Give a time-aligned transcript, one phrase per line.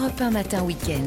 [0.00, 1.04] Europe 1 Matin Week-end.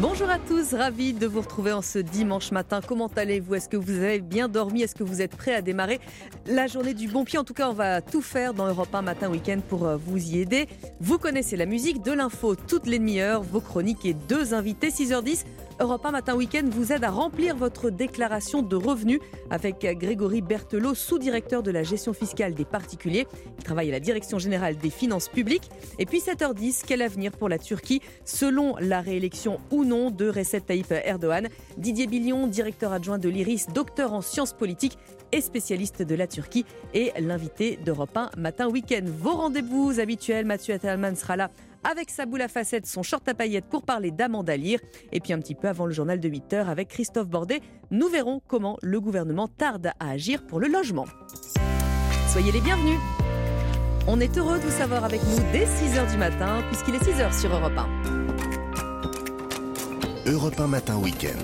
[0.00, 2.80] Bonjour à tous, ravi de vous retrouver en ce dimanche matin.
[2.84, 3.54] Comment allez-vous?
[3.54, 4.82] Est-ce que vous avez bien dormi?
[4.82, 6.00] Est-ce que vous êtes prêts à démarrer
[6.46, 7.38] la journée du bon pied?
[7.38, 10.18] En tout cas, on va tout faire dans Europe 1 Matin Week-end pour euh, vous
[10.18, 10.66] y aider.
[10.98, 15.44] Vous connaissez la musique, de l'info toutes les demi-heures, vos chroniques et deux invités, 6h10.
[15.78, 19.20] Europe 1 Matin Week-end vous aide à remplir votre déclaration de revenus
[19.50, 23.26] avec Grégory Berthelot, sous-directeur de la gestion fiscale des particuliers.
[23.58, 25.68] Il travaille à la Direction générale des finances publiques.
[25.98, 30.64] Et puis 7h10, quel avenir pour la Turquie selon la réélection ou non de Recep
[30.64, 31.48] Tayyip Erdogan?
[31.76, 34.96] Didier Billion, directeur adjoint de l'IRIS, docteur en sciences politiques
[35.32, 36.64] et spécialiste de la Turquie,
[36.94, 39.04] et l'invité d'Europe 1 Matin Week-end.
[39.04, 41.50] Vos rendez-vous habituels, Mathieu Attalman sera là
[41.90, 44.80] avec sa boule à facettes, son short à paillettes pour parler d'Amanda Lear.
[45.12, 48.08] Et puis un petit peu avant le journal de 8 h avec Christophe Bordet, nous
[48.08, 51.06] verrons comment le gouvernement tarde à agir pour le logement.
[52.28, 52.98] Soyez les bienvenus.
[54.08, 57.38] On est heureux de vous savoir avec nous dès 6h du matin, puisqu'il est 6h
[57.38, 57.86] sur Europe 1.
[60.30, 61.38] Europe 1 Matin Week-end.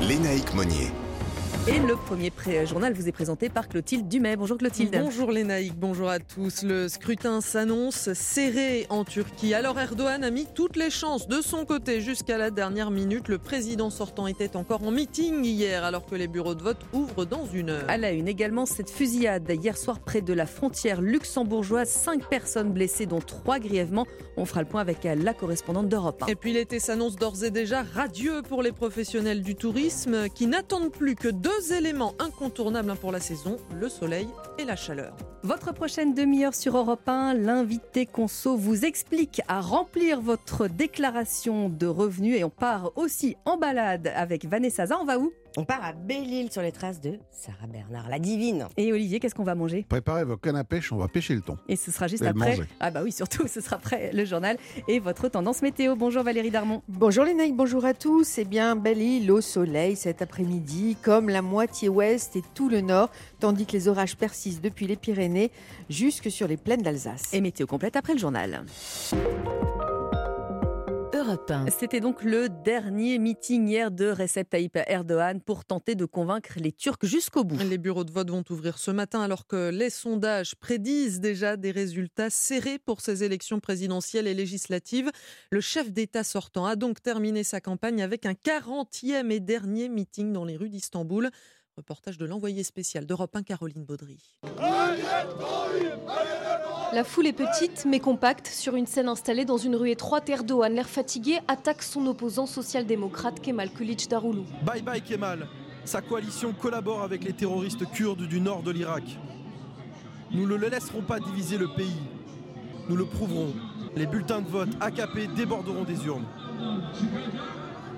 [0.00, 0.90] Lénaïque Monnier.
[1.66, 2.30] Et le premier
[2.66, 4.36] journal vous est présenté par Clotilde Dumais.
[4.36, 4.94] Bonjour Clotilde.
[5.00, 6.62] Bonjour Lénaïque, bonjour à tous.
[6.62, 9.54] Le scrutin s'annonce serré en Turquie.
[9.54, 13.28] Alors Erdogan a mis toutes les chances de son côté jusqu'à la dernière minute.
[13.28, 17.24] Le président sortant était encore en meeting hier alors que les bureaux de vote ouvrent
[17.24, 17.88] dans une heure.
[17.88, 21.88] À la une également cette fusillade hier soir près de la frontière luxembourgeoise.
[21.88, 24.04] Cinq personnes blessées dont trois grièvement.
[24.36, 26.24] On fera le point avec la correspondante d'Europe.
[26.28, 30.92] Et puis l'été s'annonce d'ores et déjà radieux pour les professionnels du tourisme qui n'attendent
[30.92, 35.16] plus que deux deux éléments incontournables pour la saison, le soleil et la chaleur.
[35.42, 41.86] Votre prochaine demi-heure sur Europe 1, l'invité conso vous explique à remplir votre déclaration de
[41.86, 44.84] revenus et on part aussi en balade avec Vanessa.
[45.00, 45.32] On va où?
[45.56, 48.66] On part à Belle-Île sur les traces de Sarah Bernard, la divine.
[48.76, 49.84] Et Olivier, qu'est-ce qu'on va manger?
[49.88, 51.56] Préparez vos cannes à pêche, on va pêcher le thon.
[51.68, 52.58] Et ce sera juste après.
[52.80, 54.56] Ah bah oui, surtout, ce sera après le journal
[54.88, 55.94] et votre tendance météo.
[55.96, 56.82] Bonjour Valérie Darmon.
[56.88, 58.38] Bonjour les bonjour à tous.
[58.38, 63.10] Eh bien, Belle-Île au soleil cet après-midi, comme la moitié ouest et tout le nord,
[63.40, 65.50] tandis que les orages persistent depuis les Pyrénées
[65.90, 67.32] jusque sur les plaines d'Alsace.
[67.32, 68.64] Et météo complète après le journal.
[71.68, 76.72] C'était donc le dernier meeting hier de Recep Tayyip Erdogan pour tenter de convaincre les
[76.72, 77.56] Turcs jusqu'au bout.
[77.58, 81.70] Les bureaux de vote vont ouvrir ce matin alors que les sondages prédisent déjà des
[81.70, 85.10] résultats serrés pour ces élections présidentielles et législatives.
[85.50, 90.32] Le chef d'État sortant a donc terminé sa campagne avec un 40e et dernier meeting
[90.32, 91.30] dans les rues d'Istanbul.
[91.76, 94.18] Reportage de l'envoyé spécial d'Europe 1, Caroline Baudry.
[96.94, 100.28] La foule est petite mais compacte sur une scène installée dans une rue étroite.
[100.30, 104.42] Erdogan, l'air fatigué, attaque son opposant social-démocrate Kemal Kılıçdaroğlu.
[104.64, 105.48] Bye bye Kemal.
[105.84, 109.02] Sa coalition collabore avec les terroristes kurdes du nord de l'Irak.
[110.30, 112.00] Nous ne le laisserons pas diviser le pays.
[112.88, 113.52] Nous le prouverons.
[113.96, 116.26] Les bulletins de vote AKP déborderont des urnes.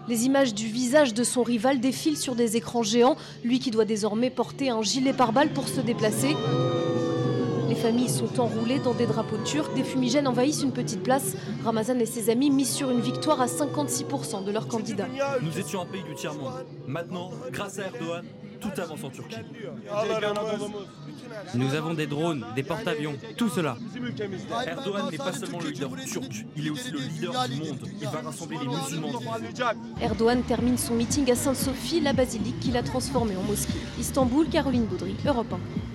[0.09, 3.85] Les images du visage de son rival défilent sur des écrans géants, lui qui doit
[3.85, 6.35] désormais porter un gilet pare-balles pour se déplacer.
[7.69, 11.35] Les familles sont enroulées dans des drapeaux turcs, des fumigènes envahissent une petite place.
[11.65, 15.07] Ramazan et ses amis misent sur une victoire à 56% de leur candidat.
[15.43, 16.65] Nous étions un pays du tiers-monde.
[16.87, 18.25] Maintenant, grâce à Erdogan,
[18.61, 19.37] tout avance en Turquie.
[21.55, 23.77] Nous avons des drones, des porte-avions, tout cela.
[24.67, 27.79] Erdogan n'est pas seulement le leader turc, il est aussi le leader du monde.
[28.01, 29.21] Il va rassembler les musulmans.
[30.01, 33.81] Erdogan termine son meeting à Sainte-Sophie, la basilique qu'il a transformée en mosquée.
[33.99, 35.86] Istanbul, Caroline Baudry, Europe 1.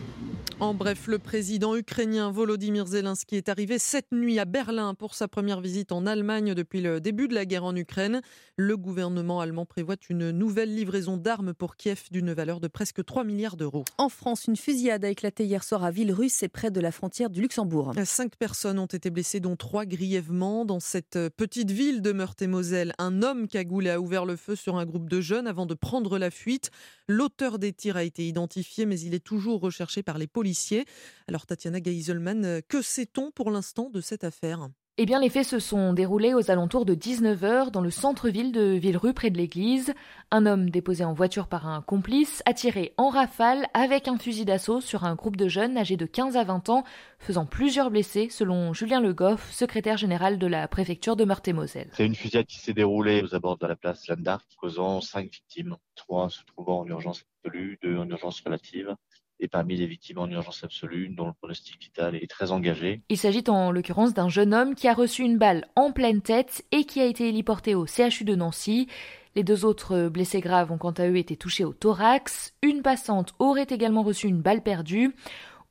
[0.62, 5.28] En bref, le président ukrainien Volodymyr Zelensky est arrivé cette nuit à Berlin pour sa
[5.28, 8.22] première visite en Allemagne depuis le début de la guerre en Ukraine.
[8.58, 13.24] Le gouvernement allemand prévoit une nouvelle livraison d'armes pour Kiev d'une valeur de presque 3
[13.24, 13.86] milliards d'euros.
[13.98, 17.32] En France, une fusillade a éclaté hier soir à Villerusse et près de la frontière
[17.32, 17.94] du Luxembourg.
[18.06, 20.64] Cinq personnes ont été blessées, dont trois grièvement.
[20.64, 24.86] Dans cette petite ville de Meurthe-et-Moselle, un homme cagoulé a ouvert le feu sur un
[24.86, 26.70] groupe de jeunes avant de prendre la fuite.
[27.08, 30.51] L'auteur des tirs a été identifié, mais il est toujours recherché par les policiers
[31.28, 34.70] alors Tatiana Geiselman, euh, que sait-on pour l'instant de cette affaire?
[34.98, 38.74] Eh bien, les faits se sont déroulés aux alentours de 19h dans le centre-ville de
[38.74, 39.94] Villerue, près de l'église.
[40.32, 44.44] Un homme déposé en voiture par un complice a tiré en rafale avec un fusil
[44.44, 46.84] d'assaut sur un groupe de jeunes âgés de 15 à 20 ans,
[47.20, 51.90] faisant plusieurs blessés, selon Julien Le Goff, secrétaire général de la préfecture de Meurthe-et-Moselle.
[51.94, 55.32] C'est une fusillade qui s'est déroulée aux abords de la place Jeanne d'Arc, causant cinq
[55.32, 58.94] victimes, trois se trouvant en urgence absolue, deux en urgence relative
[59.42, 63.02] et parmi les victimes en urgence absolue, dont le pronostic vital est très engagé.
[63.10, 66.64] Il s'agit en l'occurrence d'un jeune homme qui a reçu une balle en pleine tête
[66.72, 68.88] et qui a été héliporté au CHU de Nancy.
[69.36, 72.54] Les deux autres blessés graves ont quant à eux été touchés au thorax.
[72.62, 75.16] Une passante aurait également reçu une balle perdue.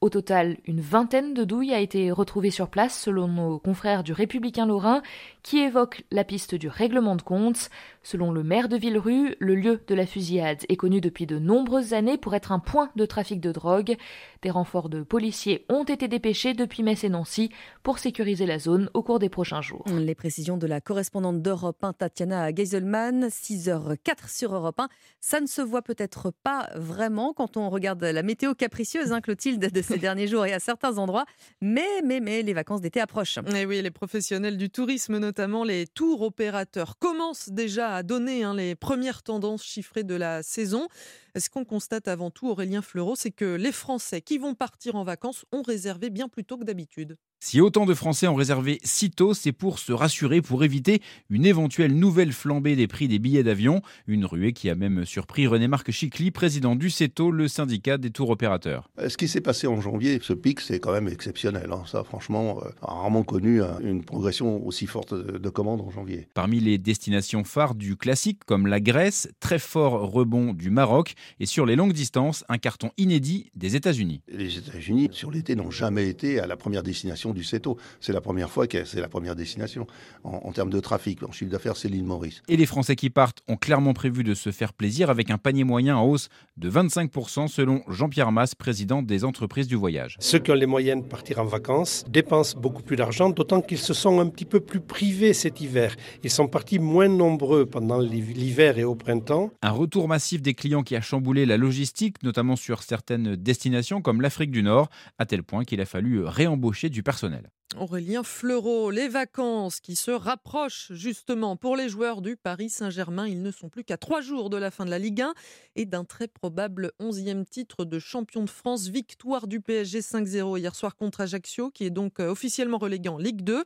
[0.01, 4.15] Au total, une vingtaine de douilles a été retrouvée sur place selon nos confrères du
[4.15, 5.03] Républicain Lorrain
[5.43, 7.69] qui évoquent la piste du règlement de compte.
[8.03, 11.93] Selon le maire de Villerue, le lieu de la fusillade est connu depuis de nombreuses
[11.93, 13.97] années pour être un point de trafic de drogue.
[14.41, 17.51] Des renforts de policiers ont été dépêchés depuis Metz et Nancy
[17.83, 19.85] pour sécuriser la zone au cours des prochains jours.
[19.87, 24.89] Les précisions de la correspondante d'Europe 1, Tatiana Geiselman, 6h04 sur Europe 1.
[25.21, 29.71] Ça ne se voit peut-être pas vraiment quand on regarde la météo capricieuse, hein, Clotilde,
[29.71, 31.27] de ces derniers jours et à certains endroits,
[31.61, 33.39] mais, mais, mais les vacances d'été approchent.
[33.55, 38.55] Et oui, les professionnels du tourisme, notamment les tours opérateurs, commencent déjà à donner hein,
[38.55, 40.89] les premières tendances chiffrées de la saison.
[41.37, 45.05] Ce qu'on constate avant tout, Aurélien Fleureau, c'est que les Français qui vont partir en
[45.05, 47.17] vacances ont réservé bien plus tôt que d'habitude.
[47.43, 51.01] Si autant de Français ont réservé si tôt, c'est pour se rassurer, pour éviter
[51.31, 53.81] une éventuelle nouvelle flambée des prix des billets d'avion.
[54.07, 58.29] Une ruée qui a même surpris René-Marc Chicly, président du CETO, le syndicat des tours
[58.29, 58.91] opérateurs.
[58.99, 61.71] Euh, ce qui s'est passé en janvier, ce pic, c'est quand même exceptionnel.
[61.73, 61.85] Hein.
[61.87, 66.29] Ça, franchement, euh, rarement connu hein, une progression aussi forte de commandes en janvier.
[66.35, 71.47] Parmi les destinations phares du classique, comme la Grèce, très fort rebond du Maroc et
[71.47, 74.23] sur les longues distances, un carton inédit des États-Unis.
[74.29, 77.77] Les États-Unis, sur l'été, n'ont jamais été à la première destination du CETO.
[78.01, 79.87] C'est la première fois que c'est la première destination
[80.25, 81.23] en, termes de trafic.
[81.23, 82.43] En chiffre d'affaires, c'est l'île Maurice.
[82.49, 85.65] Et les Français qui partent ont clairement prévu de se faire plaisir avec un panier
[85.65, 90.17] moyen en hausse de 25% selon Jean-Pierre Masse, président des entreprises du voyage.
[90.21, 93.79] Ceux qui ont les moyens de partir en vacances dépensent beaucoup plus d'argent, d'autant qu'ils
[93.79, 95.97] se sont un petit peu plus privés cet hiver.
[96.23, 99.51] Ils sont partis moins nombreux pendant l'hiver et au printemps.
[99.63, 104.21] Un retour massif des clients qui a chamboulé la logistique, notamment sur certaines destinations comme
[104.21, 107.51] l'Afrique du Nord, à tel point qu'il a fallu réembaucher du personnel.
[107.77, 113.27] Aurélien Fleureau, les vacances qui se rapprochent justement pour les joueurs du Paris Saint-Germain.
[113.27, 115.35] Ils ne sont plus qu'à trois jours de la fin de la Ligue 1
[115.77, 118.89] et d'un très probable onzième titre de champion de France.
[118.89, 123.19] Victoire du PSG 5-0 hier soir contre Ajaccio, qui est donc euh, officiellement relégué en
[123.19, 123.65] Ligue 2.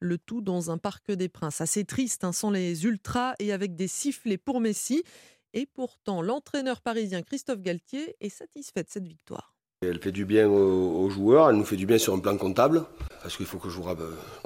[0.00, 3.74] Le tout dans un parc des Princes assez triste, hein, sans les ultras et avec
[3.74, 5.02] des sifflets pour Messi.
[5.56, 9.54] Et pourtant, l'entraîneur parisien Christophe Galtier est satisfait de cette victoire.
[9.82, 12.84] Elle fait du bien aux, joueurs, elle nous fait du bien sur un plan comptable,
[13.22, 13.88] parce qu'il faut que je vous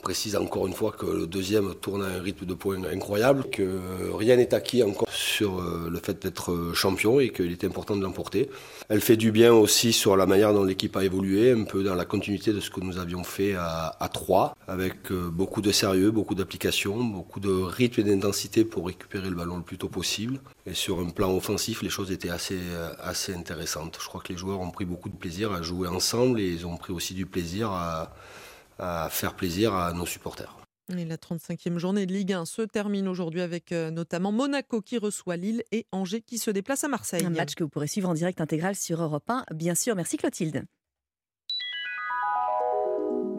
[0.03, 3.81] précise encore une fois que le deuxième tourne à un rythme de points incroyable, que
[4.13, 8.03] rien n'est acquis encore sur euh, le fait d'être champion et qu'il est important de
[8.03, 8.51] l'emporter.
[8.89, 11.95] Elle fait du bien aussi sur la manière dont l'équipe a évolué, un peu dans
[11.95, 16.11] la continuité de ce que nous avions fait à, 3, avec euh, beaucoup de sérieux,
[16.11, 20.41] beaucoup d'application, beaucoup de rythme et d'intensité pour récupérer le ballon le plus tôt possible.
[20.69, 23.99] Et sur un plan offensif, les choses étaient assez, euh, assez intéressantes.
[24.01, 26.67] Je crois que les joueurs ont pris beaucoup de plaisir à jouer ensemble et ils
[26.67, 28.13] ont pris aussi du plaisir à,
[29.11, 30.55] faire plaisir à nos supporters.
[30.97, 34.99] Et la 35e journée de Ligue 1 se termine aujourd'hui avec euh, notamment Monaco qui
[34.99, 37.25] reçoit Lille et Angers qui se déplace à Marseille.
[37.25, 39.97] Un match que vous pourrez suivre en direct intégral sur Europe 1, bien sûr.
[39.97, 40.65] Merci Clotilde.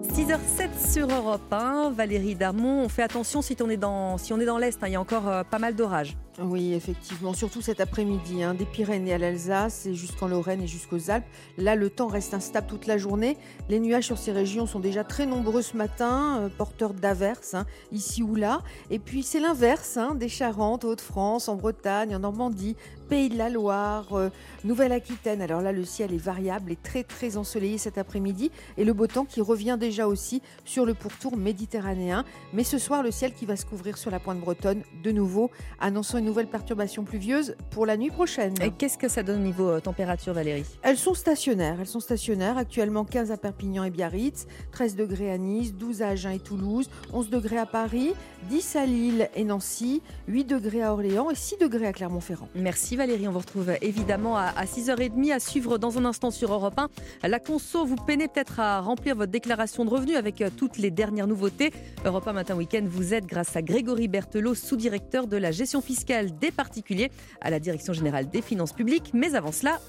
[0.04, 1.92] 6h07 sur Europe 1.
[1.92, 4.88] Valérie Darmon, on fait attention si on est dans, si on est dans l'Est, hein,
[4.88, 6.18] il y a encore euh, pas mal d'orages.
[6.42, 11.10] Oui, effectivement, surtout cet après-midi, hein, des Pyrénées à l'Alsace et jusqu'en Lorraine et jusqu'aux
[11.10, 11.26] Alpes.
[11.58, 13.36] Là, le temps reste instable toute la journée.
[13.68, 17.66] Les nuages sur ces régions sont déjà très nombreux ce matin, euh, porteurs d'averses, hein,
[17.92, 18.62] ici ou là.
[18.90, 22.78] Et puis c'est l'inverse, hein, des Charentes, Hauts-de-France, en Bretagne, en Normandie,
[23.10, 24.30] Pays de la Loire, euh,
[24.64, 25.42] Nouvelle-Aquitaine.
[25.42, 29.08] Alors là, le ciel est variable et très très ensoleillé cet après-midi et le beau
[29.08, 32.24] temps qui revient déjà aussi sur le pourtour méditerranéen.
[32.54, 35.50] Mais ce soir, le ciel qui va se couvrir sur la pointe bretonne de nouveau,
[35.80, 38.54] annonçant une nouvelles perturbations pluvieuses pour la nuit prochaine.
[38.62, 40.64] Et qu'est-ce que ça donne au niveau euh, température, Valérie?
[40.84, 41.78] Elles sont stationnaires.
[41.80, 42.58] Elles sont stationnaires.
[42.58, 46.90] Actuellement 15 à Perpignan et Biarritz, 13 degrés à Nice, 12 à Agen et Toulouse,
[47.14, 48.14] 11 degrés à Paris,
[48.50, 52.48] 10 à Lille et Nancy, 8 degrés à Orléans et 6 degrés à Clermont-Ferrand.
[52.54, 53.28] Merci Valérie.
[53.28, 57.28] On vous retrouve évidemment à 6h30 à suivre dans un instant sur Europe 1.
[57.28, 60.92] La conso, vous peinez peut-être à remplir votre déclaration de revenus avec euh, toutes les
[60.92, 61.72] dernières nouveautés.
[62.06, 66.19] Europe 1 Matin Week-end vous aide grâce à Grégory Berthelot, sous-directeur de la gestion fiscale
[66.28, 67.12] des particuliers
[67.42, 69.12] à la Direction générale des finances publiques.
[69.14, 69.80] Mais avant cela,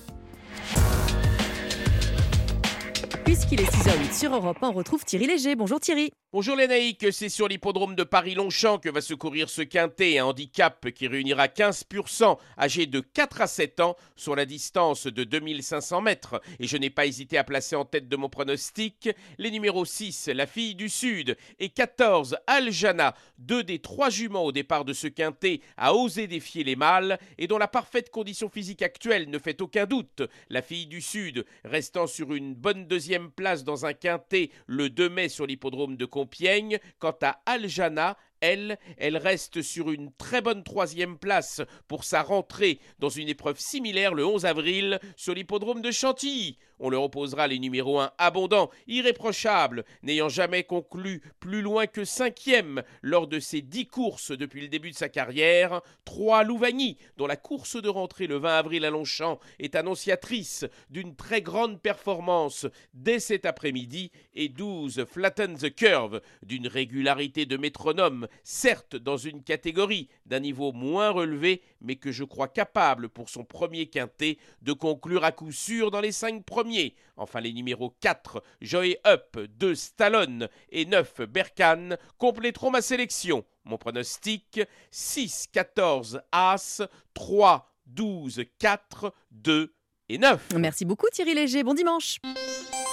[3.25, 5.55] puisqu'il est 6h08 sur Europe 1, on retrouve Thierry Léger.
[5.55, 6.11] Bonjour Thierry.
[6.33, 10.89] Bonjour Lénaïque, c'est sur l'hippodrome de Paris-Longchamp que va se courir ce quintet, un handicap
[10.91, 16.41] qui réunira 15% âgés de 4 à 7 ans sur la distance de 2500 mètres.
[16.61, 20.29] Et je n'ai pas hésité à placer en tête de mon pronostic les numéros 6,
[20.29, 25.09] la fille du Sud, et 14, Aljana, deux des trois juments au départ de ce
[25.09, 29.61] quintet à oser défier les mâles et dont la parfaite condition physique actuelle ne fait
[29.63, 30.23] aucun doute.
[30.49, 35.09] La fille du Sud restant sur une bonne deuxième place dans un quintet le 2
[35.09, 36.79] mai sur l'hippodrome de Compiègne.
[36.99, 42.81] Quant à Aljana, Elle, elle reste sur une très bonne troisième place pour sa rentrée
[42.99, 46.57] dans une épreuve similaire le 11 avril sur l'hippodrome de Chantilly.
[46.83, 52.83] On leur opposera les numéros 1 abondants, irréprochables, n'ayant jamais conclu plus loin que cinquième
[53.03, 55.83] lors de ses dix courses depuis le début de sa carrière.
[56.07, 61.15] 3 Louvagny, dont la course de rentrée le 20 avril à Longchamp est annonciatrice d'une
[61.15, 64.11] très grande performance dès cet après-midi.
[64.35, 70.73] Et 12 Flatten the Curve, d'une régularité de métronome, certes dans une catégorie d'un niveau
[70.73, 75.53] moins relevé, mais que je crois capable pour son premier quintet de conclure à coup
[75.53, 76.95] sûr dans les cinq premiers.
[77.17, 83.45] Enfin, les numéros 4, Joy Up, 2, Stallone et 9, Berkane compléteront ma sélection.
[83.65, 84.61] Mon pronostic
[84.91, 86.83] 6, 14, As,
[87.15, 89.75] 3, 12, 4, 2
[90.09, 90.49] et 9.
[90.57, 92.21] Merci beaucoup Thierry Léger, bon dimanche.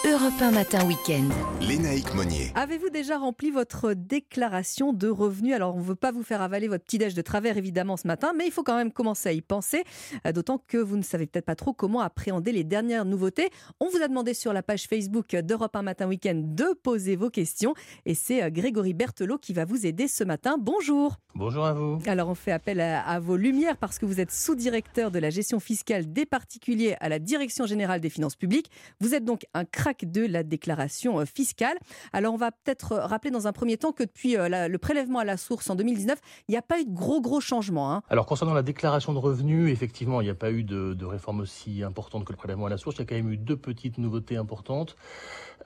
[0.06, 1.27] Europe 1 matin week-end.
[1.60, 2.51] Lénaïque Monnier.
[2.54, 5.56] Avez-vous déjà rempli votre déclaration de revenus?
[5.56, 8.06] Alors, on ne veut pas vous faire avaler votre petit déj de travers, évidemment, ce
[8.06, 9.84] matin, mais il faut quand même commencer à y penser,
[10.27, 13.50] euh, d'autant que vous ne savez peut-être pas trop comment appréhender les dernières nouveautés.
[13.80, 17.32] On vous a demandé sur la page Facebook d'Europe 1 matin week-end de poser vos
[17.32, 17.74] questions,
[18.06, 20.58] et c'est euh, Grégory Berthelot qui va vous aider ce matin.
[20.60, 21.18] Bonjour.
[21.34, 22.00] Bonjour à vous.
[22.06, 25.32] Alors, on fait appel à, à vos lumières parce que vous êtes sous-directeur de la
[25.32, 28.70] gestion fiscale des particuliers à la Direction générale des finances publiques.
[29.01, 31.77] Vous êtes donc un crack de la déclaration euh, fiscale.
[32.12, 35.20] Alors on va peut-être euh, rappeler dans un premier temps que depuis euh, le prélèvement
[35.20, 37.94] à la source en 2019, il n'y a pas eu de gros gros changements.
[37.94, 38.03] Hein.
[38.10, 41.84] Alors concernant la déclaration de revenus, effectivement, il n'y a pas eu de, réforme aussi
[41.84, 42.98] importante que le prélèvement à la source.
[42.98, 44.96] Il y a quand même eu deux petites nouveautés importantes.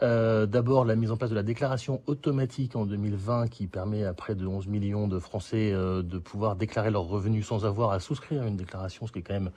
[0.02, 4.34] D'abord, la mise en place de la déclaration automatique en 2020 qui permet à près
[4.34, 8.58] de 11 millions de Français de pouvoir déclarer leurs revenus sans avoir à souscrire une
[8.58, 9.52] déclaration, ce qui est quand même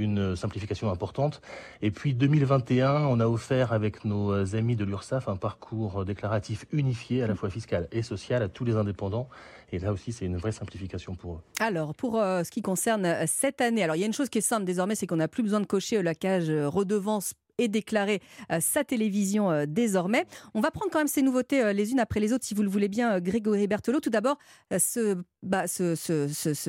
[0.00, 1.40] une simplification importante.
[1.82, 7.22] Et puis 2021, on a offert avec nos amis de l'URSSAF un parcours déclaratif unifié
[7.22, 9.28] à la fois fiscal et social à tous les indépendants.
[9.72, 11.40] Et là aussi, c'est une vraie simplification pour eux.
[11.60, 14.28] Alors, pour euh, ce qui concerne euh, cette année, alors il y a une chose
[14.28, 17.34] qui est simple désormais, c'est qu'on n'a plus besoin de cocher euh, la cage redevance
[17.60, 20.24] et déclarer euh, sa télévision euh, désormais.
[20.54, 22.62] On va prendre quand même ces nouveautés euh, les unes après les autres, si vous
[22.62, 24.00] le voulez bien, Grégory Berthelot.
[24.00, 24.38] Tout d'abord,
[24.76, 25.94] ce, bah, ce,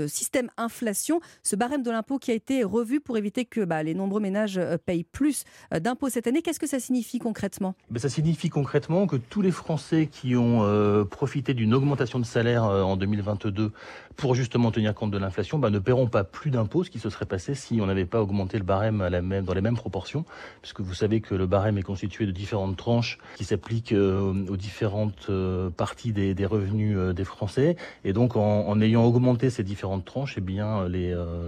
[0.07, 3.93] système inflation, ce barème de l'impôt qui a été revu pour éviter que bah, les
[3.93, 6.41] nombreux ménages payent plus d'impôts cette année.
[6.41, 7.73] Qu'est-ce que ça signifie concrètement?
[7.89, 12.63] Ben, Ça signifie concrètement que tous les Français qui ont profité d'une augmentation de salaire
[12.63, 13.71] en 2022
[14.15, 17.09] pour justement tenir compte de l'inflation ben, ne paieront pas plus d'impôts, ce qui se
[17.09, 19.75] serait passé si on n'avait pas augmenté le barème à la même, dans les mêmes
[19.75, 20.25] proportions,
[20.61, 24.57] puisque vous savez que le barème est constitué de différentes tranches qui s'appliquent euh, aux
[24.57, 25.29] différentes
[25.77, 27.75] parties des, revenus des Français.
[28.03, 30.87] Et donc en, ayant augmenté ces différentes tranches, eh bien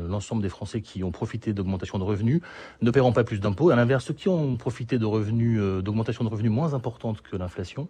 [0.07, 2.41] l'ensemble des Français qui ont profité d'augmentation de revenus
[2.81, 3.69] ne paieront pas plus d'impôts.
[3.69, 7.87] À l'inverse, ceux qui ont profité de revenus d'augmentation de revenus moins importante que l'inflation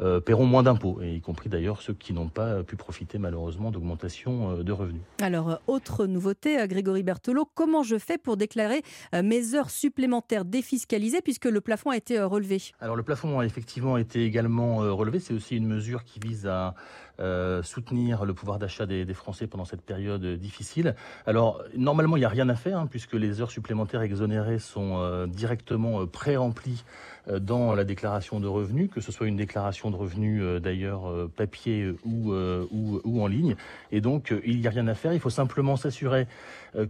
[0.00, 3.70] euh, paieront moins d'impôts, et y compris d'ailleurs ceux qui n'ont pas pu profiter malheureusement
[3.70, 5.02] d'augmentation de revenus.
[5.20, 8.82] Alors, autre nouveauté, Grégory Berthelot, comment je fais pour déclarer
[9.22, 12.62] mes heures supplémentaires défiscalisées puisque le plafond a été relevé?
[12.80, 15.18] Alors, le plafond a effectivement été également relevé.
[15.18, 16.74] C'est aussi une mesure qui vise à
[17.20, 20.96] euh, soutenir le pouvoir d'achat des, des, Français pendant cette période difficile.
[21.26, 24.96] Alors, normalement, il n'y a rien à faire, hein, puisque les heures supplémentaires exonérées sont
[24.96, 26.84] euh, directement euh, pré-remplies
[27.28, 31.02] dans la déclaration de revenus, que ce soit une déclaration de revenus d'ailleurs
[31.36, 33.54] papier ou, ou, ou, en ligne.
[33.92, 35.12] Et donc, il n'y a rien à faire.
[35.12, 36.26] Il faut simplement s'assurer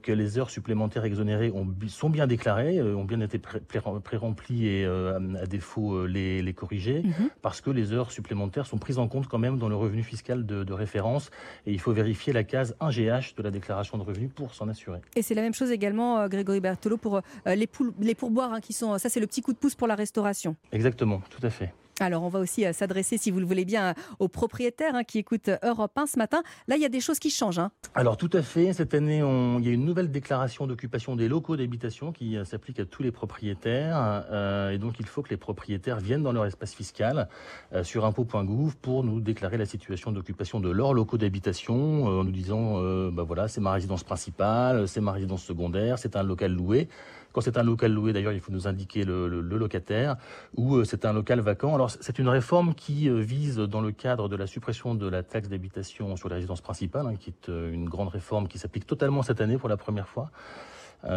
[0.03, 5.47] que les heures supplémentaires exonérées ont, sont bien déclarées, ont bien été pré-remplies et à
[5.47, 7.13] défaut les, les corriger, mmh.
[7.41, 10.47] parce que les heures supplémentaires sont prises en compte quand même dans le revenu fiscal
[10.47, 11.31] de, de, référence
[11.67, 15.01] et il faut vérifier la case 1GH de la déclaration de revenus pour s'en assurer.
[15.17, 18.53] Et c'est la même chose également, euh, Grégory Berthelot, pour euh, les, pou les pourboires
[18.53, 18.99] hein, qui sont.
[18.99, 20.57] Ça, c'est le petit coup de pouce pour la restauration.
[20.73, 21.73] Exactement, tout à fait.
[22.03, 25.19] Alors, on va aussi euh, s'adresser, si vous le voulez bien, aux propriétaires hein, qui
[25.19, 26.43] écoutent Europe 1 ce matin.
[26.67, 27.61] Là, il y a des choses qui changent.
[27.61, 27.71] Hein.
[27.95, 28.73] Alors, tout à fait.
[28.73, 32.81] Cette année, il y a une nouvelle déclaration d'occupation des locaux d'habitation qui euh, s'applique
[32.81, 34.25] à tous les propriétaires.
[34.31, 37.29] Euh, et donc, il faut que les propriétaires viennent dans leur espace fiscal
[37.73, 42.33] euh, sur impôt.gouv pour nous déclarer la situation d'occupation de leurs locaux d'habitation en nous
[42.33, 42.81] disant,
[43.11, 46.89] bah voilà, c'est ma résidence principale, c'est ma résidence secondaire, c'est un local loué.
[47.33, 50.17] Quand c'est un local loué, d'ailleurs, il faut nous indiquer le, locataire,
[50.57, 51.75] ou euh, c'est un local vacant.
[51.75, 55.23] Alors, c'est une réforme qui euh, vise, dans le cadre de la suppression de la
[55.23, 58.87] taxe d'habitation sur les résidences principales, hein, qui est euh, une grande réforme qui s'applique
[58.87, 60.31] totalement cette année pour la première fois.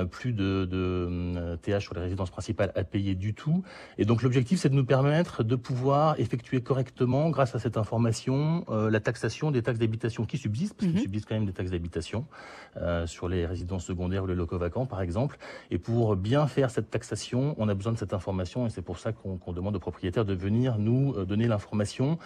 [0.10, 3.63] Plus de, de TH sur les résidences principales à payer du tout.
[3.98, 8.65] Et donc l'objectif, c'est de nous permettre de pouvoir effectuer correctement, grâce à cette information,
[8.70, 11.04] la taxation des taxes d'habitation qui subsistent, parce qu'il mhm.
[11.04, 12.25] subsiste quand même des taxes d'habitation
[13.06, 15.38] sur les résidences secondaires ou les locaux vacants, par exemple.
[15.72, 19.00] Et pour bien faire cette taxation, on a besoin de cette information et c'est pour
[19.00, 22.18] ça qu'on demande aux propriétaires de venir nous donner l'information.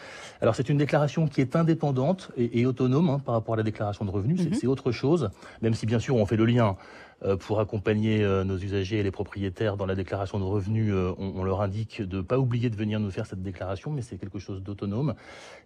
[0.41, 4.05] Alors c'est une déclaration qui est indépendante et, autonome hein, par rapport à la déclaration
[4.05, 4.41] de revenus.
[4.53, 4.71] C'est mhm.
[4.71, 5.29] autre chose,
[5.61, 7.08] même si bien sûr on fait le lien euh,
[7.39, 11.43] pour accompagner euh, nos usagers et les propriétaires dans la déclaration de revenus, euh, on,
[11.43, 14.39] leur indique de ne pas oublier de venir nous faire cette déclaration, mais c'est quelque
[14.39, 15.15] chose d'autonome.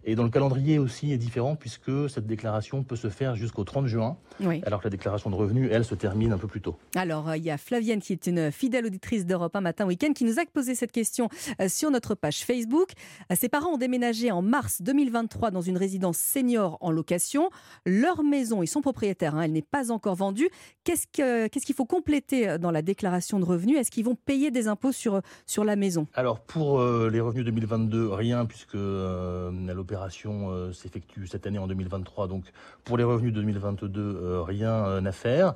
[0.03, 3.85] Et dans le calendrier aussi est différent puisque cette déclaration peut se faire jusqu'au 30
[3.85, 4.17] juin,
[4.65, 6.77] alors que la déclaration de revenus, elle, se termine un peu plus tôt.
[6.95, 10.23] Alors, il y a Flavienne qui est une fidèle auditrice d'Europe un matin week-end qui
[10.23, 11.29] nous a posé cette question
[11.67, 12.91] sur notre page Facebook.
[13.33, 17.49] Ses parents ont déménagé en mars 2023 dans une résidence senior en location.
[17.85, 20.49] Leur maison, ils sont propriétaires, hein, elle n'est pas encore vendue.
[20.83, 23.77] Qu'est-ce que euh, qu'est-ce qu'il faut compléter euh, dans la déclaration de revenus?
[23.77, 26.07] Est-ce qu'ils vont payer des impôts sur, euh, sur la maison?
[26.13, 32.27] Alors pour les revenus 2022, rien puisque l'opération s'effectue cette année en 2023.
[32.27, 32.45] Donc
[32.83, 35.53] pour les revenus 2022, rien à faire.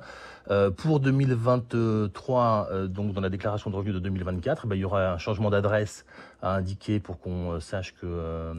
[0.76, 5.18] pour 2023, donc dans la déclaration de revenus de 2024, ben, il y aura un
[5.18, 6.04] changement d'adresse
[6.42, 8.52] à indiquer pour qu'on sache que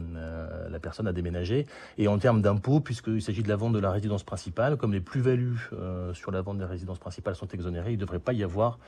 [0.70, 1.66] la personne a déménagé.
[1.98, 5.00] Et en termes d'impôts, puisqu'il s'agit de la vente de la résidence principale, comme les
[5.00, 5.70] plus-values
[6.12, 8.78] sur la vente des résidences principales sont exonérées, il ne devrait pas y avoir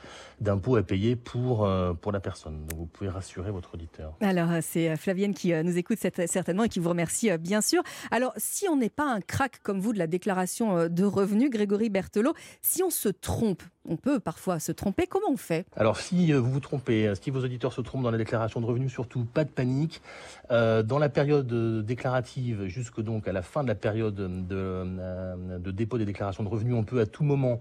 [0.41, 2.65] d'impôts à payer pour, euh, pour la personne.
[2.67, 4.13] Donc vous pouvez rassurer votre auditeur.
[4.21, 7.81] Alors euh, c'est euh, Flavienne qui nous écoute certainement et qui vous remercie bien sûr.
[8.11, 11.89] Alors si on n'est pas un crack comme vous de la déclaration de revenus, Grégory
[11.89, 15.65] Berthelot, si on se trompe, on peut parfois se tromper, comment on fait?
[15.75, 18.82] Alors si vous vous trompez, si vos auditeurs se trompent dans la déclaration de revenus,
[18.89, 20.01] surtout pas de panique.
[20.49, 25.97] dans la période déclarative, jusque donc à la fin de la période de, de dépôt
[25.97, 27.59] des déclarations de revenus, on peut à tout moment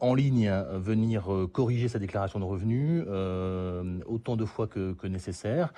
[0.00, 5.06] en ligne euh, venir euh, corriger sa déclaration de revenus euh, autant de fois que,
[5.06, 5.72] nécessaire.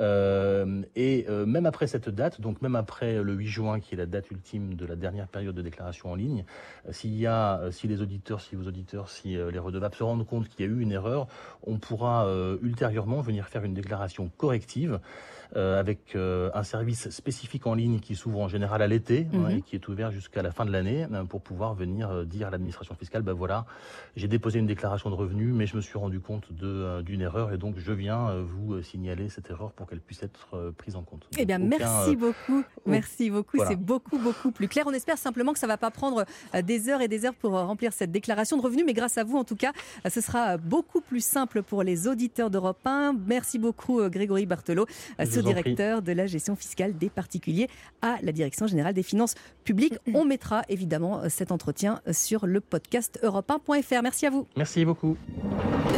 [0.00, 4.30] et même après cette date, donc même après le 8 juin, qui est la date
[4.30, 6.44] ultime de la dernière période de déclaration en ligne,
[6.90, 10.48] s'il y a, si les auditeurs, si vos auditeurs, si les redevables se rendent compte
[10.48, 11.28] qu'il y a eu une erreur,
[11.62, 12.28] on pourra
[12.60, 15.00] ultérieurement venir faire une déclaration corrective.
[15.56, 19.38] Euh, avec euh, un service spécifique en ligne qui s'ouvre en général à l'été hein,
[19.38, 19.50] mhm.
[19.50, 22.50] et qui est ouvert jusqu'à la fin de l'année euh, pour pouvoir venir dire à
[22.50, 23.64] l'administration fiscale, ben voilà,
[24.16, 27.58] j'ai déposé une déclaration de revenus, mais je me suis rendu compte d'une erreur et
[27.58, 31.28] donc je viens vous signaler cette erreur pour qu'elle puisse être prise en compte.
[31.38, 34.86] Eh bien, merci beaucoup, merci beaucoup, c'est beaucoup beaucoup plus clair.
[34.88, 36.24] On espère simplement que ça ne va pas prendre
[36.62, 39.36] des heures et des heures pour remplir cette déclaration de revenus, mais grâce à vous,
[39.36, 39.72] en tout cas,
[40.08, 43.14] ce sera beaucoup plus simple pour les auditeurs d'Europe 1.
[43.26, 44.86] Merci beaucoup, Grégory Barthelot
[45.44, 47.68] directeur de la gestion fiscale des particuliers
[48.02, 49.94] à la Direction générale des finances publiques.
[50.14, 54.02] On mettra évidemment cet entretien sur le podcast europe1.fr.
[54.02, 54.46] Merci à vous.
[54.56, 55.16] Merci beaucoup.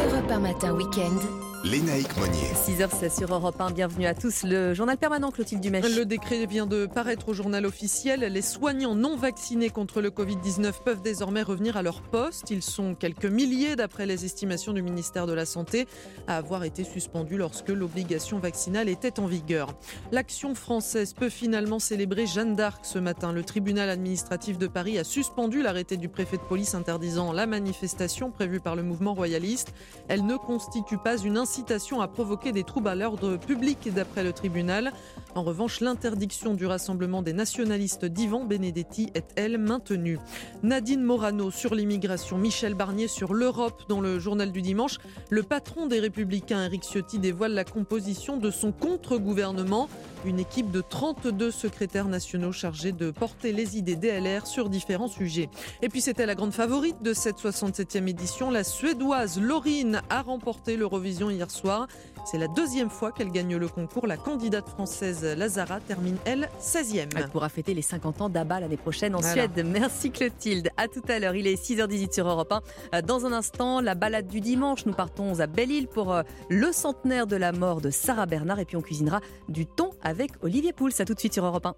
[0.07, 1.56] Europe 1 matin week-end.
[1.71, 2.53] Lénaïque Monnier.
[2.55, 3.73] 6h16 sur Europe 1.
[3.73, 4.45] Bienvenue à tous.
[4.45, 5.97] Le journal permanent, Clotilde Dumèche.
[5.97, 8.21] Le décret vient de paraître au journal officiel.
[8.21, 12.51] Les soignants non vaccinés contre le Covid-19 peuvent désormais revenir à leur poste.
[12.51, 15.89] Ils sont quelques milliers d'après les estimations du ministère de la Santé
[16.29, 19.75] à avoir été suspendus lorsque l'obligation vaccinale était en vigueur.
[20.13, 23.33] L'action française peut finalement célébrer Jeanne d'Arc ce matin.
[23.33, 28.31] Le tribunal administratif de Paris a suspendu l'arrêté du préfet de police interdisant la manifestation
[28.31, 29.75] prévue par le mouvement royaliste.
[30.07, 31.56] Elle ne constitue pas une incitation
[32.01, 34.92] à provoquer des troubles à l'ordre public d'après le tribunal.
[35.35, 40.19] En revanche, l'interdiction du rassemblement des nationalistes d'Ivan Benedetti est, elle, maintenue.
[40.62, 44.99] Nadine Morano sur l'immigration, Michel Barnier sur l'Europe dans le journal du dimanche.
[45.31, 49.88] Le patron des Républicains, Eric Ciotti, dévoile la composition de son contre-gouvernement.
[50.25, 55.49] Une équipe de 32 secrétaires nationaux chargés de porter les idées DLR sur différents sujets.
[55.83, 58.51] Et puis c'était la grande favorite de cette 67e édition.
[58.51, 61.87] La Suédoise Laurine a remporté l'Eurovision hier soir.
[62.25, 64.07] C'est la deuxième fois qu'elle gagne le concours.
[64.07, 67.09] La candidate française Lazara termine, elle, 16e.
[67.17, 69.65] Elle pourra fêter les 50 ans d'Abba l'année prochaine en Suède.
[69.65, 70.71] Merci Clotilde.
[70.77, 71.37] À tout à l'heure.
[71.37, 72.53] Il est 6h18 sur Europe
[72.93, 73.03] 1.
[73.03, 74.87] Dans un instant, la balade du dimanche.
[74.87, 78.59] Nous partons à Belle-Île pour euh, le centenaire de la mort de Sarah Bernard.
[78.59, 80.91] Et puis on cuisinera du thon avec Olivier Pouls.
[80.99, 81.75] À tout de suite sur Europe 1.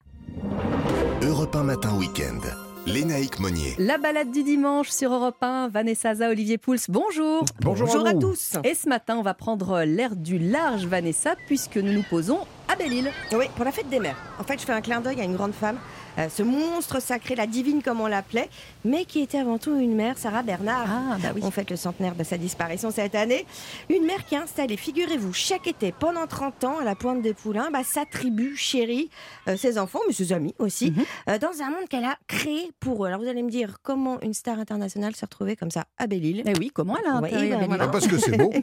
[1.22, 2.67] Europe 1 matin week-end.
[2.88, 3.74] Lénaïque Monnier.
[3.78, 7.44] La balade du dimanche sur Europe 1, Vanessa Za, Olivier Pouls, bonjour.
[7.60, 8.54] Bonjour, à, tous.
[8.64, 12.76] Et ce matin, on va prendre l'air du large, Vanessa, puisque nous nous posons à
[12.76, 13.10] Belle-Île.
[13.32, 14.16] Oui, pour la fête des mères.
[14.40, 15.76] En fait, je fais un clin d'œil à une grande femme,
[16.18, 18.48] euh, ce monstre sacré, la divine comme on l'appelait,
[18.84, 20.86] mais qui était avant tout une mère, Sarah Bernard.
[20.88, 21.40] Ah, bah oui.
[21.44, 23.46] On fête le centenaire de sa disparition cette année.
[23.88, 27.34] Une mère qui a installé, figurez-vous, chaque été, pendant 30 ans, à la pointe des
[27.34, 29.10] Poulains, bah, sa tribu chérie,
[29.48, 31.04] euh, ses enfants, mais ses amis aussi, Mhm.
[31.30, 33.08] euh, dans un monde qu'elle a créé pour eux.
[33.08, 36.42] Alors vous allez me dire, comment une star internationale s'est retrouvée comme ça à Belle-Île
[36.46, 37.84] Eh oui, comment elle a Ouais, ben voilà.
[37.84, 38.52] Ah, parce que c'est beau.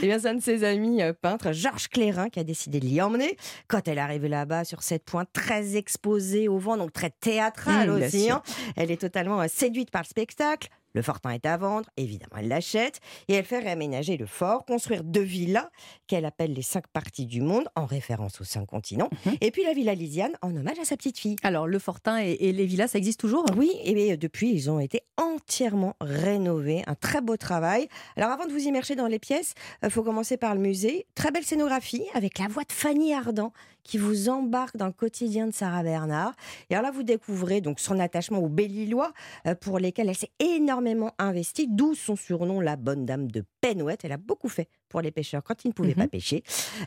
[0.00, 2.86] Eh bien, c'est un de ses amis euh, peintres, Georges Clérin, qui a décidé de
[2.86, 3.36] l'y emmener.
[3.66, 7.90] Quand elle est arrivée là-bas, sur cette pointe très exposée au vent, donc très théâtrale
[7.90, 8.42] Mmh, aussi, hein,
[8.76, 10.68] elle est totalement euh, séduite par le spectacle.
[10.94, 12.98] Le fortin est à vendre, évidemment, elle l'achète
[13.28, 15.68] et elle fait réaménager le fort, construire deux villas
[16.06, 19.36] qu'elle appelle les cinq parties du monde, en référence aux cinq continents, Mhm.
[19.42, 21.36] et puis la villa Lisiane en hommage à sa petite fille.
[21.42, 23.44] Alors, le Fortin et, et les villas, ça existe toujours?
[23.56, 26.82] Oui, et bien, depuis, ils ont été entièrement rénovés.
[26.86, 27.86] Un très beau travail.
[28.16, 29.52] Alors, avant de vous immerger dans les pièces,
[29.84, 31.06] il faut commencer par le musée.
[31.14, 33.52] Très belle scénographie avec la voix de Fanny Ardant
[33.84, 36.34] qui vous embarque dans le quotidien de Sarah Bernard.
[36.70, 39.12] Et alors là, vous découvrez donc son attachement aux Belle-Îlois
[39.46, 44.04] euh, pour lesquels elle s'est énormément investie, d'où son surnom, la bonne dame de Penouette.
[44.04, 45.94] Elle a beaucoup fait pour les pêcheurs quand ils ne pouvaient Mhm.
[45.96, 46.42] pas pêcher.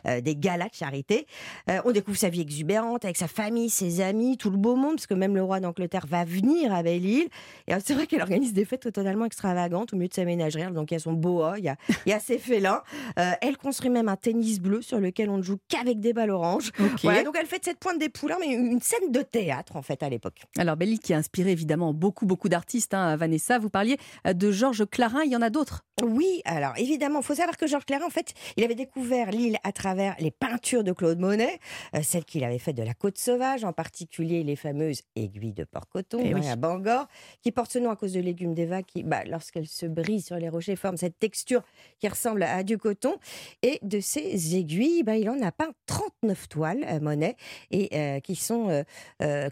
[0.06, 1.26] Euh, des galas de charité.
[1.70, 4.96] Euh, on découvre sa vie exubérante avec sa famille, ses amis, tout le beau monde,
[4.96, 7.28] parce que même le roi d'Angleterre va venir à Belle-Île.
[7.68, 10.70] Et c'est vrai qu'elle organise des fêtes totalement extravagantes au milieu de sa ménagerie.
[10.72, 12.82] Donc il y a son boa, il y a, il y a ses félins.
[13.18, 16.30] Euh, elle construit même un tennis bleu sur lequel on ne joue qu'avec des balles
[16.30, 16.70] oranges.
[17.02, 19.82] Voilà, donc elle fait de cette pointe des poulains, mais une scène de théâtre en
[19.82, 20.42] fait à l'époque.
[20.58, 22.94] Alors, Belle-Île qui a inspiré évidemment beaucoup, beaucoup d'artistes.
[22.94, 25.84] hein, Vanessa, vous parliez de Georges Clarin, il y en a d'autres?
[26.02, 29.56] Oui, alors évidemment, il faut savoir que Georges Clarin, en fait, il avait découvert l'île
[29.64, 31.58] à travers les peintures de Claude Monet,
[31.94, 35.64] euh, celles qu'il avait faites de la côte sauvage, en particulier les fameuses aiguilles de
[35.64, 36.48] porc-coton Eh hein, oui.
[36.48, 37.06] à Bangor,
[37.42, 40.36] qui portent ce nom à cause de légumes d'Eva qui, bah, lorsqu'elles se brisent sur
[40.36, 41.62] les rochers, forment cette texture
[41.98, 43.16] qui ressemble à du coton.
[43.62, 47.36] Et de ces aiguilles, bah, il en a peint 39 toiles, euh, Monet,
[47.70, 48.84] et euh, qui sont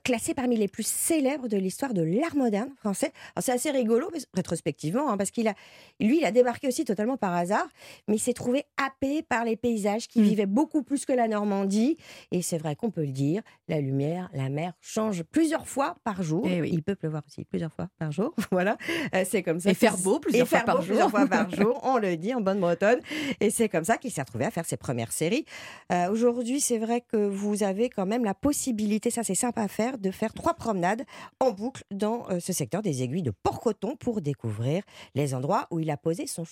[0.05, 3.13] classées parmi les plus célèbres de l'histoire de l'art moderne français.
[3.35, 5.55] Alors c'est assez rigolo, mais- rétrospectivement, hein, parce qu'il a,
[6.01, 7.67] lui, il a débarqué aussi totalement par hasard,
[8.09, 10.25] mais il s'est trouvé happé par les paysages qui Mm.
[10.25, 11.97] vivaient beaucoup plus que la Normandie.
[12.31, 16.23] Et c'est vrai qu'on peut le dire, la lumière, la mer changent plusieurs fois par
[16.23, 16.47] jour.
[16.49, 16.71] Eh oui.
[16.73, 18.35] Il peut pleuvoir aussi plusieurs fois par jour.
[18.51, 18.77] Voilà,
[19.15, 19.71] Euh, c'est comme ça.
[19.71, 20.89] Et faire beau plusieurs et fois faire par beau jour.
[20.89, 23.01] plusieurs fois par jour, on le dit en bonne bretonne.
[23.41, 25.45] Et c'est comme ça qu'il s'est retrouvé à faire ses premières séries.
[25.93, 29.69] Euh, Aujourd'hui, c'est vrai que vous avez quand même la possibilité, ça c'est sympa à
[29.69, 31.03] faire, de faire trois promenades
[31.41, 34.83] en boucle dans euh, ce secteur des aiguilles de Port-Coton pour découvrir
[35.15, 36.45] les endroits où il a posé son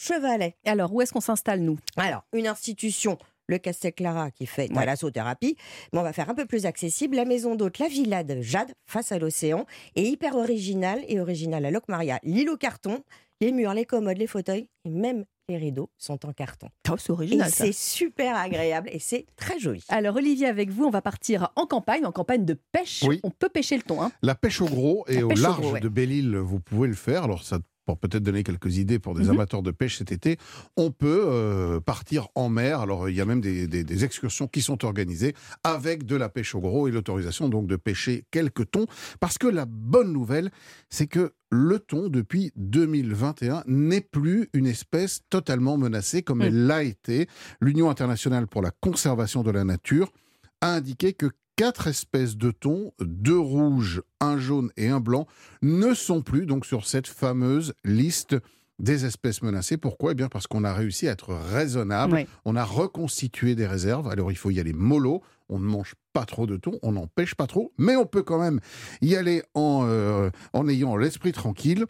[0.65, 1.79] Alors, où est-ce qu'on s'installe, nous?
[1.97, 4.75] Alors, une institution, le Castel Clara, qui fait Ouais.
[4.75, 5.57] thalassothérapie,
[5.93, 7.17] mais on va faire un peu plus accessible.
[7.17, 9.65] La maison d'hôte, la villa de Jade, face à l'océan,
[9.97, 12.19] est hyper originale et originale à Locmaria.
[12.23, 13.03] L'île au carton,
[13.41, 16.69] les murs, les commodes, les fauteuils et même les rideaux sont en carton.
[16.91, 17.51] Oh, c'est Et original.
[17.51, 19.83] c'est super agréable et c'est très joli.
[19.89, 23.03] Alors, Olivier, avec vous, on va partir en campagne, en campagne de pêche.
[23.09, 23.19] Oui.
[23.23, 24.03] On peut pêcher le thon.
[24.03, 24.13] Hein.
[24.21, 25.81] La pêche au gros et La au large gros, ouais.
[25.81, 27.23] de Belle-Île, vous pouvez le faire.
[27.25, 29.31] Alors, ça pour peut-être donner quelques idées pour des Mhm.
[29.31, 30.37] amateurs de pêche cet été,
[30.77, 32.81] on peut euh, partir en mer.
[32.83, 36.29] Alors, il y a même des, des- des excursions qui sont organisées avec de la
[36.29, 38.85] pêche au gros et l'autorisation donc de pêcher quelques thons.
[39.21, 40.51] Parce que la bonne nouvelle,
[40.91, 46.45] c'est que le thon, depuis 2021, n'est plus une espèce totalement menacée comme Mhm.
[46.45, 47.27] elle l'a été.
[47.63, 50.13] L'Union internationale pour la conservation de la nature
[50.61, 55.27] a indiqué que quatre espèces de thon, deux rouges, un jaune et un blanc,
[55.61, 58.37] ne sont plus donc sur cette fameuse liste
[58.79, 59.77] des espèces menacées.
[59.77, 60.13] Pourquoi?
[60.13, 62.27] Eh bien parce qu'on a réussi à être raisonnable.
[62.45, 64.07] On a reconstitué des réserves.
[64.07, 65.21] Alors il faut y aller mollo.
[65.49, 68.23] On ne mange pas trop de thon, on n'en pêche pas trop, mais on peut
[68.23, 68.61] quand même
[69.01, 71.87] y aller en, euh, en ayant l'esprit tranquille.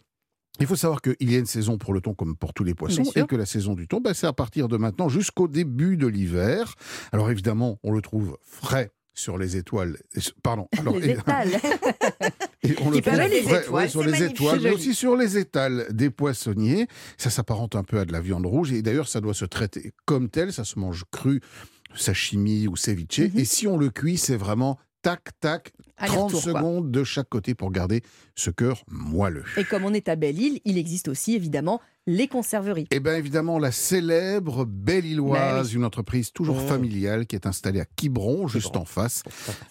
[0.59, 2.73] Il faut savoir qu'il y a une saison pour le thon comme pour tous les
[2.73, 5.95] poissons et que la saison du thon, ben, c'est à partir de maintenant jusqu'au début
[5.95, 6.73] de l'hiver.
[7.11, 9.97] Alors évidemment, on le trouve frais sur les étoiles.
[10.43, 10.67] Pardon.
[10.77, 11.49] Alors, Les étals.
[12.63, 15.87] et on le trouve les étoiles, ouais, sur les étoiles, mais aussi sur les étals
[15.91, 16.87] des poissonniers.
[17.17, 19.93] Ça s'apparente un peu à de la viande rouge et d'ailleurs, ça doit se traiter
[20.05, 20.53] comme tel.
[20.53, 21.41] Ça se mange cru,
[21.95, 23.19] sashimi ou ceviche.
[23.19, 23.31] Mhm.
[23.35, 26.53] Et si on le cuit, c'est vraiment tac, tac, 30 Aller-retour, quoi.
[26.53, 28.01] secondes de chaque côté pour garder
[28.35, 29.43] ce cœur moelleux.
[29.57, 32.87] Et comme on est à Belle-Île, il existe aussi évidemment les conserveries.
[32.91, 35.75] Eh bien évidemment, la célèbre Belle-Îloise, Ben oui.
[35.75, 36.67] une entreprise toujours Oh.
[36.67, 39.23] familiale qui est installée à Quiberon, juste en face.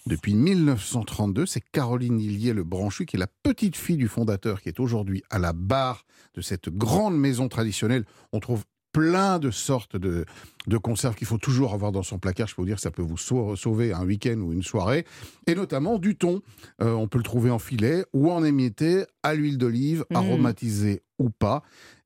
[0.05, 4.69] Depuis 1932, c'est Caroline Hillier le Branchu, qui est la petite fille du fondateur, qui
[4.69, 8.05] est aujourd'hui à la barre de cette grande maison traditionnelle.
[8.31, 10.25] On trouve plein de sortes de,
[10.67, 12.47] de conserves qu'il faut toujours avoir dans son placard.
[12.47, 15.05] Je peux vous dire que ça peut vous sau- sauver un week-end ou une soirée.
[15.47, 16.41] Et notamment du thon.
[16.81, 20.15] Euh, on peut le trouver en filet ou en émietté, à l'huile d'olive, Mmh.
[20.15, 21.61] aromatisé ou pas.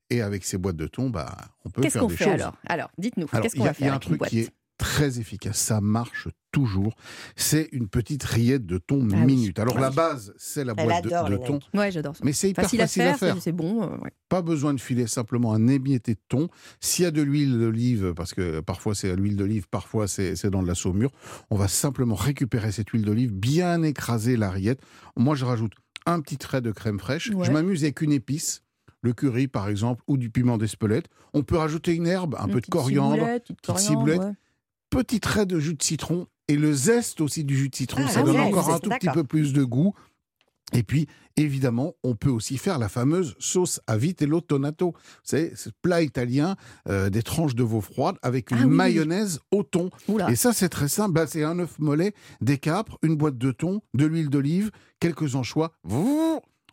[0.09, 2.33] Et avec ces boîtes de thon, bah, on peut Qu'est-ce faire qu'on des fait choses.
[2.33, 2.55] alors?
[2.67, 4.49] Alors, dites-nous, Alors, qu'est-ce qu'on y a- va il y a un truc qui est
[4.83, 5.57] très efficace.
[5.57, 6.93] Ça marche toujours,
[7.37, 9.25] c'est une petite rillette de thon Ah oui.
[9.25, 9.57] minute.
[9.59, 11.59] Alors la base, c'est la Elle boîte de, adore de les thon.
[11.73, 12.21] Ouais, j'adore ça.
[12.25, 14.11] Mais c'est hyper Facile facile, à faire, c'est bon, euh, ouais.
[14.27, 16.49] Pas besoin de filer simplement un émietté de thon.
[16.81, 20.45] S'il y a de l'huile d'olive, parce que parfois c'est à l'huile d'olive, parfois c'est
[20.47, 21.11] dans de la saumure,
[21.49, 24.81] on va simplement récupérer cette huile d'olive, bien écraser la rillette.
[25.15, 25.73] Moi, je rajoute
[26.05, 27.29] un petit trait de crème fraîche.
[27.29, 27.45] Ouais.
[27.45, 28.61] Je m'amuse avec une épice,
[29.01, 31.05] le curry par exemple, ou du piment d'Espelette.
[31.33, 34.33] On peut rajouter une herbe, un peu de coriandre, ciboulette, petite petite coriandre, ciboulette, ouais.
[34.95, 38.03] Petit trait de jus de citron et le zeste aussi du jus de citron.
[38.05, 39.93] Ah, ça donne encore un tout petit peu plus de goût.
[40.75, 44.93] Et puis, évidemment, on peut aussi faire la fameuse sauce à vitello tonato.
[45.23, 46.55] C'est ce plat italien,
[46.89, 49.91] euh, des tranches de veau froides avec une Ah oui, mayonnaise au thon.
[50.07, 50.31] Oula.
[50.31, 51.13] Et ça, c'est très simple.
[51.13, 55.35] Bah, c'est un œuf mollet, des capres, une boîte de thon, de l'huile d'olive, quelques
[55.35, 55.73] anchois.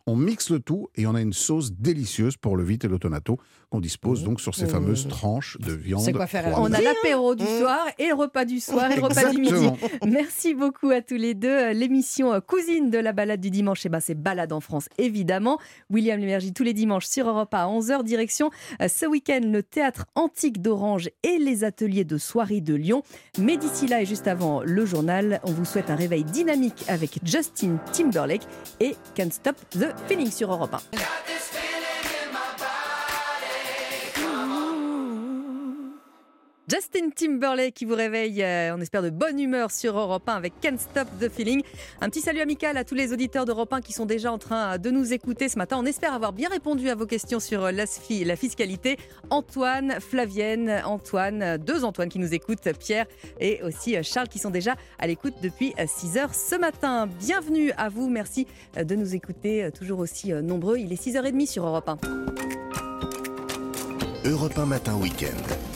[0.07, 3.37] On mixe le tout et on a une sauce délicieuse pour le vitello tonato
[3.71, 6.01] qu'on dispose donc sur ces fameuses tranches de viande.
[6.01, 6.59] C'est quoi faire froide.
[6.59, 9.69] On a l'apéro du soir et le repas du soir et le repas du midi.
[10.05, 11.71] Merci beaucoup à tous les deux.
[11.71, 15.57] L'émission euh, cousine de la balade du dimanche, eh ben, c'est Balade en France, évidemment.
[15.89, 18.03] William Lémergie tous les dimanches sur Europe à 11h.
[18.03, 23.03] Direction euh, ce week-end le théâtre antique d'Orange et les ateliers de soirée de Lyon.
[23.39, 27.19] Mais d'ici là et juste avant le journal, on vous souhaite un réveil dynamique avec
[27.23, 28.43] Justin Timberlake
[28.81, 31.70] et Can't Stop the Feeling sur Europe 1.
[36.71, 40.53] Justin Timberlake qui vous réveille, euh, on espère de bonne humeur sur Europe 1 avec
[40.61, 41.63] Can't Stop the Feeling.
[41.99, 44.77] Un petit salut amical à tous les auditeurs d'Europe 1 qui sont déjà en train
[44.77, 45.75] de nous écouter ce matin.
[45.77, 48.95] On espère avoir bien répondu à vos questions sur euh, la, fiscalité.
[49.29, 53.05] Antoine, Flavienne, Antoine, euh, deux Antoine qui nous écoutent, Pierre
[53.41, 57.07] et aussi euh, Charles qui sont déjà à l'écoute depuis 6 heures ce matin.
[57.19, 60.77] Bienvenue à vous, merci euh, de nous écouter euh, toujours aussi euh, nombreux.
[60.77, 61.97] Il est 6h30 sur Europe 1.
[64.23, 65.70] Europe 1 Matin Week-end.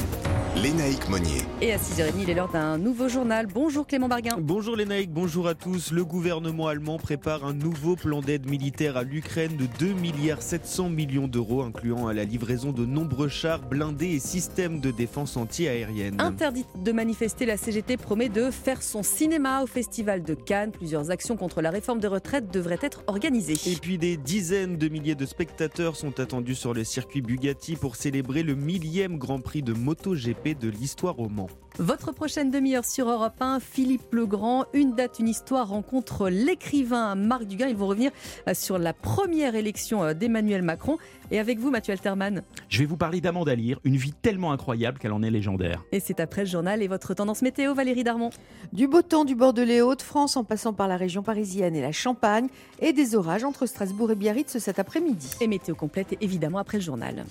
[0.56, 1.42] Lénaïque Monnier.
[1.62, 3.46] Et à 6h30, il est l'heure d'un nouveau journal.
[3.46, 4.38] Bonjour Clément Barguin.
[4.40, 5.92] Bonjour les Naïcs, bonjour à tous.
[5.92, 10.90] Le gouvernement allemand prépare un nouveau plan d'aide militaire à l'Ukraine de 2 milliards 700
[10.90, 16.22] millions d'euros, incluant à la livraison de nombreux chars blindés et systèmes de défense anti-aérienne.
[16.22, 20.72] Interdite de manifester, la CGT promet de faire son cinéma au Festival de Cannes.
[20.72, 23.58] Plusieurs actions contre la réforme des retraites devraient être organisées.
[23.70, 27.98] Et puis des dizaines de milliers de spectateurs sont attendus sur le circuit Bugatti pour
[27.98, 31.50] célébrer le millième Grand Prix de MotoGP de l'histoire au Mans.
[31.78, 37.44] Votre prochaine demi-heure sur Europe 1, Philippe Legrand, une date, une histoire, rencontre l'écrivain Marc
[37.44, 37.68] Dugas.
[37.68, 38.12] Ils vont revenir
[38.48, 40.98] euh, sur la première élection euh, d'Emmanuel Macron.
[41.32, 42.44] Et avec vous, Mathieu Alterman.
[42.70, 45.84] Je vais vous parler d'Amanda Lear, une vie tellement incroyable qu'elle en est légendaire.
[45.92, 48.30] Et c'est après le journal et votre tendance météo, Valérie Darmon.
[48.72, 52.48] Du beau temps du Bordelais Hauts-de-France en passant par la région parisienne et la Champagne
[52.80, 55.32] et des orages entre Strasbourg et Biarritz cet après-midi.
[55.42, 57.26] Et météo complète évidemment après le journal.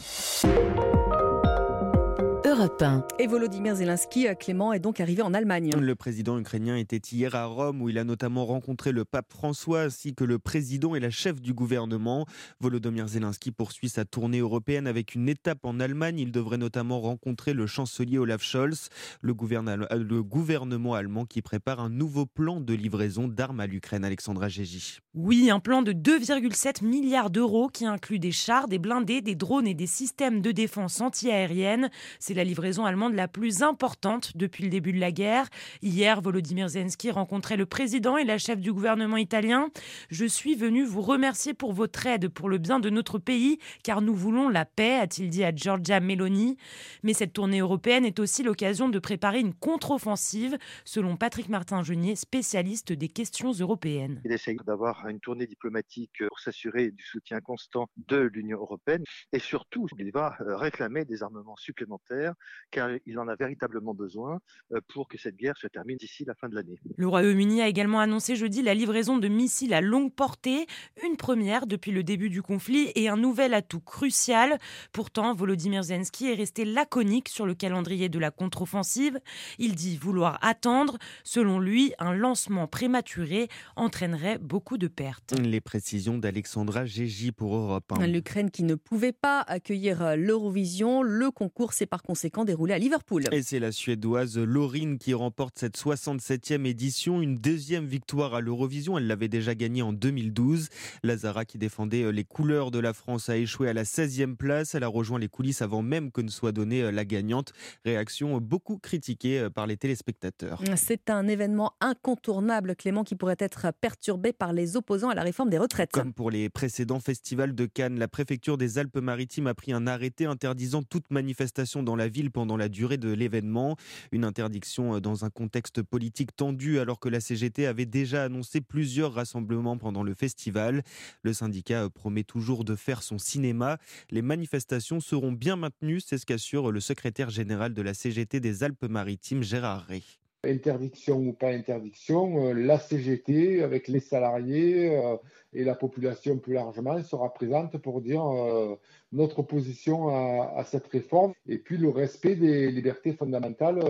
[2.56, 3.04] Europe 1.
[3.18, 5.72] Et Volodymyr Zelensky, euh, Clément, est donc arrivé en Allemagne.
[5.76, 9.80] Le président ukrainien était hier à Rome où il a notamment rencontré le pape François
[9.82, 12.26] ainsi que le président et la chef du gouvernement.
[12.60, 16.20] Volodymyr Zelensky poursuit sa tournée européenne avec une étape en Allemagne.
[16.20, 18.88] Il devrait notamment rencontrer le chancelier Olaf Scholz,
[19.20, 23.66] le, gouverne- euh, le gouvernement allemand qui prépare un nouveau plan de livraison d'armes à
[23.66, 24.04] l'Ukraine.
[24.04, 24.98] Alexandra Gégy.
[25.14, 29.66] Oui, un plan de 2,7 milliards d'euros qui inclut des chars, des blindés, des drones
[29.66, 31.90] et des systèmes de défense anti-aérienne.
[32.20, 35.48] C'est la livraison allemande la plus importante depuis le début de la guerre.
[35.83, 39.68] Hier, Volodymyr Zelensky rencontrait le président et la chef du gouvernement italien.
[40.11, 44.00] Je suis venu vous remercier pour votre aide pour le bien de notre pays, car
[44.00, 46.57] nous voulons la paix, a-t-il dit à Giorgia Meloni.
[47.02, 52.92] Mais cette tournée européenne est aussi l'occasion de préparer une contre-offensive, selon Patrick Martin-Genier, spécialiste
[52.92, 54.20] des questions européennes.
[54.24, 59.38] Il essaye d'avoir une tournée diplomatique pour s'assurer du soutien constant de l'Union européenne et
[59.38, 62.23] surtout, il va réclamer des armements supplémentaires
[62.70, 64.40] car il en a véritablement besoin
[64.72, 66.78] euh, pour que cette guerre se termine d'ici la fin de l'année.
[66.96, 70.66] Le Royaume-Uni a également annoncé jeudi la livraison de missiles à longue portée,
[71.04, 74.58] une première depuis le début du conflit et un nouvel atout crucial.
[74.92, 79.18] Pourtant, Volodymyr Zelensky est resté laconique sur le calendrier de la contre-offensive.
[79.58, 80.98] Il dit vouloir attendre.
[81.22, 85.34] Selon lui, un lancement prématuré entraînerait beaucoup de pertes.
[85.38, 88.06] Les précisions d'Alexandra Gégy pour Europe 1.
[88.06, 92.79] L'Ukraine qui ne pouvait pas accueillir euh, l'Eurovision, le concours s'est par conséquent déroulé à
[92.79, 93.24] Liverpool.
[93.33, 98.96] Et c'est la Suédoise Laurine qui remporte cette 67e édition, une deuxième victoire à l'Eurovision.
[98.96, 100.68] Elle l'avait déjà gagnée en 2012.
[101.03, 104.77] Lazara, qui défendait euh, les couleurs de la France, a échoué à la 16e place.
[104.77, 107.53] Elle a rejoint les coulisses avant même que ne soit donnée euh, la gagnante.
[107.85, 110.62] Réaction beaucoup critiquée euh, par les téléspectateurs.
[110.77, 115.50] C'est un événement incontournable, Clément, qui pourrait être perturbé par les opposants à la réforme
[115.50, 115.90] des retraites.
[115.90, 120.27] Comme pour les précédents festivals de Cannes, la préfecture des Alpes-Maritimes a pris un arrêté
[120.27, 123.76] interdisant toute manifestation dans la ville pendant la durée de l'événement.
[124.12, 129.12] Une interdiction dans un contexte politique tendu alors que la CGT avait déjà annoncé plusieurs
[129.12, 130.82] rassemblements pendant le festival.
[131.22, 133.78] Le syndicat promet toujours de faire son cinéma.
[134.10, 138.62] Les manifestations seront bien maintenues, c'est ce qu'assure le secrétaire général de la CGT des
[138.62, 140.02] Alpes-Maritimes, Gérard Rey.
[140.46, 145.16] Interdiction ou pas interdiction, euh, la CGT, avec les salariés euh,
[145.52, 148.76] et la population plus largement, sera présente pour dire euh,
[149.12, 153.80] notre opposition à, cette réforme et puis le respect des libertés fondamentales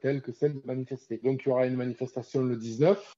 [0.00, 1.20] telles que celle de manifester.
[1.24, 3.16] Donc il y aura une manifestation le 19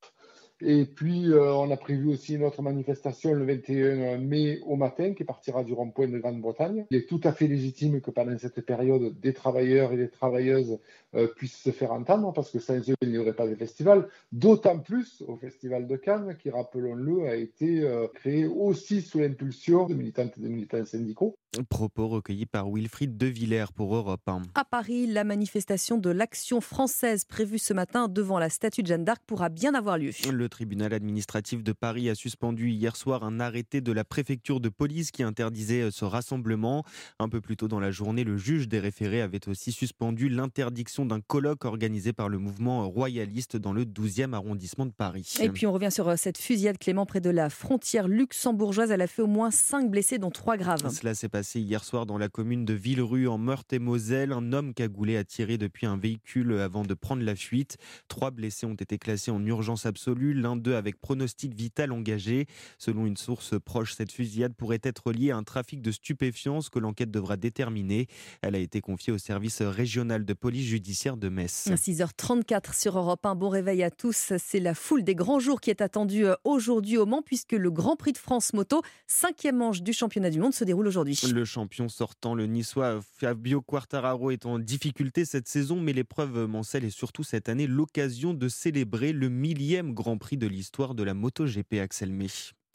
[0.62, 5.14] et puis, euh, on a prévu aussi une autre manifestation le 21 mai au matin
[5.14, 6.86] qui partira du rond-point de Grande-Bretagne.
[6.90, 10.78] Il est tout à fait légitime que pendant cette période, des travailleurs et des travailleuses
[11.14, 14.08] euh, puissent se faire entendre parce que sans eux, il n'y aurait pas de festival.
[14.32, 19.86] D'autant plus au Festival de Cannes qui, rappelons-le, a été euh, créé aussi sous l'impulsion
[19.86, 21.36] de militantes et de militants syndicaux.
[21.68, 24.42] Propos recueillis par Wilfried De Villers pour Europe 1.
[24.54, 29.04] À Paris, la manifestation de l'Action française prévue ce matin devant la statue de Jeanne
[29.04, 30.12] d'Arc pourra bien avoir lieu.
[30.30, 34.68] Le tribunal administratif de Paris a suspendu hier soir un arrêté de la préfecture de
[34.68, 36.84] police qui interdisait euh, ce rassemblement.
[37.18, 41.06] Un peu plus tôt dans la journée, le juge des référés avait aussi suspendu l'interdiction
[41.06, 45.26] d'un colloque organisé par le mouvement royaliste dans le 12e arrondissement de Paris.
[45.40, 48.90] Et puis on revient sur euh, cette fusillade Clément près de la frontière luxembourgeoise.
[48.90, 50.90] Elle a fait au moins 5 blessés, dont 3 graves.
[50.90, 54.32] Cela s'est passé hier soir dans la commune de Villerue en Meurthe-et-Moselle.
[54.32, 57.76] Un homme cagoulé a tiré depuis un véhicule avant de prendre la fuite.
[58.08, 62.46] Trois blessés ont été classés en urgence absolue, l'un d'eux avec pronostic vital engagé.
[62.78, 66.78] Selon une source proche, cette fusillade pourrait être liée à un trafic de stupéfiants que
[66.78, 68.06] l'enquête devra déterminer.
[68.42, 71.68] Elle a été confiée au service régional de police judiciaire de Metz.
[71.68, 73.34] 6h34 sur Europe 1.
[73.34, 74.32] Bon réveil à tous.
[74.38, 77.70] C'est la foule des grands jours qui est attendue euh, aujourd'hui au Mans puisque le
[77.70, 81.18] Grand Prix de France moto, cinquième manche du championnat du monde, se déroule aujourd'hui.
[81.32, 86.84] Le champion sortant, le niçois Fabio Quartararo, est en difficulté cette saison, mais l'épreuve mancelle
[86.84, 91.14] est surtout cette année l'occasion de célébrer le millième Grand Prix de l'histoire de la
[91.14, 92.28] MotoGP Axel May.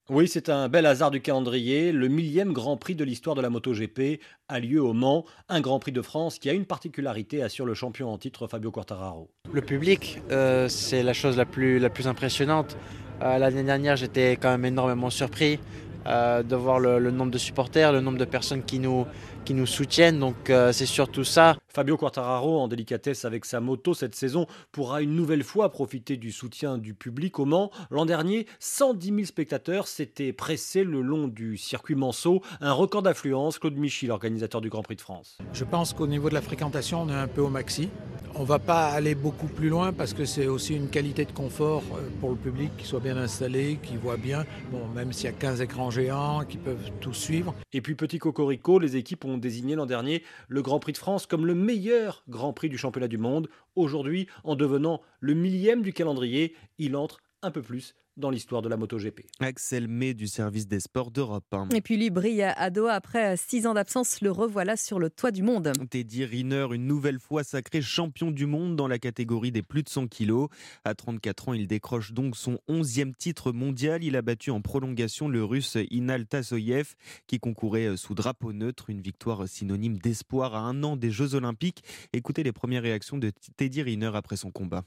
[0.10, 1.91] Oui, c'est un bel hasard du calendrier.
[1.91, 5.80] Le millième Grand Prix de l'histoire de la MotoGP a lieu au Mans, un Grand
[5.80, 9.32] Prix de France qui a une particularité, assure le champion en titre Fabio Quartararo.
[9.52, 12.78] Le public, euh, c'est la chose la plus, la plus impressionnante.
[13.24, 15.58] Euh, L'année dernière, j'étais quand même énormément surpris
[16.06, 19.08] euh, de voir le, le, nombre de supporters, le nombre de personnes qui nous,
[19.45, 20.19] qui nous soutiennent.
[20.19, 21.55] Donc euh, c'est surtout ça.
[21.69, 26.31] Fabio Quartararo, en délicatesse avec sa moto cette saison, pourra une nouvelle fois profiter du
[26.31, 27.69] soutien du public au Mans.
[27.91, 32.41] L'an dernier, 110 000 spectateurs s'étaient pressés le long du circuit Manceau.
[32.62, 33.60] Un record d'affluence.
[33.60, 35.38] Claude Michy, l'organisateur du Grand Prix de France.
[35.53, 37.89] Je pense qu'au niveau de la fréquentation, on est un peu au maxi.
[38.38, 41.31] On ne va pas aller beaucoup plus loin parce que c'est aussi une qualité de
[41.31, 44.45] confort euh, pour le public qui soit bien installé, qui voit bien.
[44.71, 47.53] Bon, même s'il y a 15 écrans géants qui peuvent tout suivre.
[47.71, 51.26] Et puis petit cocorico, les équipes ont désigné l'an dernier le Grand Prix de France
[51.26, 53.50] comme le meilleur Grand Prix du championnat du monde.
[53.76, 58.69] Aujourd'hui, en devenant le millième du calendrier, il entre un peu plus dans l'histoire de
[58.69, 59.21] la MotoGP.
[59.39, 61.69] Axel May du service des sports d'Europe 1.
[61.69, 65.32] Et puis lui brille à Doha après six ans d'absence, le revoilà sur le toit
[65.32, 65.71] du monde.
[65.89, 69.89] Teddy Riner, une nouvelle fois sacré champion du monde dans la catégorie des plus de
[69.89, 70.49] 100 kilos.
[70.84, 74.04] À 34 ans, il décroche donc son 11e titre mondial.
[74.04, 76.93] Il a battu en prolongation le russe Inal Tasoyev
[77.28, 78.89] qui concourait sous drapeau neutre.
[78.89, 81.84] Une victoire synonyme d'espoir à un an des Jeux Olympiques.
[82.13, 84.84] Écoutez les premières réactions de Teddy Riner après son combat.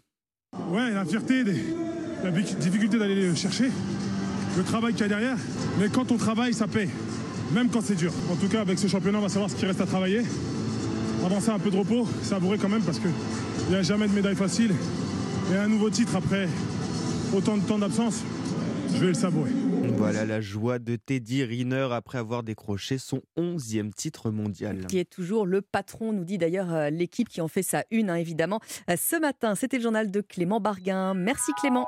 [0.70, 1.44] Ouais, la fierté,
[2.24, 3.70] la difficulté d'aller le chercher,
[4.56, 5.36] le travail qu'il y a derrière.
[5.78, 6.88] Mais quand on travaille, ça paie,
[7.52, 8.12] même quand c'est dur.
[8.30, 10.22] En tout cas, avec ce championnat, on va savoir ce qu'il reste à travailler.
[11.24, 13.10] Avancer un peu de repos, savourer quand même parce qu'il
[13.68, 14.72] n'y a jamais de médaille facile.
[15.52, 16.48] Et un nouveau titre après
[17.34, 18.22] autant de temps d'absence,
[18.94, 19.50] je vais le savourer.
[19.96, 24.86] Voilà la joie de Teddy Riner après avoir décroché son 11e titre mondial.
[24.86, 28.10] Qui est toujours le patron, nous dit d'ailleurs euh, l'équipe qui en fait sa une,
[28.10, 28.60] hein, évidemment.
[28.88, 31.14] Euh, ce matin, c'était le journal de Clément Barguin.
[31.14, 31.86] Merci Clément.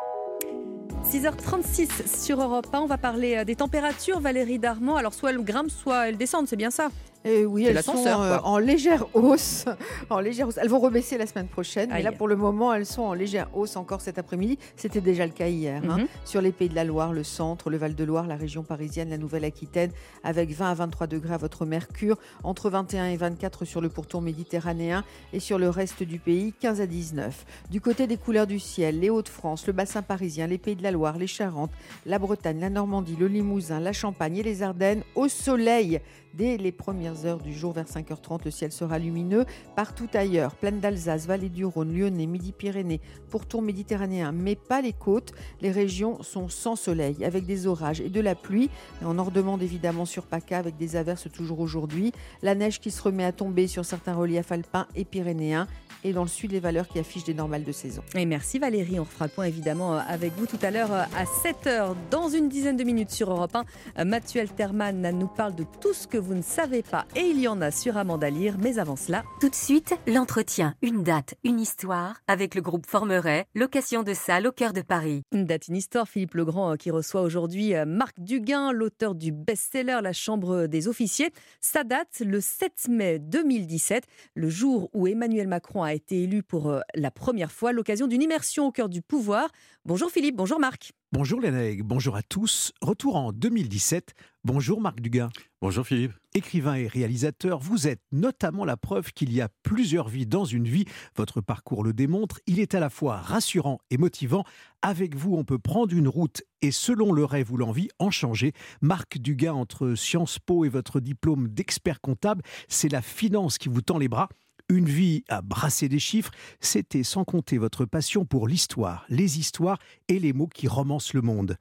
[1.05, 4.97] 6h36 sur Europe 1, on va parler euh, des températures, Valérie Darmon.
[4.97, 6.89] Alors soit elles grimpent, soit elles descendent, c'est bien ça?
[7.25, 9.67] Et oui, elles sont euh, en légère hausse.
[10.11, 10.57] en légère hausse.
[10.57, 13.49] Elles vont rebaisser la semaine prochaine, mais là pour le moment, elles sont en légère
[13.55, 14.59] hausse encore cet après-midi.
[14.77, 15.83] C'était déjà le cas hier.
[15.89, 16.07] hein.
[16.25, 19.91] Sur les Pays de la Loire, le centre, le Val-de-Loire, la région parisienne, la Nouvelle-Aquitaine,
[20.25, 24.23] avec 20 à 23 degrés à votre mercure, entre 21 et 24 sur le pourtour
[24.23, 27.45] méditerranéen et sur le reste du pays, 15 à 19.
[27.71, 30.91] Du côté des couleurs du ciel, les Hauts-de-France, le bassin parisien, les Pays de la
[30.91, 31.71] Loire, les Charentes,
[32.07, 36.01] la Bretagne, la Normandie, le Limousin, la Champagne et les Ardennes, au soleil
[36.35, 39.45] dès les premières heures du jour vers 5h30, le ciel sera lumineux.
[39.77, 45.33] Partout ailleurs, plaine d'Alsace, vallée du Rhône, Lyonnais, Midi-Pyrénées, pourtour méditerranéen, mais pas les côtes.
[45.61, 48.71] Les régions sont sans soleil, avec des orages et de la pluie.
[49.03, 52.13] On en redemande évidemment sur PACA, avec des averses toujours aujourd'hui.
[52.43, 55.67] La neige qui se remet à tomber sur certains reliefs alpins et pyrénéens.
[56.03, 58.03] Et dans le sud, les valeurs qui affichent des normales de saison.
[58.15, 58.99] Et merci Valérie.
[58.99, 61.95] On refera le point évidemment avec vous tout à l'heure à 7h.
[62.11, 63.57] Dans une dizaine de minutes sur Europe
[63.97, 67.07] 1, Mathieu Alterman nous parle de tout ce que vous ne savez pas.
[67.17, 68.57] Et il y en a sur Amanda Lire.
[68.59, 69.25] Mais avant cela.
[69.41, 70.75] Tout de suite, l'entretien.
[70.83, 72.21] Une date, une histoire.
[72.29, 75.23] Avec le groupe Formeret, location de salle au cœur de Paris.
[75.33, 76.09] Une date, une histoire.
[76.09, 81.31] Philippe Legrand qui reçoit aujourd'hui Marc Duguin, l'auteur du best-seller La Chambre des officiers.
[81.61, 86.75] Sa date, le 7 mai 2017, le jour où Emmanuel Macron a été élu pour
[86.95, 89.49] la première fois, l'occasion d'une immersion au cœur du pouvoir.
[89.85, 90.93] Bonjour Philippe, bonjour Marc.
[91.13, 92.73] Bonjour Lénaïque, bonjour à tous.
[92.81, 94.15] Retour en 2017.
[94.45, 95.29] Bonjour Marc Duguin.
[95.61, 96.13] Bonjour Philippe.
[96.35, 100.69] Écrivain et réalisateur, vous êtes notamment la preuve qu'il y a plusieurs vies dans une
[100.69, 100.85] vie.
[101.17, 102.39] Votre parcours le démontre.
[102.47, 104.45] Il est à la fois rassurant et motivant.
[104.83, 108.53] Avec vous, on peut prendre une route et selon le rêve ou l'envie, en changer.
[108.81, 113.83] Marc Duguin, entre Sciences Po et votre diplôme d'expert comptable, c'est la finance qui vous
[113.83, 114.29] tend les bras.
[114.71, 119.81] Une vie à brasser des chiffres, c'était sans compter votre passion pour l'histoire, les histoires
[120.07, 121.57] et les mots qui romancent le monde.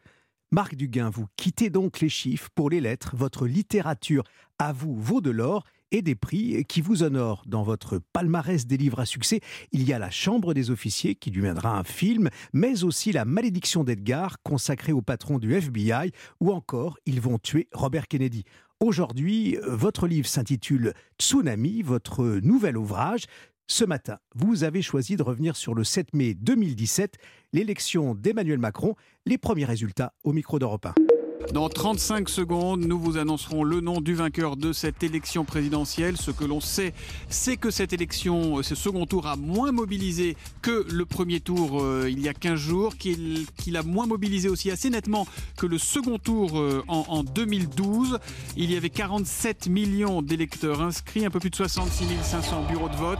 [0.51, 4.23] Marc Duguin, vous quittez donc les chiffres pour les lettres, votre littérature
[4.59, 7.41] à vous vaut de l'or et des prix qui vous honorent.
[7.47, 9.41] Dans votre palmarès des livres à succès,
[9.71, 13.83] il y a La Chambre des officiers qui deviendra un film, mais aussi La malédiction
[13.83, 18.43] d'Edgar consacrée au patron du FBI ou encore Ils vont tuer Robert Kennedy.
[18.81, 23.25] Aujourd'hui, votre livre s'intitule Tsunami, votre nouvel ouvrage.
[23.67, 27.17] Ce matin, vous avez choisi de revenir sur le 7 mai 2017,
[27.51, 31.08] l'élection d'Emmanuel Macron, les premiers résultats au micro d'Europe 1.
[31.53, 36.15] Dans 35 secondes, nous vous annoncerons le nom du vainqueur de cette élection présidentielle.
[36.17, 36.93] Ce que l'on sait,
[37.29, 42.07] c'est que cette élection, ce second tour a moins mobilisé que le premier tour euh,
[42.09, 45.25] il y a 15 jours, qu'il a moins mobilisé aussi assez nettement
[45.57, 48.19] que le second tour euh, en, en, 2012.
[48.55, 52.95] Il y avait 47 millions d'électeurs inscrits, un peu plus de 66 500 bureaux de
[52.95, 53.19] vote.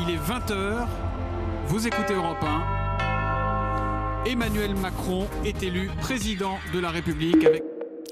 [0.00, 0.86] Il est 20h,
[1.68, 2.81] vous écoutez Europe 1.
[4.24, 7.64] Emmanuel Macron est élu président de la République avec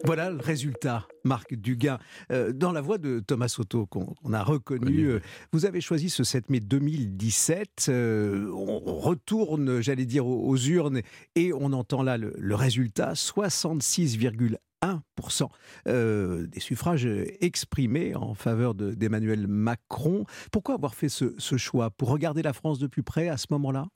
[0.02, 1.98] voilà le résultat, Marc Duguin.
[2.32, 5.20] Euh, dans la voix de Thomas Soto, qu'on a reconnu, euh,
[5.52, 7.86] vous avez choisi ce 7 mai 2017.
[7.90, 11.02] Euh, on retourne, j'allais dire, aux, aux, urnes
[11.36, 15.48] et on entend là le, le résultat 66,1%
[15.86, 17.06] euh, des suffrages
[17.40, 20.24] exprimés en faveur d'Emmanuel Macron.
[20.50, 21.90] Pourquoi avoir fait ce, ce choix?
[21.90, 23.86] Pour regarder la France de plus près à ce moment-là?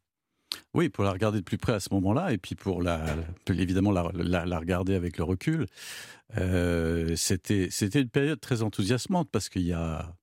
[0.75, 3.05] Oui, pour la regarder de plus près à ce moment-là, et puis pour la,
[3.49, 5.67] évidemment la, regarder avec le recul.
[6.37, 10.15] Euh, C'était une période très enthousiasmante parce qu'il y a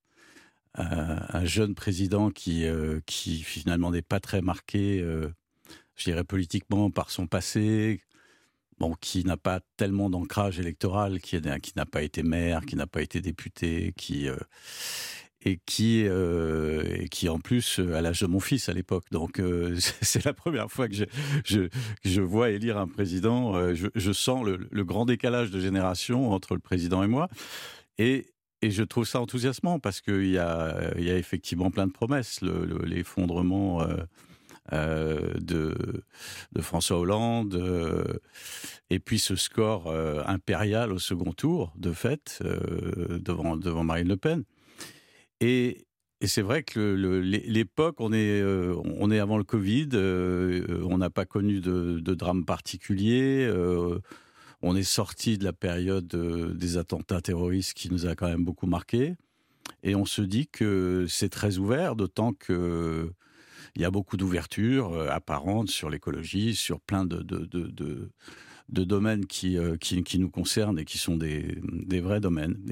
[0.74, 5.28] un, un, jeune président qui, euh, qui finalement n'est pas très marqué, euh,
[5.96, 8.02] je dirais politiquement, par son passé,
[8.78, 12.86] bon, qui n'a pas tellement d'ancrage électoral, qui, qui n'a pas été maire, qui n'a
[12.86, 14.28] pas été député, qui
[15.44, 19.04] et qui, euh, et qui en plus à l'âge de mon fils à l'époque.
[19.10, 21.68] Donc euh, c'est la première fois que je,
[22.04, 23.56] je, vois élire un président.
[23.56, 27.28] Euh, je, sens le, grand décalage de génération entre le président et moi.
[27.98, 28.26] Et,
[28.62, 31.92] et je trouve ça enthousiasmant parce qu'il y a, il y a effectivement plein de
[31.92, 32.40] promesses.
[32.84, 33.84] L'effondrement
[34.72, 35.74] euh, de,
[36.52, 38.20] de, François Hollande,
[38.90, 39.92] et puis ce score
[40.26, 42.40] impérial au second tour, de fait,
[43.10, 44.44] devant, devant Marine Le Pen.
[45.42, 45.88] Et,
[46.24, 46.78] c'est vrai que
[47.48, 51.98] l'époque, on, est, euh, on est avant le Covid, euh, on n'a pas connu de,
[51.98, 53.44] de, drame particulier.
[53.44, 53.98] Euh,
[54.62, 58.68] on est sorti de la période des attentats terroristes qui nous a quand même beaucoup
[58.68, 59.16] marqué.
[59.82, 63.10] Et on se dit que c'est très ouvert, d'autant que
[63.74, 67.20] il y a beaucoup d'ouverture apparente sur l'écologie, sur plein de,
[68.68, 69.58] domaines qui,
[70.20, 71.58] nous concernent et qui sont des,
[72.00, 72.62] vrais domaines.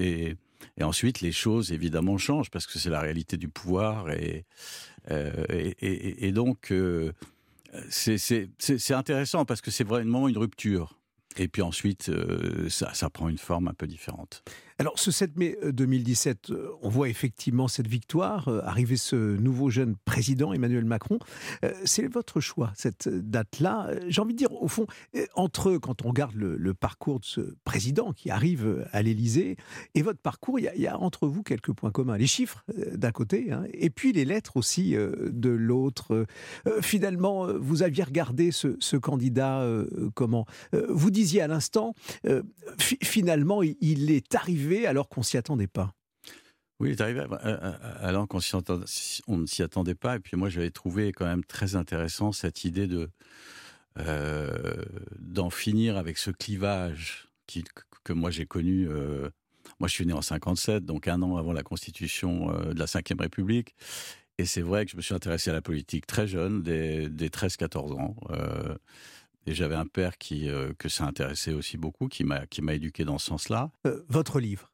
[0.77, 4.09] Et ensuite, les choses, évidemment, changent parce que c'est la réalité du pouvoir.
[4.11, 4.45] Et,
[5.09, 5.45] euh,
[5.79, 7.11] et, donc, euh,
[7.89, 10.97] c'est intéressant parce que c'est vraiment une rupture.
[11.37, 14.43] Et puis ensuite, euh, ça, ça prend une forme un peu différente.
[14.79, 19.69] Alors, ce 7 mai 2017, euh, euh, on voit effectivement cette victoire, arriver ce nouveau
[19.69, 21.19] jeune président, Emmanuel Macron.
[21.85, 23.91] C'est votre choix, cette date-là.
[24.07, 24.85] J'ai envie de dire, au fond,
[25.35, 29.57] entre, quand on regarde le, parcours de ce président qui arrive à l'Élysée
[29.93, 32.17] et votre parcours, il y, y, a entre vous quelques points communs.
[32.17, 32.63] Les chiffres,
[32.95, 36.25] d'un côté, hein, et puis les lettres aussi de l'autre.
[36.81, 39.67] Finalement, vous aviez regardé ce, ce candidat,
[40.15, 40.45] comment?
[40.89, 41.93] Vous disiez à l'instant,
[42.77, 45.93] finalement, il est arrivé alors qu'on s'y attendait pas?
[46.79, 47.23] Oui, il est arrivé
[47.99, 48.39] alors qu'on
[49.27, 50.15] on ne s'y attendait pas.
[50.15, 53.09] Et puis moi, j'avais trouvé quand même très intéressant cette idée de
[53.99, 54.83] euh,
[55.19, 57.27] d'en finir avec ce clivage
[58.03, 58.87] que moi j'ai connu.
[58.89, 59.29] Euh,
[59.79, 62.85] moi, je suis né en 57, donc un an avant la constitution euh, de la
[62.85, 63.75] Ve République.
[64.37, 67.93] Et c'est vrai que je me suis intéressé à la politique très jeune, dès, 13-14
[67.93, 68.15] ans.
[69.47, 73.27] Et j'avais un père qui, que ça intéressait aussi beaucoup, qui m'a éduqué dans ce
[73.27, 73.71] sens-là.
[74.07, 74.71] votre livre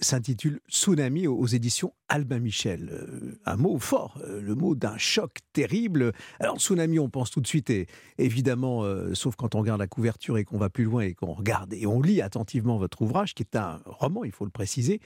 [0.00, 2.90] s'intitule Tsunami aux éditions Albin Michel.
[2.92, 6.12] Euh, un mot fort, euh, le mot d'un choc terrible.
[6.38, 7.86] Alors tsunami, on pense tout de suite, et
[8.18, 11.32] évidemment, euh, sauf quand on regarde la couverture et qu'on va plus loin et qu'on
[11.32, 15.00] regarde et on lit attentivement votre ouvrage, qui est un roman, il faut le préciser.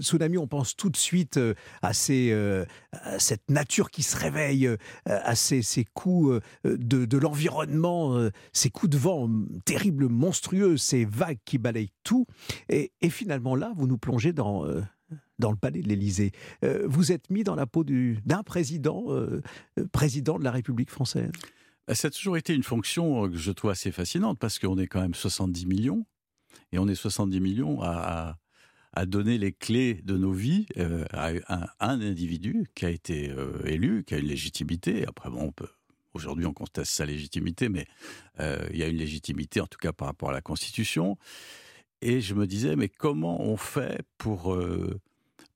[0.00, 1.38] tsunami, on pense tout de suite
[1.82, 4.68] à, cette nature qui se réveille,
[5.04, 5.62] à ces,
[5.92, 9.28] coups de, l'environnement, ces coups de vent
[9.64, 12.26] terribles, monstrueux, ces vagues qui balayent tout.
[12.68, 14.64] Et, et finalement là, vous nous plongez dans
[15.38, 16.32] dans le palais de l'Élysée.
[16.64, 19.42] Euh, vous êtes mis dans la peau d'un président, euh,
[19.78, 21.30] euh, président de la République française.
[21.86, 24.86] Bah, ça a toujours été une fonction que je trouve assez fascinante parce qu'on est
[24.86, 26.04] quand même 70 millions
[26.72, 28.36] et on est 70 millions à,
[29.06, 30.66] donner les clés de nos vies
[31.12, 31.30] à
[31.78, 33.32] un, individu qui a été
[33.64, 35.06] élu, qui a une légitimité.
[35.06, 35.52] Après, bon,
[36.14, 37.86] Aujourd'hui, on conteste sa légitimité, mais
[38.40, 41.16] il y a une légitimité, en tout cas par rapport à la Constitution.
[42.00, 44.56] Et je me disais, mais comment on fait pour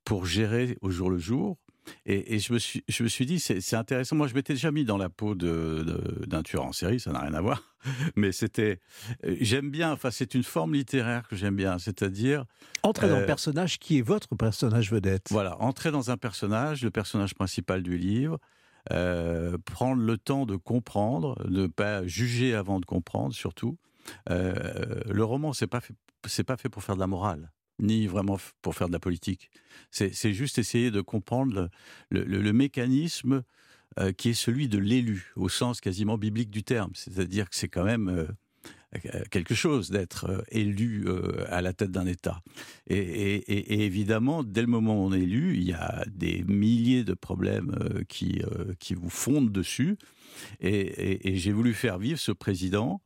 [0.03, 1.57] pour gérer au jour le jour?
[2.05, 4.15] Et, je, me suis, je me suis dit, c'est intéressant.
[4.15, 7.33] Moi, je m'étais déjà mis dans la peau d'un tueur en série, ça n'a rien
[7.33, 7.63] à voir.
[8.15, 8.79] Mais c'était.
[9.25, 12.45] Euh, j'aime bien, enfin, c'est une forme littéraire que j'aime bien, c'est-à-dire.
[12.83, 15.27] Entrer dans le euh, personnage qui est votre personnage vedette.
[15.31, 18.39] Voilà, entrer dans un personnage, le personnage principal du livre,
[18.91, 23.77] euh, prendre le temps de comprendre, ne pas juger avant de comprendre, surtout.
[24.29, 25.81] le roman, c'est pas
[26.25, 29.49] c'est pas fait pour faire de la morale ni vraiment pour faire de la politique.
[29.91, 31.69] C'est juste essayer de comprendre
[32.09, 33.43] le, mécanisme
[33.99, 36.91] euh, qui est celui de l'élu, au sens quasiment biblique du terme.
[36.93, 38.25] C'est-à-dire que c'est quand même euh,
[39.13, 41.05] euh, quelque chose d'être élu
[41.47, 42.41] à la tête d'un État.
[42.87, 47.13] Et, évidemment, dès le moment où on est élu, il y a des milliers de
[47.13, 47.75] problèmes
[48.07, 48.41] qui,
[48.79, 49.97] qui vous fondent dessus.
[50.59, 53.01] Et, j'ai voulu faire vivre ce président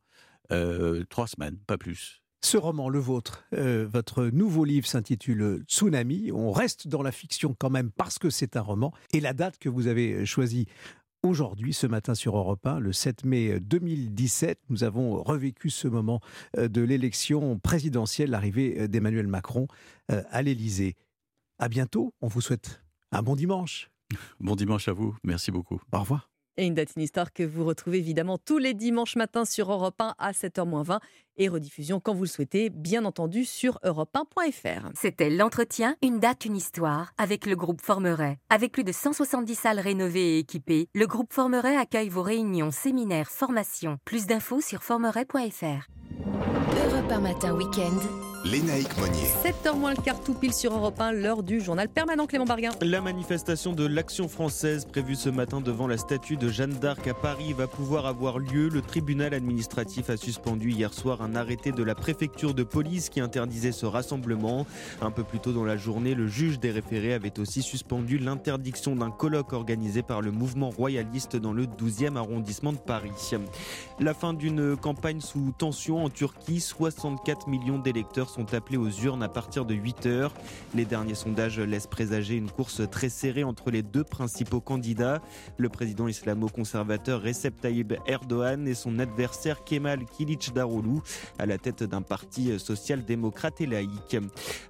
[1.08, 2.22] trois semaines, pas plus.
[2.40, 6.30] Ce roman, le vôtre, euh, votre nouveau livre s'intitule Tsunami.
[6.32, 8.92] On reste dans la fiction quand même parce que c'est un roman.
[9.12, 10.66] Et la date que vous avez choisie
[11.24, 16.20] aujourd'hui, ce matin sur Europe 1, le 7 mai 2017, nous avons revécu ce moment
[16.56, 19.66] euh, de l'élection présidentielle, l'arrivée euh, d'Emmanuel Macron
[20.08, 20.96] à l'Élysée.
[21.58, 22.14] À bientôt.
[22.22, 22.82] On vous souhaite
[23.12, 23.90] un bon dimanche.
[24.40, 25.14] Bon dimanche à vous.
[25.22, 25.80] Merci beaucoup.
[25.92, 26.30] Au revoir.
[26.58, 30.00] Et une date, une histoire que vous retrouvez évidemment tous les dimanches matins sur Europe
[30.00, 30.98] 1 à 7h20
[31.36, 34.88] et rediffusion quand vous le souhaitez, bien entendu sur europe1.fr.
[34.96, 38.38] C'était l'entretien Une date, une histoire avec le groupe Formeret.
[38.50, 43.30] Avec plus de 170 salles rénovées et équipées, le groupe Formeret accueille vos réunions, séminaires,
[43.30, 43.98] formations.
[44.04, 45.86] Plus d'infos sur formeret.fr.
[46.26, 48.37] Europe 1 matin week-end.
[48.44, 49.26] Lénaïque Monnier.
[49.44, 52.70] 7h moins le quart tout pile sur Europe 1, l'heure du journal permanent Clément Barguin.
[52.80, 57.14] La manifestation de l'Action française prévue ce matin devant la statue de Jeanne d'Arc à
[57.14, 58.68] Paris va pouvoir avoir lieu.
[58.68, 63.20] Le tribunal administratif a suspendu hier soir un arrêté de la préfecture de police qui
[63.20, 64.66] interdisait ce rassemblement.
[65.02, 68.94] Un peu plus tôt dans la journée, le juge des référés avait aussi suspendu l'interdiction
[68.94, 73.10] d'un colloque organisé par le mouvement royaliste dans le 12e arrondissement de Paris.
[73.98, 79.22] La fin d'une campagne sous tension en Turquie, 64 millions d'électeurs sont appelés aux urnes
[79.22, 80.34] à partir de 8 heures.
[80.74, 85.20] Les derniers sondages laissent présager une course très serrée entre les deux principaux candidats,
[85.56, 90.00] le président islamo-conservateur Recep Tayyip Erdogan et son adversaire Kemal
[90.54, 91.00] Daroglu,
[91.38, 94.16] à la tête d'un parti social-démocrate et laïque.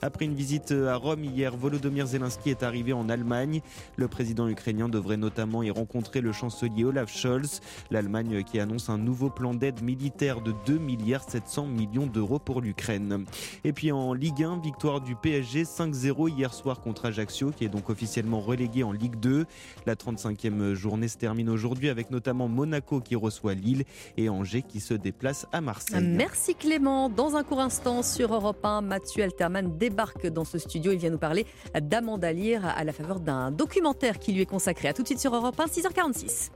[0.03, 3.61] Après une visite à Rome hier, Volodymyr Zelensky est arrivé en Allemagne.
[3.97, 7.61] Le président ukrainien devrait notamment y rencontrer le chancelier Olaf Scholz.
[7.91, 12.61] L'Allemagne qui annonce un nouveau plan d'aide militaire de 2 milliards 700 millions d'euros pour
[12.61, 13.25] l'Ukraine.
[13.65, 17.69] Et puis en Ligue 1, victoire du PSG 5-0 hier soir contre Ajaccio, qui est
[17.69, 19.47] donc officiellement relégué en Ligue 2.
[19.87, 23.85] La 35e journée se termine aujourd'hui avec notamment Monaco qui reçoit Lille
[24.17, 26.03] et Angers qui se déplace à Marseille.
[26.03, 27.09] Merci Clément.
[27.09, 30.93] Dans un court instant sur Europe 1, Mathieu Alterman débarque dans ce studio.
[30.93, 31.47] Il vient nous parler
[31.81, 34.89] d'Amanda Lear à la faveur d'un documentaire qui lui est consacré.
[34.89, 36.51] À tout de suite sur Europe 1, 6h46.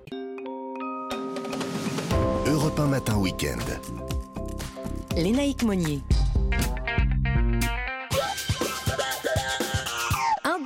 [2.47, 3.59] Europe 1 matin week-end.
[5.17, 6.01] Lénaïque Monnier.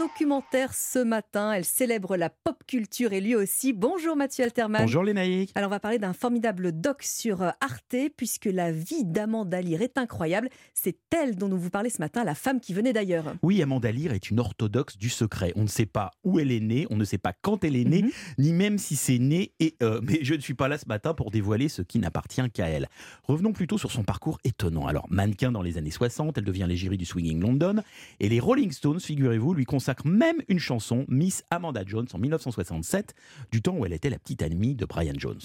[0.06, 1.52] Documentaire ce matin.
[1.52, 3.72] Elle célèbre la pop culture et lui aussi.
[3.72, 4.82] Bonjour Mathieu Alterman.
[4.82, 5.50] Bonjour Lénaïque.
[5.56, 9.82] Alors on va parler d'un formidable doc sur euh, Arte puisque la vie d'Amanda Lear
[9.82, 10.48] est incroyable.
[10.74, 13.34] C'est elle dont nous vous parlez ce matin, la femme qui venait d'ailleurs.
[13.42, 15.52] Oui, Amanda Lear est une orthodoxe du secret.
[15.56, 17.84] On ne sait pas où elle est née, on ne sait pas quand elle est
[17.84, 18.34] née, mm -hmm.
[18.38, 19.54] ni même si c'est né.
[19.58, 22.48] Et euh, mais je ne suis pas là ce matin pour dévoiler ce qui n'appartient
[22.54, 22.86] qu'à elle.
[23.24, 24.86] Revenons plutôt sur son parcours étonnant.
[24.86, 27.82] Alors mannequin dans les années 60, elle devient l'égérie du swinging London
[28.20, 33.14] et les Rolling Stones, figurez-vous, lui consacrent même une chanson, Miss Amanda Jones, en 1967,
[33.50, 35.40] du temps où elle était la petite amie de Brian Jones.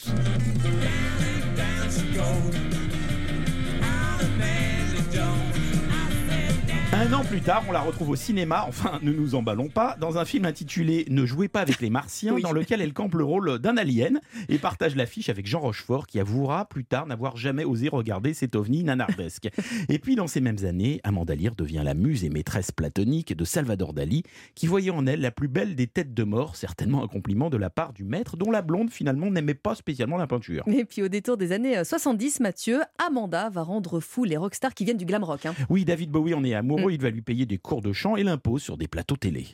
[7.12, 10.18] Un an plus tard, on la retrouve au cinéma, enfin ne nous emballons pas, dans
[10.18, 12.42] un film intitulé Ne jouez pas avec les martiens, oui.
[12.42, 16.22] dans lequel elle campe le rôle d'un alien et partage l'affiche avec Jean Rochefort qui
[16.22, 19.50] avouera plus tard n'avoir jamais osé regarder cet ovni nanardesque.
[19.90, 23.44] et puis dans ces mêmes années, Amanda Lear devient la muse et maîtresse platonique de
[23.44, 24.24] Salvador Dali
[24.56, 27.58] qui voyait en elle la plus belle des têtes de mort, certainement un compliment de
[27.58, 30.64] la part du maître dont la blonde finalement n'aimait pas spécialement la peinture.
[30.68, 34.86] Et puis au détour des années 70, Mathieu, Amanda va rendre fou les rockstars qui
[34.86, 35.46] viennent du glam rock.
[35.46, 35.56] Hein.
[35.70, 36.94] Oui, David Bowie en est amoureux.
[36.94, 39.48] il va lui payer des cours de chant et l'impose sur des plateaux télé.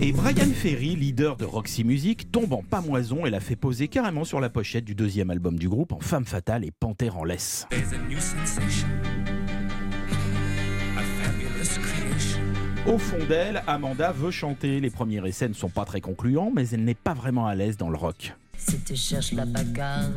[0.00, 4.24] Et Brian Ferry, leader de Roxy Music, tombe en pamoison et la fait poser carrément
[4.24, 7.66] sur la pochette du deuxième album du groupe en Femme Fatale et Panthère en laisse.
[12.86, 14.78] Au fond d'elle, Amanda veut chanter.
[14.78, 17.78] Les premiers essais ne sont pas très concluants, mais elle n'est pas vraiment à l'aise
[17.78, 18.34] dans le rock.
[18.58, 20.10] Si tu cherches la bagarre,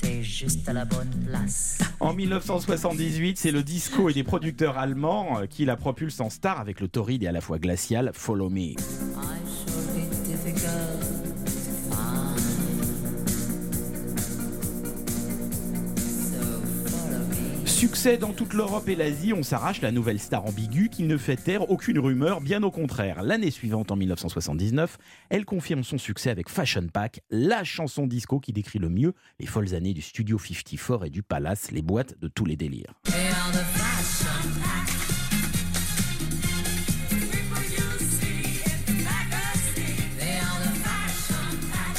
[0.00, 1.78] t'es juste à la bonne place.
[2.00, 6.80] En 1978, c'est le disco et des producteurs allemands qui la propulsent en star avec
[6.80, 8.74] le torride et à la fois glacial Follow Me.
[17.74, 21.34] Succès dans toute l'Europe et l'Asie, on s'arrache la nouvelle star ambiguë qui ne fait
[21.34, 23.24] taire aucune rumeur, bien au contraire.
[23.24, 24.96] L'année suivante, en 1979,
[25.28, 29.46] elle confirme son succès avec Fashion Pack, la chanson disco qui décrit le mieux les
[29.46, 32.94] folles années du Studio 54 et du Palace, les boîtes de tous les délires.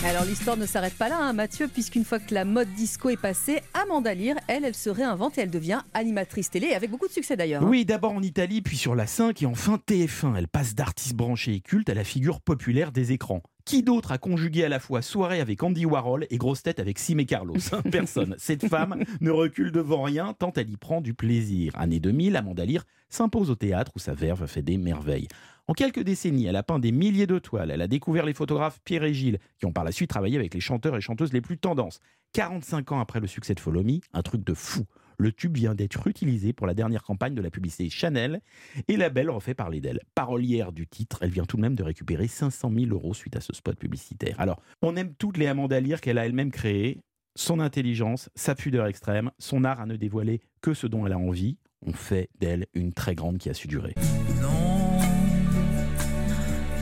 [0.07, 3.17] Alors l'histoire ne s'arrête pas là, hein, Mathieu, puisqu'une fois que la mode disco est
[3.19, 7.11] passée, Amanda Lear, elle, elle se réinvente et elle devient animatrice télé, avec beaucoup de
[7.11, 7.63] succès d'ailleurs.
[7.63, 7.67] hein.
[7.67, 10.35] Oui, d'abord en Italie, puis sur la 5 et enfin TF1.
[10.37, 13.41] Elle passe d'artiste branché et culte à la figure populaire des écrans.
[13.65, 16.99] Qui d'autre a conjugué à la fois soirée avec Andy Warhol et grosse tête avec
[16.99, 17.55] Sim et Carlos
[17.91, 18.35] Personne.
[18.37, 21.71] Cette femme ne recule devant rien tant elle y prend du plaisir.
[21.75, 25.27] Année 2000, Amanda Lear s'impose au théâtre où sa verve fait des merveilles.
[25.67, 27.71] En quelques décennies, elle a peint des milliers de toiles.
[27.71, 30.53] Elle a découvert les photographes Pierre et Gilles, qui ont par la suite travaillé avec
[30.53, 31.99] les chanteurs et chanteuses les plus tendances.
[32.33, 34.85] 45 ans après le succès de Follow Me, un truc de fou.
[35.17, 38.41] Le tube vient d'être utilisé pour la dernière campagne de la publicité Chanel
[38.87, 40.01] et la belle refait parler d'elle.
[40.13, 43.41] Parolière du titre, elle vient tout de même de récupérer 500 000 euros suite à
[43.41, 44.35] ce spot publicitaire.
[44.39, 46.99] Alors, on aime toutes les Amanda Lear qu'elle a elle-même créées.
[47.35, 51.17] Son intelligence, sa pudeur extrême, son art à ne dévoiler que ce dont elle a
[51.17, 53.95] envie, ont fait d'elle une très grande qui a su durer.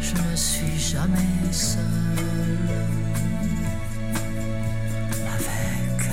[0.03, 1.81] Je ne suis jamais seul.
[5.33, 6.07] Avec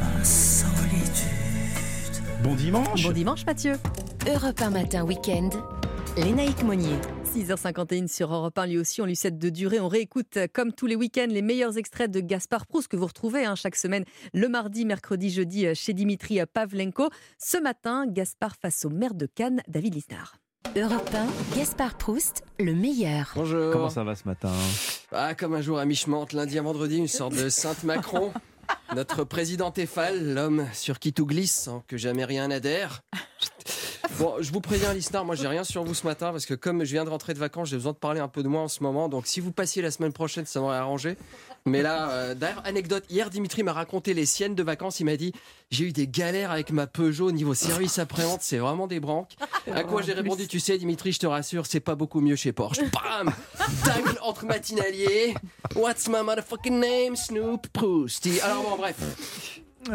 [0.00, 1.34] ma solitude.
[2.42, 3.74] Bon dimanche Bon dimanche Mathieu
[4.26, 5.50] Europe 1 matin week-end,
[6.16, 6.96] Lénaïque Monnier.
[7.34, 9.80] 6h51 sur Europe 1, lui aussi, on lui cède de durée.
[9.80, 13.06] On réécoute, euh, comme tous les week-ends, les meilleurs extraits de Gaspard Proust que vous
[13.06, 17.10] retrouvez hein, chaque semaine, le mardi, mercredi, jeudi, euh, chez Dimitri Pavlenko.
[17.38, 20.38] Ce matin, Gaspard face au maire de Cannes, David Lisnard.
[20.76, 23.32] Europe 1, Gaspard Proust, le meilleur.
[23.34, 23.72] Bonjour.
[23.72, 24.52] Comment ça va ce matin?
[25.12, 28.32] Ah, comme un jour à mi-chemin entre lundi à vendredi, une sorte de Sainte Macron.
[28.94, 33.02] Notre président Tefal, l'homme sur qui tout glisse sans que jamais rien n'adhère.
[34.18, 36.84] Bon, je vous préviens, Lisnard, moi j'ai rien sur vous ce matin parce que comme
[36.84, 38.68] je viens de rentrer de vacances, j'ai besoin de parler un peu de moi en
[38.68, 39.08] ce moment.
[39.08, 41.16] Donc si vous passiez la semaine prochaine, ça m'aurait arrangé.
[41.68, 45.00] Mais là, euh, d'ailleurs, anecdote, hier Dimitri m'a raconté les siennes de vacances.
[45.00, 45.32] Il m'a dit
[45.70, 49.36] J'ai eu des galères avec ma Peugeot au niveau service après-vente, c'est vraiment des branques.
[49.72, 52.52] À quoi j'ai répondu Tu sais, Dimitri, je te rassure, c'est pas beaucoup mieux chez
[52.52, 52.80] Porsche.
[52.92, 53.32] Bam
[53.84, 55.34] Tacle entre matinaliers.
[55.74, 57.16] What's my motherfucking name?
[57.16, 58.40] Snoop Prousty.
[58.40, 58.96] Alors bon, bref.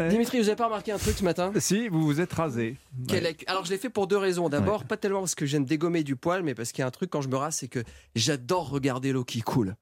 [0.09, 1.51] Dimitri, vous avez pas remarqué un truc ce matin?
[1.59, 2.77] Si, vous vous êtes rasé.
[3.47, 4.49] Alors je l'ai fait pour deux raisons.
[4.49, 6.91] D'abord, pas tellement parce que j'aime dégommer du poil, mais parce qu'il y a un
[6.91, 7.83] truc quand je me rase, c'est que
[8.15, 9.75] j'adore regarder l'eau qui coule.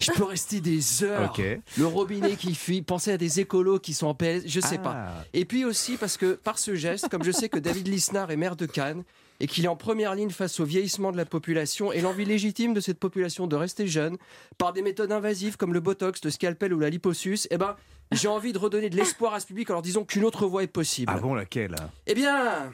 [0.00, 1.34] Je peux rester des heures.
[1.76, 4.82] Le robinet qui fuit, penser à des écolos qui sont en PS, je sais Ah.
[4.84, 5.08] pas.
[5.32, 8.36] Et puis aussi parce que par ce geste, comme je sais que David Lisnard est
[8.36, 9.02] maire de Cannes,
[9.40, 12.74] et qu'il est en première ligne face au vieillissement de la population et l'envie légitime
[12.74, 14.16] de cette population de rester jeune
[14.56, 17.76] par des méthodes invasives comme le botox, le scalpel ou la liposuce, eh ben,
[18.12, 20.62] j'ai envie de redonner de l'espoir à ce public en leur disant qu'une autre voie
[20.64, 21.12] est possible.
[21.14, 21.74] Ah bon, laquelle
[22.08, 22.72] Eh bien,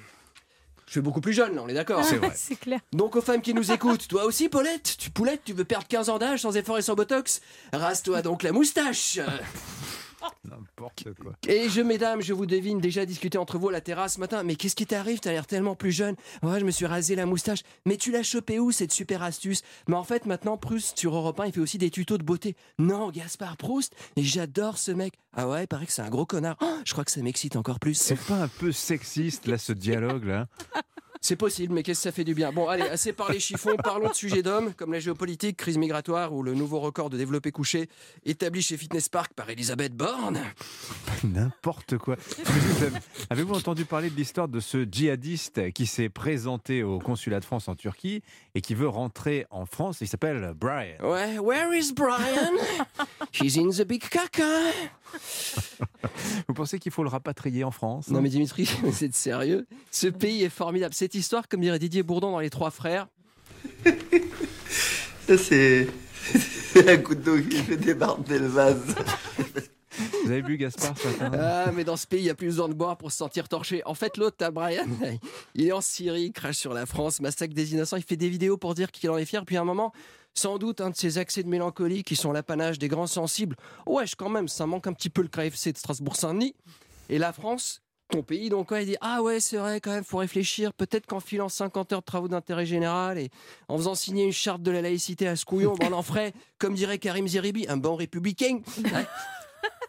[0.86, 2.32] je suis beaucoup plus jeune, là, on est d'accord C'est vrai.
[2.34, 2.80] C'est clair.
[2.92, 6.08] Donc aux femmes qui nous écoutent, toi aussi Paulette, tu poulette, tu veux perdre 15
[6.10, 7.40] ans d'âge sans effort et sans botox?
[7.72, 9.18] Rase-toi donc la moustache
[10.44, 11.32] N'importe quoi.
[11.46, 14.42] Et je, mesdames, je vous devine déjà discuter entre vous à la terrasse ce matin.
[14.42, 15.20] Mais qu'est-ce qui t'arrive?
[15.20, 16.16] T'as l'air tellement plus jeune.
[16.42, 17.60] Ouais, je me suis rasé la moustache.
[17.86, 19.62] Mais tu l'as chopé où cette super astuce?
[19.88, 22.56] Mais en fait, maintenant, Proust sur Europe 1, il fait aussi des tutos de beauté.
[22.78, 23.94] Non, Gaspard Proust?
[24.16, 25.14] Et j'adore ce mec.
[25.36, 26.56] Ah ouais, il paraît que c'est un gros connard.
[26.60, 27.94] Oh, je crois que ça m'excite encore plus.
[27.94, 30.46] C'est pas un peu sexiste, là, ce dialogue-là
[31.26, 34.10] C'est possible, mais qu'est-ce que ça fait du bien Bon, allez, assez parlé chiffon, parlons
[34.10, 37.88] de sujets d'hommes, comme la géopolitique, crise migratoire ou le nouveau record de développé couché
[38.26, 40.38] établi chez Fitness Park par Elisabeth Borne.
[41.24, 42.16] N'importe quoi.
[42.44, 42.98] Vous avez-
[43.30, 47.68] Avez-vous entendu parler de l'histoire de ce djihadiste qui s'est présenté au consulat de France
[47.68, 48.22] en Turquie
[48.54, 50.02] et qui veut rentrer en France?
[50.02, 50.98] Il s'appelle Brian.
[51.02, 52.52] Ouais, where is Brian?
[53.32, 54.44] He's in the big caca.
[56.48, 59.66] Vous pensez qu'il faut le rapatrier en France Non mais Dimitri, c'est de sérieux?
[59.90, 60.92] Ce pays est formidable.
[61.14, 63.06] Cette histoire, comme dirait Didier Bourdon dans Les Trois Frères,
[65.28, 65.86] Ça, c'est.
[66.88, 68.96] Un couteau qui fait débarder le vase.
[70.24, 71.30] Vous avez bu Gaspard ce matin?
[71.38, 73.48] Ah, mais dans ce pays, il n'y a plus besoin de boire pour se sentir
[73.48, 73.80] torché.
[73.86, 74.88] En fait, l'autre, t'as Brian,
[75.54, 78.28] il est en Syrie, il crache sur la France, massacre des innocents, il fait des
[78.28, 79.44] vidéos pour dire qu'il en est fier.
[79.44, 79.92] Puis à un moment,
[80.34, 83.54] sans doute, un de ces accès de mélancolie qui sont l'apanage des grands sensibles.
[83.86, 86.56] Wesh, quand même, ça manque un petit peu le KFC de Strasbourg-Saint-Denis.
[87.08, 90.18] Et la France, ton pays, donc, il dit Ah ouais, c'est vrai, quand même, faut
[90.18, 90.72] réfléchir.
[90.72, 93.30] Peut-être qu'en filant 50 heures de travaux d'intérêt général et
[93.68, 96.32] en faisant signer une charte de la laïcité à ce couillon, ben, on en ferait,
[96.58, 98.60] comme dirait Karim Zeribi, un bon républicain.
[98.78, 99.06] Ouais.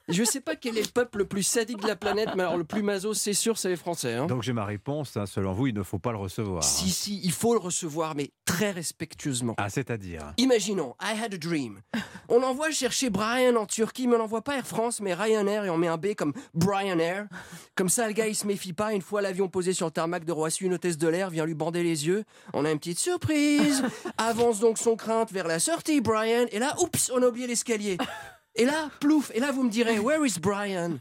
[0.08, 2.58] Je sais pas quel est le peuple le plus sadique de la planète, mais alors
[2.58, 4.14] le plus maso, c'est sûr, c'est les Français.
[4.14, 4.28] hein.
[4.28, 5.18] Donc j'ai ma réponse.
[5.18, 5.26] hein.
[5.26, 6.64] Selon vous, il ne faut pas le recevoir.
[6.64, 9.56] Si, si, il faut le recevoir, mais très respectueusement.
[9.58, 11.82] Ah, c'est-à-dire Imaginons, I had a dream.
[12.30, 15.70] On envoie chercher Brian en Turquie, mais on n'envoie pas Air France, mais Ryanair, et
[15.72, 17.28] on met un B comme Brian Air.
[17.76, 18.94] Comme ça, le gars, il se méfie pas.
[18.94, 21.56] Une fois l'avion posé sur le tarmac de Roissy, une hôtesse de l'air vient lui
[21.56, 22.24] bander les yeux.
[22.54, 23.84] On a une petite surprise.
[24.18, 26.46] Avance donc son crainte vers la sortie, Brian.
[26.52, 27.98] Et là, oups, on a oublié l'escalier.
[28.58, 31.00] Et là, plouf, et là vous me direz, where is Brian?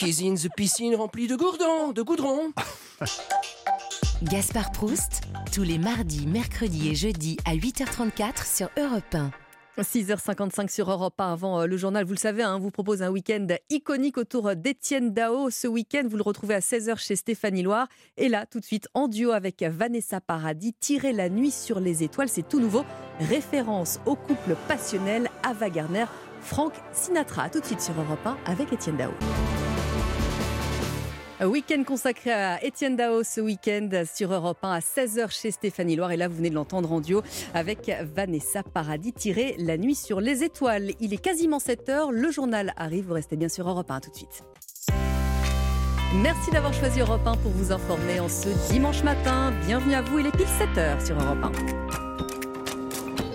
[0.00, 2.52] He's in the piscine remplie de gourdons, de goudron.
[4.22, 5.20] Gaspard Proust,
[5.52, 9.30] tous les mardis, mercredis et jeudis à 8h34 sur Europe 1.
[9.82, 12.04] 6h55 sur Europe 1 avant euh, le journal.
[12.04, 15.50] Vous le savez, hein, vous propose un week-end iconique autour d'Étienne Dao.
[15.50, 17.88] Ce week-end, vous le retrouvez à 16h chez Stéphanie Loire.
[18.16, 22.02] Et là, tout de suite, en duo avec Vanessa Paradis, Tirer la nuit sur les
[22.02, 22.28] étoiles.
[22.28, 22.84] C'est tout nouveau.
[23.20, 26.04] Référence au couple passionnel Ava Gardner,
[26.44, 27.48] Franck Sinatra.
[27.48, 29.10] Tout de suite sur Europe 1 avec Étienne Dao.
[31.42, 36.12] Week-end consacré à Étienne Dao ce week-end sur Europe 1 à 16h chez Stéphanie Loire.
[36.12, 37.22] Et là, vous venez de l'entendre en duo
[37.54, 40.92] avec Vanessa Paradis tiré La nuit sur les étoiles.
[41.00, 42.10] Il est quasiment 7h.
[42.12, 43.08] Le journal arrive.
[43.08, 44.44] Vous restez bien sur Europe 1 tout de suite.
[46.22, 49.52] Merci d'avoir choisi Europe 1 pour vous informer en ce dimanche matin.
[49.66, 50.20] Bienvenue à vous.
[50.20, 51.50] Il est pile 7h sur Europe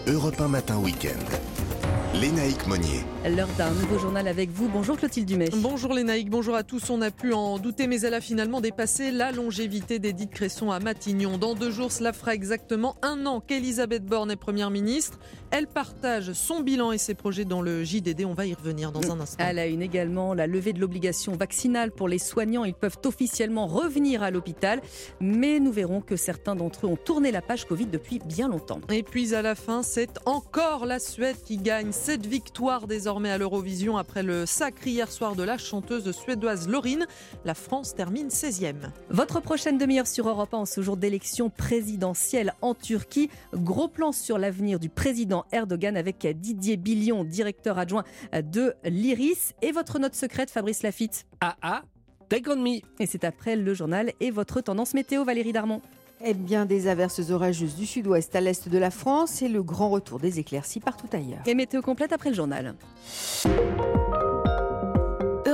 [0.07, 0.11] 1.
[0.11, 1.58] Europe 1 Matin Week-end.
[2.19, 3.05] Lénaïque Monnier.
[3.25, 4.67] L'heure d'un nouveau journal avec vous.
[4.67, 5.49] Bonjour Clotilde Dumais.
[5.55, 6.89] Bonjour naïcs, bonjour à tous.
[6.89, 10.79] On a pu en douter, mais elle a finalement dépassé la longévité d'Edith Cresson à
[10.79, 11.37] Matignon.
[11.37, 15.17] Dans deux jours, cela fera exactement un an qu'Elisabeth Borne est Première ministre.
[15.51, 18.23] Elle partage son bilan et ses projets dans le JDD.
[18.25, 19.43] On va y revenir dans un instant.
[19.43, 22.65] À la une également, la levée de l'obligation vaccinale pour les soignants.
[22.65, 24.81] Ils peuvent officiellement revenir à l'hôpital,
[25.19, 28.81] mais nous verrons que certains d'entre eux ont tourné la page Covid depuis bien longtemps.
[28.89, 33.37] Et puis à la fin, c'est encore la Suède qui gagne cette victoire désormais à
[33.37, 37.05] l'Eurovision après le sacre hier soir de la chanteuse suédoise Laurine.
[37.45, 38.89] La France termine 16e.
[39.11, 43.29] Votre prochaine demi-heure sur Europe 1 en ce jour d'élection présidentielle en Turquie.
[43.53, 49.53] Gros plan sur l'avenir du président Erdogan avec Didier Billion, directeur adjoint de l'IRIS.
[49.61, 51.27] Et votre note secrète, Fabrice Lafitte?
[51.41, 51.83] Ah ah,
[52.27, 52.79] take on me.
[52.99, 55.79] Et c'est après le journal et votre tendance météo, Valérie Darmon.
[56.23, 59.89] Eh bien, des averses orageuses du sud-ouest à l'est de la France et le grand
[59.89, 61.39] retour des éclaircies partout ailleurs.
[61.45, 62.75] Et météo complète après le journal.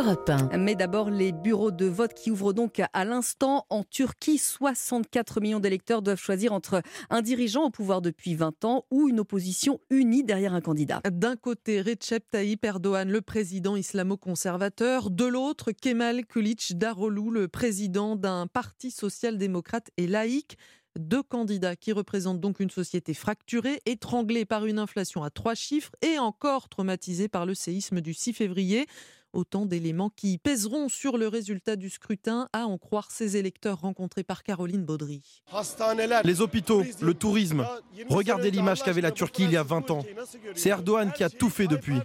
[0.06, 0.58] Europe 1.
[0.60, 4.38] Mais d'abord, les bureaux de vote qui ouvrent donc à l'instant en Turquie.
[4.38, 9.20] 64 millions d'électeurs doivent choisir entre un dirigeant au pouvoir depuis 20 ans ou une
[9.20, 11.02] opposition unie derrière un candidat.
[11.12, 15.10] D'un côté, Recep Tayyip Erdogan, le président islamo-conservateur.
[15.10, 20.56] De l'autre, Kemal Kılıç Daroglu, le président d'un parti social-démocrate et laïque.
[21.00, 25.92] Deux candidats qui représentent donc une société fracturée, étranglée par une inflation à trois chiffres
[26.02, 28.86] et encore traumatisée par le séisme du 6 février.
[29.36, 34.24] Autant d'éléments qui pèseront sur le résultat du scrutin, à en croire ces électeurs rencontrés
[34.24, 35.22] par Caroline Baudry.
[36.24, 37.68] Les hôpitaux, le tourisme.
[38.08, 40.06] Regardez l'image qu'avait la Turquie il y a 20 ans.
[40.56, 42.00] C'est Erdogan qui a tout fait depuis.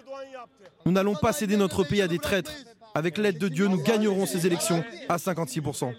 [0.84, 2.52] Nous n'allons pas céder notre pays à des traîtres.
[2.94, 5.92] Avec l'aide de Dieu, nous gagnerons ces élections à 56%.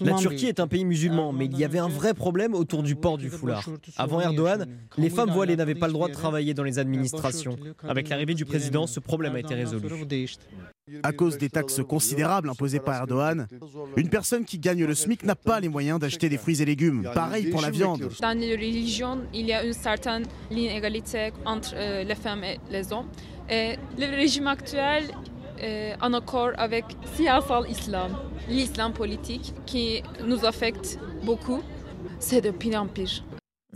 [0.00, 2.94] La Turquie est un pays musulman, mais il y avait un vrai problème autour du
[2.94, 3.68] port du foulard.
[3.96, 7.56] Avant Erdogan, les femmes voilées n'avaient pas le droit de travailler dans les administrations.
[7.86, 9.88] Avec l'arrivée du président, ce problème a été résolu.
[11.02, 13.46] À cause des taxes considérables imposées par Erdogan,
[13.96, 17.08] une personne qui gagne le SMIC n'a pas les moyens d'acheter des fruits et légumes.
[17.14, 18.08] Pareil pour la viande.
[18.20, 22.90] Dans les religions, il y a une certaine inégalité entre euh, les femmes et les
[22.92, 23.08] hommes.
[23.50, 25.04] Et le régime actuel
[25.58, 26.84] est en accord avec
[27.14, 28.12] siyasal islam,
[28.48, 31.62] l'islam politique qui nous affecte beaucoup.
[32.18, 33.22] C'est de pire en pire.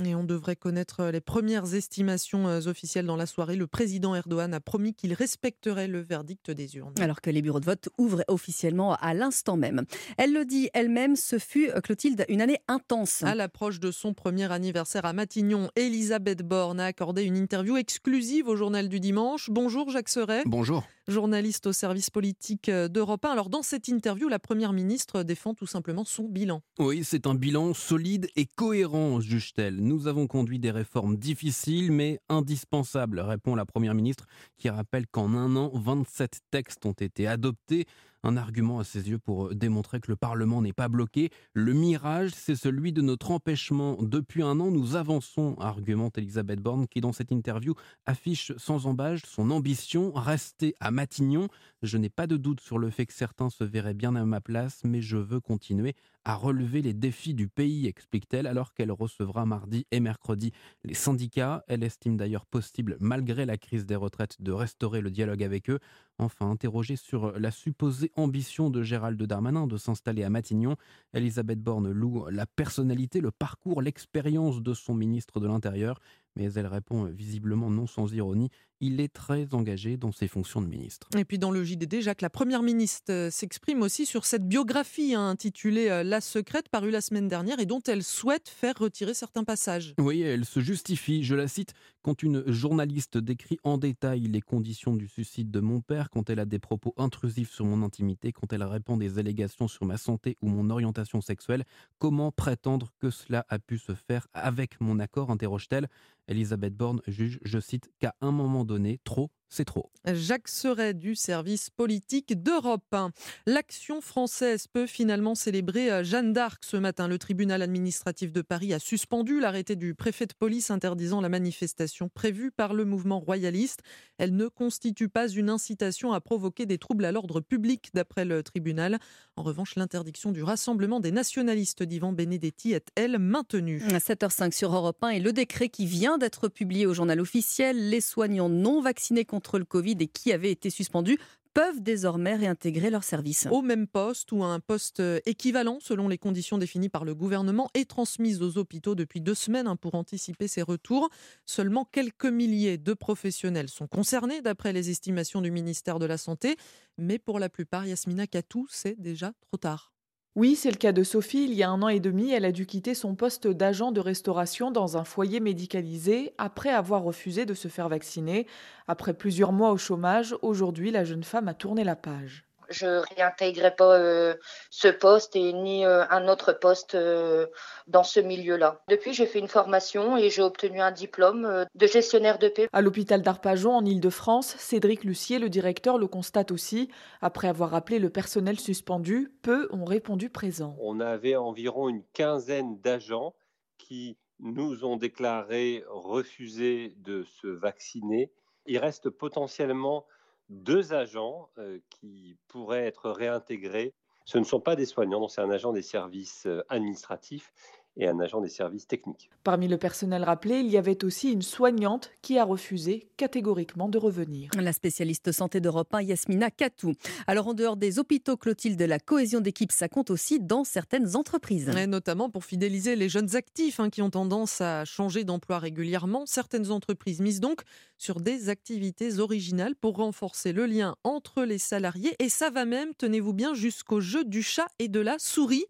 [0.05, 3.57] Et on devrait connaître les premières estimations euh, officielles dans la soirée.
[3.57, 6.94] Le président Erdogan a promis qu'il respecterait le verdict des urnes.
[7.00, 9.84] Alors que les bureaux de vote ouvrent officiellement à l'instant même.
[10.18, 13.22] Elle le dit elle-même, ce fut, euh, Clotilde, une année intense.
[13.22, 18.48] À l'approche de son premier anniversaire à Matignon, Elisabeth Borne a accordé une interview exclusive
[18.48, 19.50] au journal du dimanche.
[19.50, 20.42] Bonjour Jacques Serret.
[20.46, 23.30] Bonjour journaliste au service politique euh, d'Europe 1.
[23.30, 26.62] Alors dans cette interview, la Première ministre défend tout simplement son bilan.
[26.78, 29.76] Oui, c'est un bilan solide et cohérent, juge-t-elle.
[29.93, 34.24] Nous avons conduit des réformes difficiles mais indispensables, répond la Première ministre,
[34.57, 37.84] qui rappelle qu'en un an, 27 textes ont été adoptés
[38.24, 41.30] un argument à ses yeux pour démontrer que le Parlement n'est pas bloqué.
[41.55, 43.99] Le mirage, c'est celui de notre empêchement.
[44.01, 47.74] Depuis un an, nous avançons, argumente Elisabeth Borne, qui dans cette interview
[48.07, 51.49] affiche sans embâche son ambition, rester à Matignon.
[51.82, 54.40] Je n'ai pas de doute sur le fait que certains se verraient bien à ma
[54.40, 55.95] place, mais je veux continuer
[56.25, 60.53] à relever les défis du pays, explique-t-elle, alors qu'elle recevra mardi et mercredi
[60.85, 61.64] les syndicats.
[61.68, 65.81] Elle estime d'ailleurs possible, malgré la crise des retraites, de restaurer le dialogue avec eux.
[66.18, 70.77] Enfin, interrogée sur la supposée ambition de Gérald Darmanin de s'installer à Matignon,
[71.14, 75.99] Elisabeth Borne loue la personnalité, le parcours, l'expérience de son ministre de l'Intérieur
[76.37, 78.51] mais elle répond visiblement non sans ironie.
[78.85, 81.09] Il est très engagé dans ses fonctions de ministre.
[81.16, 85.14] Et puis dans le JDD, Jacques, la première ministre euh, s'exprime aussi sur cette biographie
[85.14, 89.14] hein, intitulée euh, La secrète, parue la semaine dernière et dont elle souhaite faire retirer
[89.14, 89.95] certains passages.
[89.99, 94.97] Oui, elle se justifie, je la cite, quand une journaliste décrit en détail les conditions
[94.97, 98.53] du suicide de mon père, quand elle a des propos intrusifs sur mon intimité, quand
[98.53, 101.64] elle répond des allégations sur ma santé ou mon orientation sexuelle,
[101.99, 105.30] comment prétendre que cela a pu se faire avec mon accord?
[105.30, 105.89] interroge-t-elle.
[106.28, 108.72] Elisabeth Borne juge, je cite, qu'à un moment donné,
[109.05, 109.90] trop c'est trop.
[110.07, 113.11] Jacques Seret du service politique d'Europe 1.
[113.46, 117.07] L'action française peut finalement célébrer euh, Jeanne d'Arc ce matin.
[117.07, 122.09] Le tribunal administratif de Paris a suspendu l'arrêté du préfet de police interdisant la manifestation
[122.09, 123.80] prévue par le mouvement royaliste.
[124.16, 128.42] Elle ne constitue pas une incitation à provoquer des troubles à l'ordre public, d'après le
[128.42, 128.98] tribunal.
[129.36, 133.82] En revanche, l'interdiction du rassemblement des nationalistes d'Ivan Benedetti est, elle, maintenue.
[133.90, 137.90] À 7h05 sur Europe 1 et le décret qui vient d'être publié au journal officiel,
[137.90, 141.18] les soignants non vaccinés contre le Covid et qui avaient été suspendus
[141.55, 143.47] peuvent désormais réintégrer leur service.
[143.51, 147.14] Au même poste ou à un poste euh, équivalent selon les conditions définies par le
[147.14, 151.11] gouvernement et transmises aux hôpitaux depuis deux semaines hein, pour anticiper ces retours.
[151.45, 156.57] Seulement quelques milliers de professionnels sont concernés d'après les estimations du ministère de la Santé,
[156.99, 159.91] mais pour la plupart, Yasmina Katou, c'est déjà trop tard.
[160.35, 161.45] Oui, c'est le cas de Sophie.
[161.45, 164.01] Il y a un an et demi, elle a dû quitter son poste d'agent de
[164.01, 168.47] restauration dans un foyer médicalisé après avoir refusé de se faire vacciner.
[168.89, 173.75] Après plusieurs mois au chômage, aujourd'hui, la jeune femme a tourné la page je réintégrerai
[173.75, 174.35] pas euh,
[174.70, 177.47] ce poste et ni euh, un autre poste euh,
[177.87, 178.83] dans ce milieu-là.
[178.89, 182.68] Depuis, j'ai fait une formation et j'ai obtenu un diplôme de gestionnaire de paix.
[182.73, 186.89] À l'hôpital d'Arpajon, en Ile-de-France, Cédric Lucier, le directeur, le constate aussi.
[187.20, 190.77] Après avoir appelé le personnel suspendu, peu ont répondu présent.
[190.81, 193.35] On avait environ une quinzaine d'agents
[193.79, 198.31] qui nous ont déclaré refuser de se vacciner.
[198.66, 200.05] Il reste potentiellement
[200.49, 203.95] deux agents euh, qui pourraient être réintégrés.
[204.24, 207.53] Ce ne sont pas des soignants, c'est un agent des services euh, administratifs
[207.97, 209.30] et un agent des services techniques.
[209.45, 213.99] Parmi le personnel rappelé, il y avait aussi une soignante qui a refusé catégoriquement de
[213.99, 214.51] revenir.
[214.59, 216.95] La spécialiste santé d'Europe 1, Yasmina Katou.
[217.26, 221.16] Alors en dehors des hôpitaux, Clotilde, de la cohésion d'équipe, ça compte aussi dans certaines
[221.16, 221.68] entreprises.
[221.68, 226.24] Et notamment pour fidéliser les jeunes actifs hein, qui ont tendance à changer d'emploi régulièrement.
[226.26, 227.62] Certaines entreprises misent donc
[227.99, 232.14] sur des activités originales pour renforcer le lien entre les salariés.
[232.18, 235.66] Et ça va même, tenez-vous bien, jusqu'au jeu du chat et de la souris.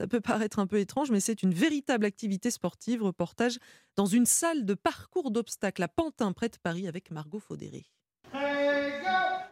[0.00, 3.02] Ça peut paraître un peu étrange, mais c'est une véritable activité sportive.
[3.02, 3.58] Reportage
[3.96, 7.84] dans une salle de parcours d'obstacles à Pantin, près de Paris, avec Margot Faudéré.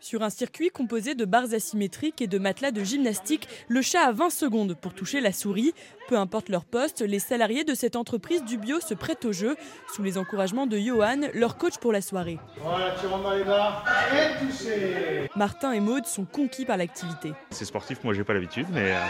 [0.01, 4.13] Sur un circuit composé de barres asymétriques et de matelas de gymnastique, le chat a
[4.13, 5.75] 20 secondes pour toucher la souris.
[6.09, 9.55] Peu importe leur poste, les salariés de cette entreprise du bio se prêtent au jeu,
[9.95, 12.39] sous les encouragements de Johan, leur coach pour la soirée.
[12.63, 13.85] Voilà, tu rentres dans les barres
[14.15, 17.35] et touché Martin et Maude sont conquis par l'activité.
[17.51, 19.01] C'est sportif, moi j'ai pas l'habitude, mais, euh,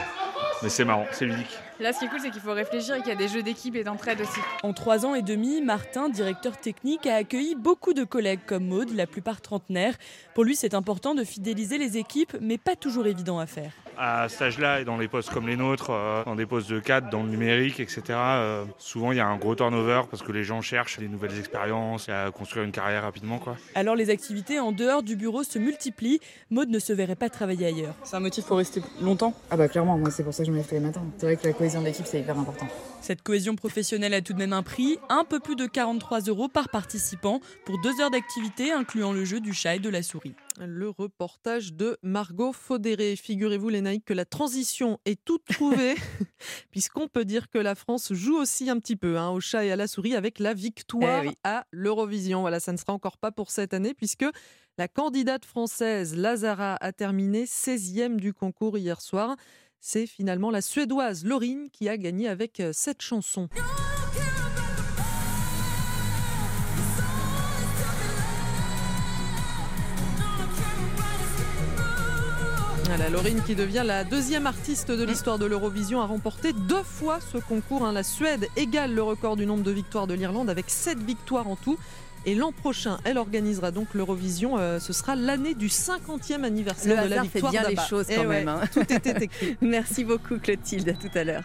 [0.62, 1.58] mais c'est marrant, c'est ludique.
[1.80, 3.42] Là, ce qui est cool, c'est qu'il faut réfléchir et qu'il y a des jeux
[3.42, 4.40] d'équipe et d'entraide aussi.
[4.62, 8.94] En trois ans et demi, Martin, directeur technique, a accueilli beaucoup de collègues comme Maude,
[8.94, 9.94] la plupart trentenaires.
[10.34, 13.72] Pour lui, c'est important de fidéliser les équipes, mais pas toujours évident à faire.
[14.00, 16.78] À cet âge-là et dans les postes comme les nôtres, euh, dans des postes de
[16.78, 20.30] cadre, dans le numérique, etc., euh, souvent il y a un gros turnover parce que
[20.30, 23.38] les gens cherchent des nouvelles expériences et à construire une carrière rapidement.
[23.38, 23.56] Quoi.
[23.74, 26.20] Alors les activités en dehors du bureau se multiplient.
[26.50, 27.94] Maude ne se verrait pas travailler ailleurs.
[28.04, 29.34] C'est un motif pour rester longtemps?
[29.50, 31.02] Ah bah clairement, moi c'est pour ça que je me lève tous les matins.
[31.16, 32.68] C'est vrai que la cohésion d'équipe c'est hyper important.
[33.00, 36.46] Cette cohésion professionnelle a tout de même un prix, un peu plus de 43 euros
[36.46, 40.34] par participant pour deux heures d'activité incluant le jeu du chat et de la souris.
[40.66, 43.16] Le reportage de Margot Faudéré.
[43.16, 45.94] Figurez-vous, les naïcs, que la transition est toute trouvée,
[46.70, 49.70] puisqu'on peut dire que la France joue aussi un petit peu hein, au chat et
[49.72, 51.34] à la souris avec la victoire Eh oui.
[51.44, 52.40] à l'Eurovision.
[52.40, 54.26] Voilà, ça ne sera encore pas pour cette année, puisque
[54.78, 59.36] la candidate française Lazara a terminé 16e du concours hier soir.
[59.80, 63.48] C'est finalement la Suédoise Laurine qui a gagné avec euh, cette chanson.
[72.88, 77.18] Voilà, Laurine qui devient la deuxième artiste de l'histoire de l'Eurovision à remporter deux fois
[77.20, 77.84] ce concours.
[77.84, 77.92] hein.
[77.92, 81.56] La Suède égale le record du nombre de victoires de l'Irlande avec sept victoires en
[81.56, 81.78] tout.
[82.26, 84.58] Et l'an prochain, elle organisera donc l'Eurovision.
[84.58, 87.76] Euh, ce sera l'année du 50e anniversaire Le de la hasard fait victoire bien les
[87.76, 88.48] choses Eh quand même.
[88.48, 88.60] hein.
[88.72, 89.56] Tout était écrit.
[89.60, 91.44] Merci beaucoup Clotilde, à tout à l'heure.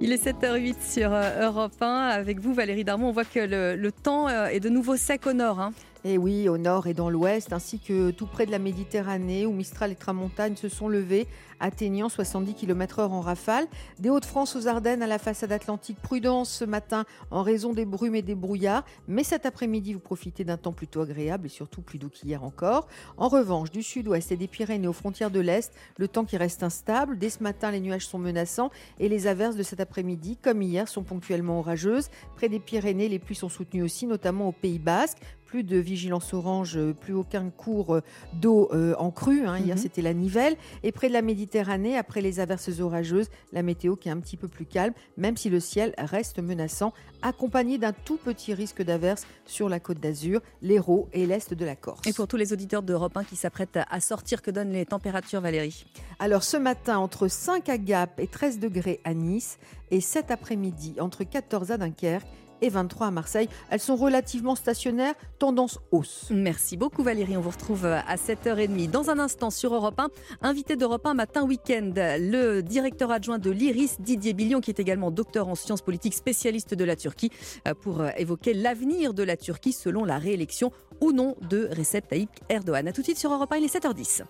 [0.00, 1.86] Il est 7h08 sur euh, Europe 1.
[2.08, 5.26] Avec vous Valérie Darmon, on voit que le, le temps euh, est de nouveau sec
[5.26, 5.60] au nord.
[5.60, 5.72] hein.
[6.04, 9.52] Et oui, au nord et dans l'ouest, ainsi que tout près de la Méditerranée, où
[9.52, 11.26] Mistral et Tramontagne se sont levés,
[11.58, 13.66] atteignant 70 km/h en rafale.
[13.98, 18.14] Des Hauts-de-France aux Ardennes à la façade atlantique, prudence ce matin en raison des brumes
[18.14, 18.84] et des brouillards.
[19.08, 22.86] Mais cet après-midi, vous profitez d'un temps plutôt agréable et surtout plus doux qu'hier encore.
[23.16, 26.62] En revanche, du sud-ouest et des Pyrénées aux frontières de l'Est, le temps qui reste
[26.62, 27.18] instable.
[27.18, 28.70] Dès ce matin, les nuages sont menaçants
[29.00, 32.10] et les averses de cet après-midi, comme hier, sont ponctuellement orageuses.
[32.36, 35.18] Près des Pyrénées, les pluies sont soutenues aussi, notamment au Pays Basque
[35.56, 38.00] plus de vigilance orange, euh, plus aucun cours euh,
[38.34, 39.46] d'eau euh, en crue.
[39.46, 39.56] hein.
[39.56, 39.80] Hier, Mhm.
[39.82, 40.54] c'était la Nivelle.
[40.82, 44.36] Et près de la Méditerranée, après les averses orageuses, la météo qui est un petit
[44.36, 46.92] peu plus calme, même si le ciel reste menaçant,
[47.22, 51.74] accompagné d'un tout petit risque d'averse sur la côte d'Azur, l'Hérault et l'est de la
[51.74, 52.06] Corse.
[52.06, 55.40] Et pour tous les auditeurs d'Europe 1 qui s'apprêtent à sortir, que donnent les températures,
[55.40, 55.86] Valérie?
[56.18, 59.58] Alors ce matin, entre 5 à Gap et 13 degrés à Nice,
[59.90, 62.26] et cet après-midi, entre 14 à Dunkerque
[62.62, 63.48] et 23 à Marseille.
[63.70, 66.28] Elles sont relativement stationnaires, tendance hausse.
[66.30, 68.90] Merci beaucoup Valérie, on vous retrouve à 7h30.
[68.90, 70.08] Dans un instant sur Europe 1,
[70.42, 75.10] invité d'Europe 1 matin week-end, le directeur adjoint de l'IRIS, Didier Billion, qui est également
[75.10, 77.30] docteur en sciences politiques, spécialiste de la Turquie,
[77.66, 82.08] euh, pour euh, évoquer l'avenir de la Turquie selon la réélection ou non de Recep
[82.08, 82.88] Tayyip Erdogan.
[82.88, 84.22] A tout de suite sur Europe 1, il est 7h10.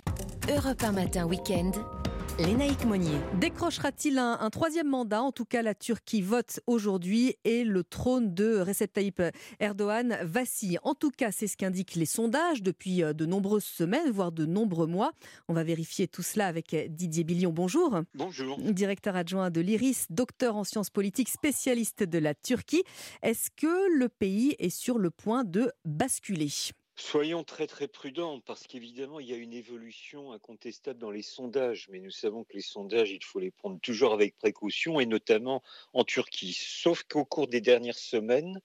[0.55, 1.73] Europe 1 matin week-end.
[2.39, 3.17] Lénaïque Monnier.
[3.41, 5.23] Décrochera-t-il un, un troisième mandat?
[5.23, 9.23] En tout cas, la Turquie vote aujourd'hui et le trône de Recep Tayyip
[9.59, 10.79] Erdogan vacille.
[10.83, 14.45] En tout cas, c'est ce qu'indiquent les sondages depuis euh, de nombreuses semaines, voire de
[14.45, 15.13] nombreux mois.
[15.49, 17.53] On va vérifier tout cela avec euh, Didier Billion.
[17.53, 18.01] Bonjour.
[18.15, 18.59] Bonjour.
[18.59, 22.85] Directeur adjoint de l'IRIS, docteur en sciences politiques, spécialiste de la Turquie.
[23.23, 26.51] Est-ce que le pays est sur le point de basculer?
[26.99, 31.91] Soyons très très prudents parce qu'évidemment il y a une évolution incontestable dans les sondages,
[31.91, 35.63] mais nous savons que les sondages il faut les prendre toujours avec précaution et notamment
[35.93, 36.57] en Turquie.
[36.59, 38.63] Sauf qu'au cours des dernières semaines,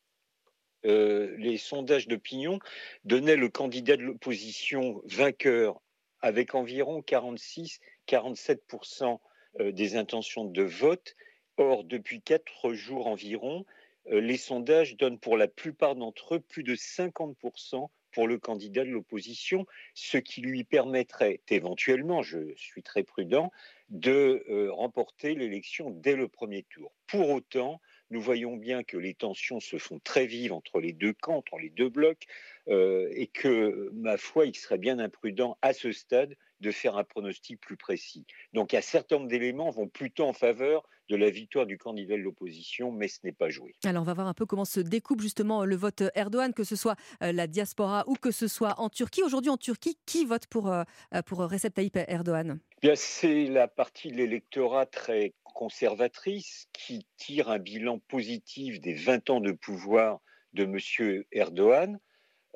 [0.85, 2.59] euh, les sondages d'opinion
[3.03, 5.81] donnaient le candidat de l'opposition vainqueur
[6.21, 9.19] avec environ 46-47%
[9.59, 11.17] euh, des intentions de vote.
[11.57, 13.65] Or, depuis quatre jours environ,
[14.07, 18.83] euh, les sondages donnent pour la plupart d'entre eux plus de 50% pour le candidat
[18.83, 23.51] de l'opposition, ce qui lui permettrait éventuellement, je suis très prudent,
[23.89, 26.93] de euh, remporter l'élection dès le premier tour.
[27.07, 31.13] Pour autant, nous voyons bien que les tensions se font très vives entre les deux
[31.13, 32.25] camps, entre les deux blocs,
[32.69, 37.03] euh, et que, ma foi, il serait bien imprudent à ce stade de faire un
[37.03, 38.25] pronostic plus précis.
[38.53, 42.21] Donc, un certain nombre d'éléments vont plutôt en faveur de la victoire du candidat de
[42.21, 43.75] l'opposition, mais ce n'est pas joué.
[43.83, 46.77] Alors on va voir un peu comment se découpe justement le vote Erdogan, que ce
[46.77, 49.21] soit euh, la diaspora ou que ce soit en Turquie.
[49.21, 50.83] Aujourd'hui en Turquie, qui vote pour, euh,
[51.25, 52.59] pour Recep Tayyip Erdogan?
[52.95, 59.41] C'est la partie de l'électorat très conservatrice qui tire un bilan positif des 20 ans
[59.41, 60.21] de pouvoir
[60.53, 61.23] de M.
[61.31, 61.99] Erdogan.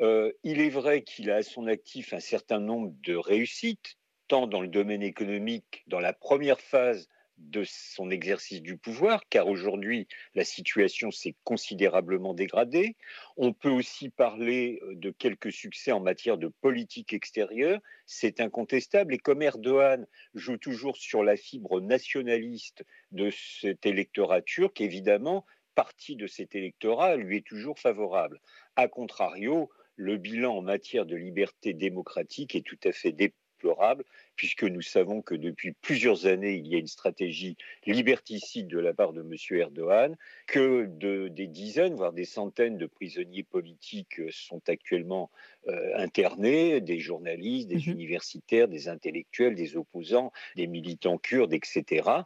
[0.02, 4.48] Euh, il est vrai qu'il a à son actif un certain nombre de réussites, tant
[4.48, 10.08] dans le domaine économique, dans la première phase de son exercice du pouvoir, car aujourd'hui,
[10.36, 12.96] la situation s'est considérablement dégradée.
[13.36, 19.14] On peut aussi parler euh, de quelques succès en matière de politique extérieure, c'est incontestable.
[19.14, 26.16] Et comme Erdogan joue toujours sur la fibre nationaliste de cet électorat turc, évidemment, partie
[26.16, 28.40] de cet électorat lui est toujours favorable.
[28.78, 34.04] A contrario, le bilan en matière de liberté démocratique est tout à fait déplorable,
[34.36, 38.94] puisque nous savons que depuis plusieurs années, il y a une stratégie liberticide de la
[38.94, 39.34] part de M.
[39.60, 40.16] Erdogan,
[40.46, 40.86] que
[41.30, 45.32] des dizaines, voire des centaines de prisonniers politiques sont actuellement
[45.68, 52.24] euh, internés, des journalistes, des mmh universitaires, des intellectuels, des opposants, des militants kurdes, etc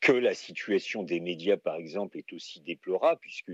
[0.00, 3.50] que la situation des médias, par exemple, est aussi déplorable, puisque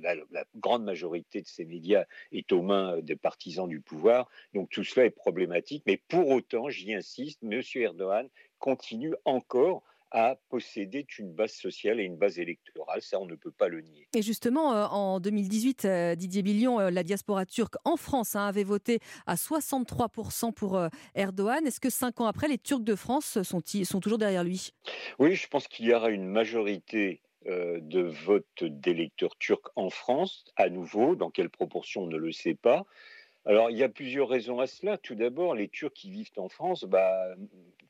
[0.00, 0.16] la,
[0.56, 4.28] grande majorité de ces médias est aux mains des partisans du pouvoir.
[4.54, 5.84] Donc tout cela est problématique.
[5.86, 7.60] Mais pour autant, j'y insiste, M.
[7.76, 8.28] Erdogan
[8.58, 9.82] continue encore
[10.14, 13.02] à posséder une base sociale et une base électorale.
[13.02, 14.06] Ça, on ne peut pas le nier.
[14.14, 18.46] Et justement, euh, en 2018, euh, Didier Billion, euh, la diaspora turque en France hein,
[18.46, 20.80] avait voté à 63% pour
[21.16, 21.66] Erdogan.
[21.66, 24.70] Est-ce que cinq ans après, les Turcs de France sont, sont toujours derrière lui?
[25.18, 30.70] Oui, je pense qu'il y aura une majorité de vote d'électeurs turcs en France, à
[30.70, 32.86] nouveau, dans quelle proportion on ne le sait pas.
[33.46, 34.96] Alors, il y a plusieurs raisons à cela.
[34.98, 37.34] Tout d'abord, les Turcs qui vivent en France, bah,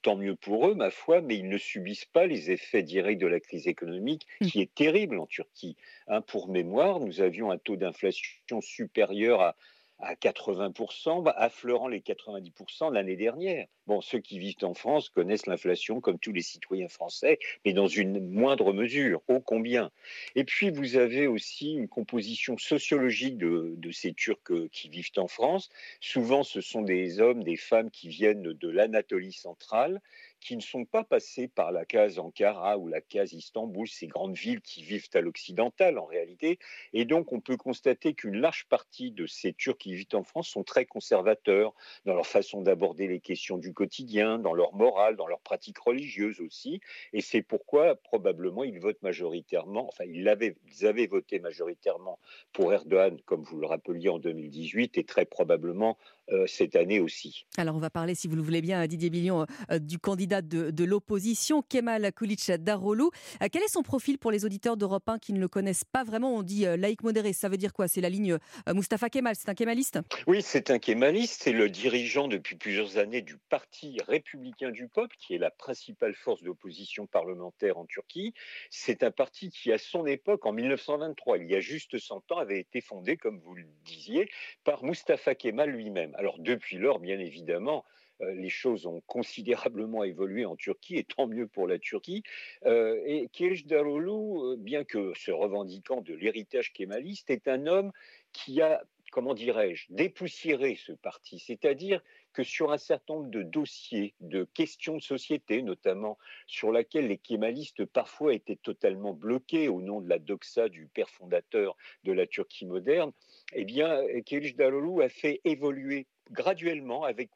[0.03, 3.27] tant mieux pour eux, ma foi, mais ils ne subissent pas les effets directs de
[3.27, 4.47] la crise économique mmh.
[4.47, 5.77] qui est terrible en Turquie.
[6.09, 9.57] Hein, pour mémoire, nous avions un taux d'inflation supérieur à
[9.99, 13.67] à 80%, bah, affleurant les 90% l'année dernière.
[13.87, 17.87] Bon, ceux qui vivent en France connaissent l'inflation comme tous les citoyens français, mais dans
[17.87, 19.91] une moindre mesure, ô combien.
[20.35, 25.29] Et puis, vous avez aussi une composition sociologique de, ces Turcs euh, qui vivent en
[25.29, 25.69] France.
[26.01, 30.01] Souvent, ce sont des hommes, des femmes qui viennent de l'Anatolie centrale,
[30.45, 34.37] qui ne sont pas passés par la case Ankara ou la case Istanbul, ces grandes
[34.37, 36.59] villes qui vivent à l'occidental en réalité.
[36.93, 40.49] Et donc on peut constater qu'une large partie de ces Turcs qui vivent en France
[40.49, 41.73] sont très conservateurs
[42.05, 46.41] dans leur façon d'aborder les questions du quotidien, dans leur morale, dans leurs pratiques religieuses
[46.41, 46.81] aussi.
[47.15, 52.19] Et c'est pourquoi probablement ils votent majoritairement, enfin ils avaient, ils avaient voté majoritairement
[52.53, 55.97] pour Erdogan, comme vous le rappeliez en 2018, et très probablement
[56.47, 57.47] cette année aussi.
[57.57, 60.85] Alors on va parler, si vous le voulez bien, Didier Billion, euh, du candidat de,
[60.85, 63.11] l'opposition, Kemal Kulic Darolou.
[63.43, 66.05] Euh, quel est son profil pour les auditeurs d'Europe 1 qui ne le connaissent pas
[66.05, 66.35] vraiment?
[66.35, 67.89] On dit laïque modéré, ça veut dire quoi?
[67.89, 68.39] C'est la ligne
[68.73, 69.99] Mustafa Kemal, c'est un kémaliste?
[70.27, 75.17] Oui, c'est un kémaliste, c'est le dirigeant depuis plusieurs années du Parti républicain du peuple,
[75.19, 78.35] qui est la principale force d'opposition parlementaire en Turquie.
[78.71, 82.39] C'est un parti qui, à son époque, en 1923, il y a juste 100 ans,
[82.39, 84.31] avait été fondé, comme vous le disiez,
[84.65, 86.14] par Mustafa Kemal lui-même.
[86.15, 87.85] Alors depuis lors, bien évidemment,
[88.21, 92.23] euh, les choses ont considérablement évolué en Turquie, et tant mieux pour la Turquie.
[92.65, 97.93] Euh, et Kilic Daroglu, euh, bien que se revendiquant de l'héritage kémaliste, est un homme
[98.33, 98.83] qui a,
[99.15, 101.39] comment dirais-je, dépoussiéré ce parti.
[101.39, 102.03] C'est-à-dire
[102.33, 107.19] que sur un certain nombre de dossiers, de questions de société, notamment sur lesquels les
[107.19, 112.27] kémalistes parfois étaient totalement bloqués au nom de la doxa du père fondateur de la
[112.27, 113.13] Turquie moderne,
[113.53, 117.31] eh bien, Kilic Daroglu a fait évoluer graduellement, avec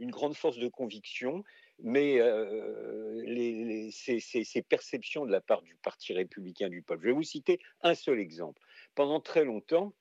[0.00, 1.44] une grande force de conviction,
[1.78, 7.02] mais euh, les, ces, perceptions de la part du Parti républicain du peuple.
[7.02, 8.60] Je vais vous citer un seul exemple.
[8.96, 9.94] Pendant très longtemps,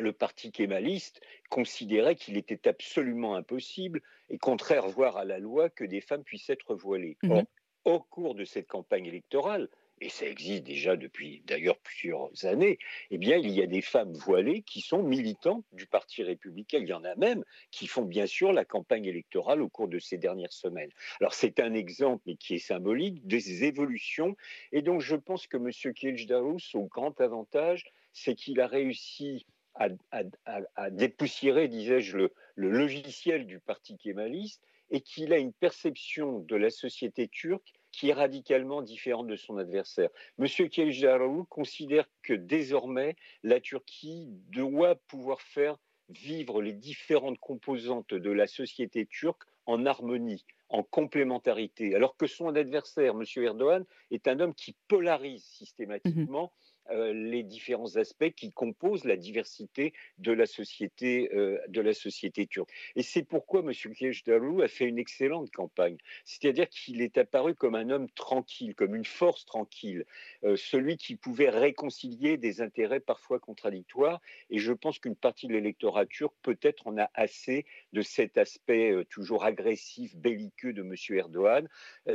[0.00, 5.84] le parti kémaliste considérait qu'il était absolument impossible et contraire, voire à la loi, que
[5.84, 7.16] des femmes puissent être voilées.
[7.22, 7.42] Mmh
[7.84, 9.68] Or, au cours de cette campagne électorale,
[10.00, 12.78] et ça existe déjà depuis d'ailleurs plusieurs années,
[13.10, 16.78] eh bien, il y a des femmes voilées qui sont militantes du Parti républicain.
[16.78, 19.98] Il y en a même qui font bien sûr la campagne électorale au cours de
[19.98, 20.90] ces dernières semaines.
[21.20, 24.36] Alors, c'est un exemple, mais qui est symbolique des évolutions.
[24.72, 25.70] Et donc, je pense que M.
[25.70, 29.46] Kılıçdaroğlu, son grand avantage, c'est qu'il a réussi
[29.80, 36.56] à, dépoussiérer, disais-je, le, le logiciel du Parti kémaliste et qu'il a une perception de
[36.56, 40.10] la société turque qui est radicalement différente de son adversaire.
[40.38, 45.76] Monsieur Kılıçdaroğlu considère que désormais la Turquie doit pouvoir faire
[46.08, 52.54] vivre les différentes composantes de la société turque en harmonie, en complémentarité, alors que son
[52.54, 53.24] adversaire, M.
[53.44, 56.52] Erdogan, est un homme qui polarise systématiquement
[56.92, 62.46] euh, les différents aspects qui composent la diversité de la société, euh, de la société
[62.46, 62.70] turque.
[62.96, 63.72] Et c'est pourquoi M.
[63.72, 65.96] Kılıçdaroğlu a fait une excellente campagne.
[66.24, 70.04] C'est-à-dire qu'il est apparu comme un homme tranquille, comme une force tranquille,
[70.44, 74.20] euh, celui qui pouvait réconcilier des intérêts parfois contradictoires.
[74.50, 79.04] Et je pense qu'une partie de l'électorat turc peut-être en a assez de cet aspect
[79.10, 80.94] toujours agressif, belliqueux de M.
[81.10, 81.68] Erdogan.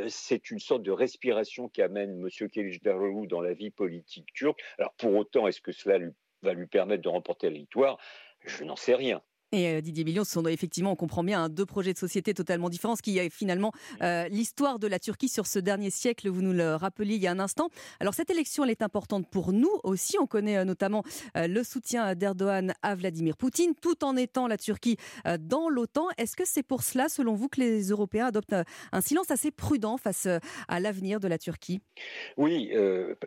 [0.10, 2.50] c'est une sorte de respiration qu'amène M.
[2.50, 4.62] Kılıçdaroğlu dans la vie politique turque.
[4.78, 6.00] Alors pour autant, est-ce que cela
[6.42, 7.98] va lui permettre de remporter la victoire?
[8.46, 9.22] Je n'en sais rien.
[9.52, 12.34] Et euh, Didier Billion, ce sont effectivement, on comprend bien, hein, deux projets de société
[12.34, 16.30] totalement différents, ce qui est finalement euh, l'histoire de la Turquie sur ce dernier siècle,
[16.30, 17.70] vous nous le rappeliez il y a un instant.
[18.00, 20.18] Alors cette élection, elle est importante pour nous aussi.
[20.20, 21.04] On connaît euh, notamment
[21.36, 24.98] le soutien d'Erdogan à Vladimir Poutine, tout en étant la Turquie
[25.40, 26.08] dans l'OTAN.
[26.18, 28.56] Est-ce que c'est pour cela, selon vous, que les Européens adoptent
[28.92, 30.28] un silence assez prudent face
[30.68, 31.82] à l'avenir de la Turquie?
[32.38, 32.72] Oui,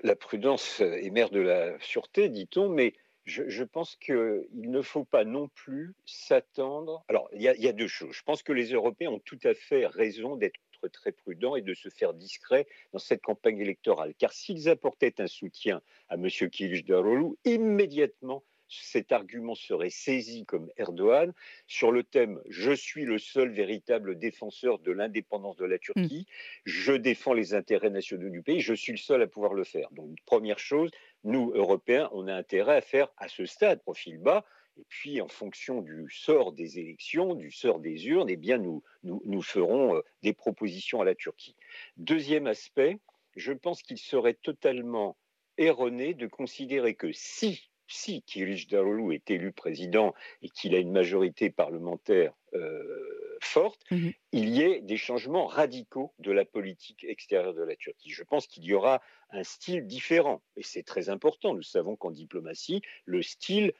[0.02, 2.94] la prudence est mère de la sûreté, dit-on, mais
[3.28, 7.04] je, pense qu'il ne faut pas non plus s'attendre.
[7.08, 8.14] Alors, il y, a, deux choses.
[8.14, 10.58] Je pense que les Européens ont tout à fait raison d'être
[10.92, 14.14] très prudents et de se faire discrets dans cette campagne électorale.
[14.18, 16.28] Car s'ils apportaient un soutien à M.
[16.28, 21.32] Kılıçdaroğlu, immédiatement, cet argument serait saisi comme Erdogan
[21.66, 26.32] sur le thème Je suis le seul véritable défenseur de l'indépendance de la Turquie, mm.
[26.64, 29.88] je défends les intérêts nationaux du pays, je suis le seul à pouvoir le faire.
[29.92, 30.90] Donc, première chose,
[31.24, 34.44] nous, Européens, on a intérêt à faire à ce stade, profil bas,
[34.78, 38.84] et puis, en fonction du sort des élections, du sort des urnes, eh bien, nous,
[39.02, 41.56] nous, nous ferons euh, des propositions à la Turquie.
[41.96, 43.00] Deuxième aspect,
[43.34, 45.16] je pense qu'il serait totalement
[45.56, 50.92] erroné de considérer que si si Kirish Darulu est élu président et qu'il a une
[50.92, 57.54] majorité parlementaire euh, forte, mmh il y ait des changements radicaux de la politique extérieure
[57.54, 58.10] de la Turquie.
[58.10, 59.00] Je pense qu'il y aura
[59.30, 61.54] un style différent, et c'est très important.
[61.54, 63.72] Nous savons qu'en diplomatie, le style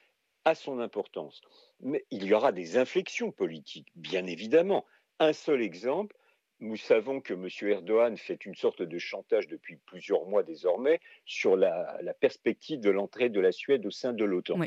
[0.45, 1.41] a son importance.
[1.81, 4.85] Mais il y aura des inflexions politiques, bien évidemment.
[5.19, 6.15] Un seul exemple,
[6.59, 7.47] nous savons que M.
[7.69, 13.29] Erdogan fait une sorte de chantage depuis plusieurs mois désormais sur la, perspective de l'entrée
[13.29, 14.59] de la Suède au sein de l'OTAN.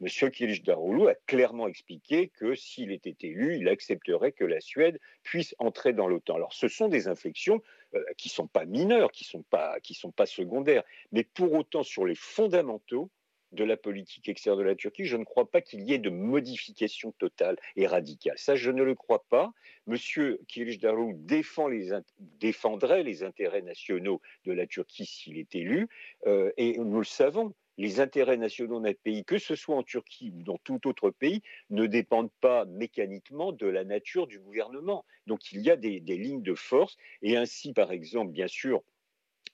[0.00, 0.08] M.
[0.30, 5.92] Kılıçdaroğlu a clairement expliqué que s'il était élu, il accepterait que la Suède puisse entrer
[5.92, 6.36] dans l'OTAN.
[6.36, 7.62] Alors, ce sont des inflexions
[7.94, 11.52] euh, qui ne sont pas mineures, qui ne sont, pas, sont pas secondaires, mais pour
[11.52, 13.10] autant, sur les fondamentaux,
[13.54, 16.10] de la politique extérieure de la Turquie, je ne crois pas qu'il y ait de
[16.10, 18.38] modification totale et radicale.
[18.38, 19.52] Ça, je ne le crois pas.
[19.86, 21.68] Monsieur Kılıçdaroğlu défend
[22.18, 25.88] défendrait les intérêts nationaux de la Turquie s'il est élu,
[26.26, 27.54] euh, et nous le savons.
[27.76, 31.42] Les intérêts nationaux d'un pays, que ce soit en Turquie ou dans tout autre pays,
[31.70, 35.04] ne dépendent pas mécaniquement de la nature du gouvernement.
[35.26, 38.84] Donc il y a des lignes de force, et ainsi, par exemple, bien sûr,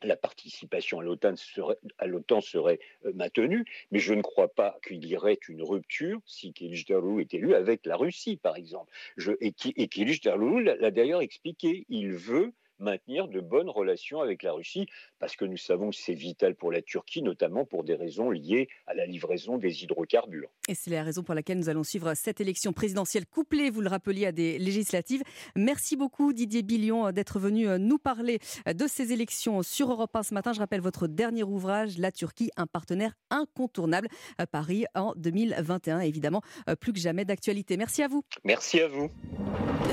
[0.03, 5.39] la participation à l'OTAN serait, euh, maintenue, mais je ne crois pas qu'il y aurait
[5.49, 8.93] une rupture si Kılıçdaroğlu est élu avec la Russie, par exemple.
[9.41, 14.87] Et, et Kılıçdaroğlu l'a d'ailleurs expliqué, il veut maintenir de bonnes relations avec la Russie,
[15.19, 18.69] parce que nous savons que c'est vital pour la Turquie, notamment pour des raisons liées
[18.87, 20.51] à la livraison des hydrocarbures.
[20.69, 23.89] Et c'est la raison pour laquelle nous allons suivre cette élection présidentielle couplée, vous le
[23.89, 25.23] rappeliez, à des législatives.
[25.57, 30.23] Merci beaucoup Didier Billion d'être venu euh, nous parler de ces élections sur Europe 1
[30.23, 30.53] ce matin.
[30.53, 34.09] Je rappelle votre dernier ouvrage, La Turquie, un partenaire incontournable,
[34.39, 37.77] à Paris en 2021, évidemment, euh, plus que jamais d'actualité.
[37.77, 38.23] Merci à vous.
[38.45, 39.11] Merci à vous.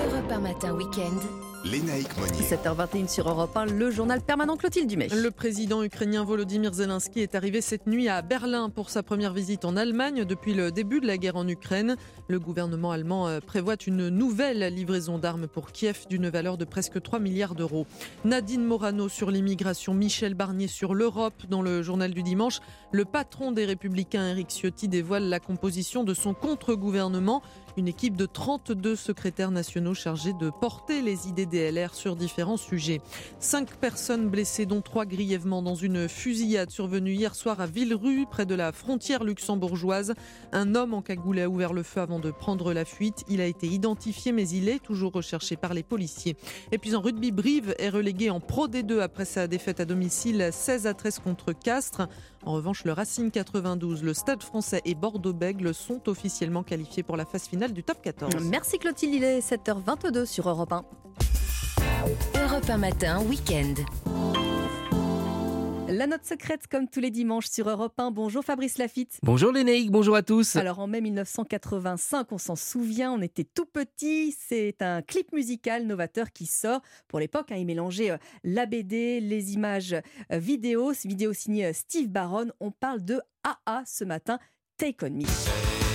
[0.05, 1.56] Europe 1 matin, week-end.
[1.65, 2.43] Lénaïque Monnier.
[2.43, 5.07] 7h21 sur Europe 1, le journal permanent Clotilde Dumais.
[5.13, 9.65] Le président ukrainien Volodymyr Zelensky est arrivé cette nuit à Berlin pour sa première visite
[9.65, 11.95] en Allemagne depuis le début de la guerre en Ukraine.
[12.27, 17.01] Le gouvernement allemand euh, prévoit une nouvelle livraison d'armes pour Kiev d'une valeur de presque
[17.01, 17.88] 3 milliards d'euros.
[18.23, 22.59] Nadine Morano sur l'immigration, Michel Barnier sur l'Europe dans le journal du dimanche.
[22.91, 27.41] Le patron des Républicains, Eric Ciotti, dévoile la composition de son contre-gouvernement
[27.77, 31.45] une équipe de 32 secrétaires nationaux chargés de porter les idées
[31.91, 33.01] Sur différents sujets.
[33.39, 38.45] Cinq personnes blessées, dont trois grièvement dans une fusillade survenue hier soir à Villerue, près
[38.45, 40.13] de la frontière luxembourgeoise.
[40.51, 43.23] Un homme en cagoule a ouvert le feu avant de prendre la fuite.
[43.27, 46.38] Il a été identifié, mais il est toujours recherché par les policiers.
[46.71, 50.49] Et puis en rugby, Brive est relégué en Pro D2 après sa défaite à domicile
[50.51, 52.07] 16 à 13 contre Castres.
[52.45, 57.25] En revanche, le Racing 92, le Stade français et Bordeaux-Bègles sont officiellement qualifiés pour la
[57.25, 58.45] phase finale du top 14.
[58.45, 60.85] Merci Clotilde, il est 7h22 sur Europe 1.
[62.06, 63.74] Europe 1 matin, week-end.
[65.88, 68.11] La note secrète, comme tous les dimanches sur Europe 1.
[68.11, 69.19] Bonjour Fabrice Lafitte.
[69.24, 70.56] Bonjour Lénaïque, bonjour à tous.
[70.57, 74.36] Alors en mai 1985, on s'en souvient, on était tout petit.
[74.38, 76.82] C'est un clip musical novateur qui sort.
[77.07, 81.74] Pour l'époque, hein, il mélangeait euh, la BD, les images euh, vidéo, vidéo signée euh,
[81.74, 82.48] Steve Barron.
[82.60, 84.40] On parle de AA ce matin,
[84.78, 85.86] Take On Me.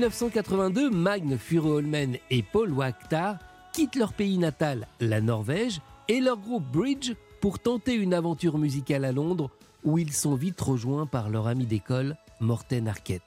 [0.00, 3.36] 1982, Magne Furuholmen et Paul Wakhtar
[3.74, 7.12] quittent leur pays natal, la Norvège, et leur groupe Bridge
[7.42, 9.50] pour tenter une aventure musicale à Londres
[9.84, 13.20] où ils sont vite rejoints par leur ami d'école, Morten Arquette.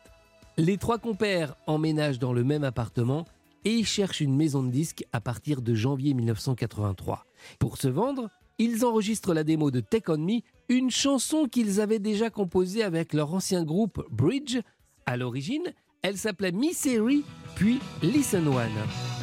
[0.58, 3.28] Les trois compères emménagent dans le même appartement
[3.66, 7.28] et cherchent une maison de disques à partir de janvier 1983.
[7.60, 10.40] Pour se vendre, ils enregistrent la démo de Take On Me,
[10.70, 14.58] une chanson qu'ils avaient déjà composée avec leur ancien groupe Bridge.
[15.06, 17.24] À l'origine, elle s'appelait Misery,
[17.56, 19.23] puis Listen One.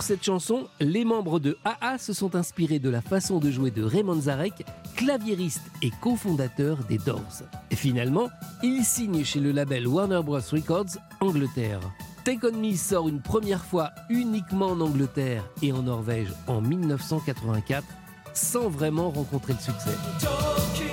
[0.00, 3.70] Pour cette chanson, les membres de AA se sont inspirés de la façon de jouer
[3.70, 4.64] de Raymond Zarek,
[4.96, 7.42] claviériste et cofondateur des Doors.
[7.70, 8.30] Finalement,
[8.62, 10.38] ils signent chez le label Warner Bros.
[10.38, 11.80] Records, Angleterre.
[12.24, 17.84] Take On Me sort une première fois uniquement en Angleterre et en Norvège en 1984,
[18.32, 20.89] sans vraiment rencontrer le succès.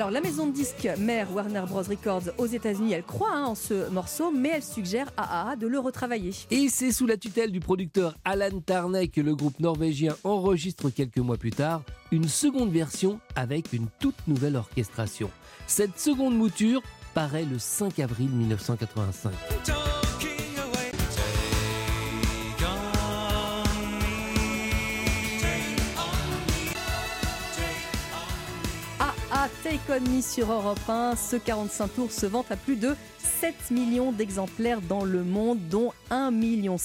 [0.00, 3.54] Alors la maison de disques mère Warner Bros Records aux États-Unis, elle croit hein, en
[3.54, 6.30] ce morceau, mais elle suggère à AA de le retravailler.
[6.50, 11.18] Et c'est sous la tutelle du producteur Alan Tarnay que le groupe norvégien enregistre quelques
[11.18, 11.82] mois plus tard
[12.12, 15.30] une seconde version avec une toute nouvelle orchestration.
[15.66, 16.80] Cette seconde mouture
[17.12, 19.99] paraît le 5 avril 1985.
[29.70, 34.80] Me sur Europe 1, ce 45 tours se vante à plus de 7 millions d'exemplaires
[34.80, 36.76] dans le monde, dont 1,5 million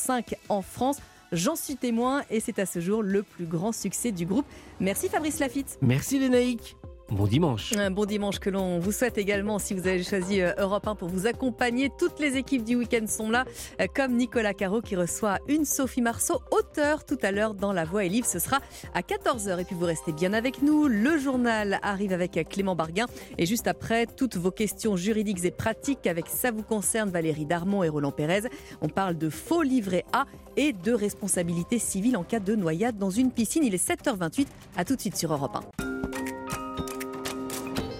[0.50, 0.98] en France.
[1.32, 4.46] J'en suis témoin et c'est à ce jour le plus grand succès du groupe.
[4.80, 5.80] Merci Fabrice Lafitte.
[5.82, 6.76] Merci Lénaïque.
[7.12, 7.72] Bon dimanche.
[7.78, 10.96] Un bon dimanche que l'on vous souhaite également si vous avez choisi euh, Europe 1
[10.96, 11.92] pour vous accompagner.
[12.00, 13.46] Toutes les équipes du week-end sont là,
[13.80, 17.86] euh, comme Nicolas Caro qui reçoit une Sophie Marceau, auteur tout à l'heure dans La
[17.86, 18.26] Voix et Livre.
[18.26, 18.58] Ce sera
[18.96, 19.60] à 14h.
[19.60, 20.88] Et puis vous restez bien avec nous.
[20.88, 23.06] Le journal arrive avec Clément Barguin.
[23.38, 27.84] Et juste après, toutes vos questions juridiques et pratiques avec Ça vous concerne Valérie Darmon
[27.84, 28.50] et Roland Pérez.
[28.82, 30.26] On parle de faux livret A
[30.58, 33.64] et de responsabilité civile en cas de noyade dans une piscine.
[33.64, 34.48] Il est 7h28.
[34.76, 35.86] À tout de suite sur Europe 1.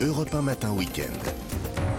[0.06, 1.55] Europe 1 Matin Week-end.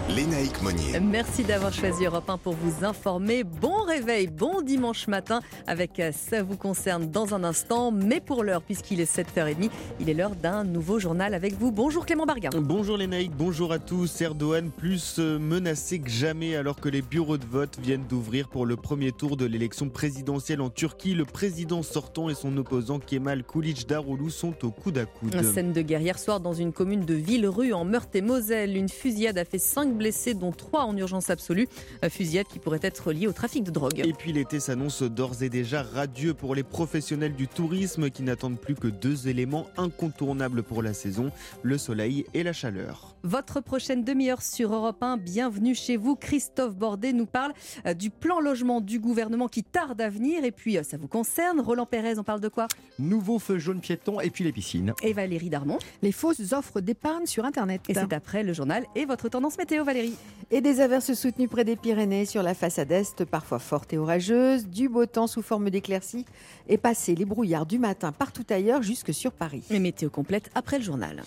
[0.08, 1.00] Lénaïque Monnier.
[1.00, 3.42] Merci d'avoir choisi Europe 1 pour vous informer.
[3.42, 7.90] Bon réveil, bon dimanche matin avec euh, Ça vous concerne dans un instant.
[7.90, 9.68] Mais pour l'heure, puisqu'il est 7h30,
[9.98, 11.72] il est l'heure d'un nouveau journal avec vous.
[11.72, 12.50] Bonjour Clément Barguin.
[12.54, 14.20] Bonjour Lénaïque, bonjour à tous.
[14.20, 18.64] Erdogan plus euh, menacé que jamais alors que les bureaux de vote viennent d'ouvrir pour
[18.64, 21.14] le premier tour de l'élection présidentielle en Turquie.
[21.14, 25.42] Le président sortant et son opposant Kemal Kılıçdaroğlu sont au coude à coude.
[25.42, 28.76] Scène de guerre hier soir dans une commune de Villerue en Meurthe-et-Moselle.
[28.76, 31.68] Une fusillade a fait 5 blessés, dont 3 en urgence absolue.
[32.08, 34.00] Fusillade qui pourrait être liée au trafic de drogue.
[34.04, 38.60] Et puis l'été s'annonce d'ores et déjà radieux pour les professionnels du tourisme qui n'attendent
[38.60, 41.30] plus que deux éléments incontournables pour la saison,
[41.62, 43.16] le soleil et la chaleur.
[43.22, 46.14] Votre prochaine demi-heure sur Europe 1, bienvenue chez vous.
[46.14, 47.52] Christophe Bordet nous parle
[47.86, 50.44] euh, du plan logement du gouvernement qui tarde à venir.
[50.44, 51.60] Et puis euh, ça vous concerne.
[51.60, 52.68] Roland Pérez, on parle de quoi?
[52.98, 54.94] Nouveau feu jaune piéton et puis les piscines.
[55.02, 57.82] Et Valérie Darmon Les fausses offres d'épargne sur Internet.
[57.88, 60.16] Et c'est après le journal et votre tendance météo, Valérie.
[60.50, 64.66] Et des averses soutenues près des Pyrénées sur la façade est, parfois forte et orageuse,
[64.66, 66.26] du beau temps sous forme d'éclaircies
[66.68, 69.64] et passer les brouillards du matin partout ailleurs jusque sur Paris.
[69.70, 71.22] Et météo complète après le journal.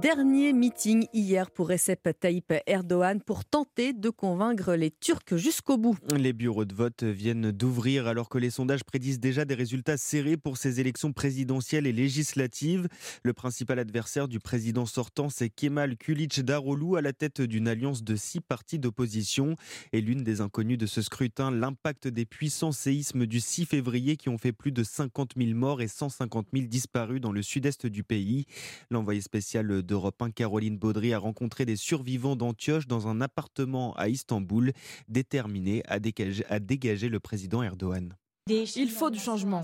[0.00, 5.96] Dernier meeting hier pour Recep Tayyip Erdogan pour tenter de convaincre les Turcs jusqu'au bout.
[6.16, 10.36] Les bureaux de vote viennent d'ouvrir alors que les sondages prédisent déjà des résultats serrés
[10.36, 12.86] pour ces élections présidentielles et législatives.
[13.24, 18.14] Le principal adversaire du président sortant, c'est Kemal Kılıçdaroğlu à la tête d'une alliance de
[18.14, 19.56] six partis d'opposition.
[19.92, 24.28] Et l'une des inconnues de ce scrutin, l'impact des puissants séismes du 6 février qui
[24.28, 28.04] ont fait plus de 50 000 morts et 150 000 disparus dans le sud-est du
[28.04, 28.46] pays.
[28.90, 34.10] L'envoyé spéciale d'Europe 1, Caroline Baudry, a rencontré des survivants d'Antioche dans un appartement à
[34.10, 34.74] Istanbul,
[35.08, 38.14] déterminés à dégager, à dégager le président Erdogan.
[38.48, 39.62] Il faut du changement.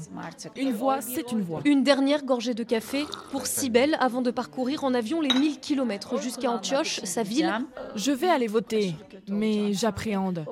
[0.54, 1.60] Une voix, c'est une voix.
[1.64, 6.22] Une dernière gorgée de café pour Sibelle avant de parcourir en avion les 1000 km
[6.22, 7.52] jusqu'à Antioche, sa ville.
[7.96, 8.94] Je vais aller voter,
[9.28, 10.44] mais j'appréhende.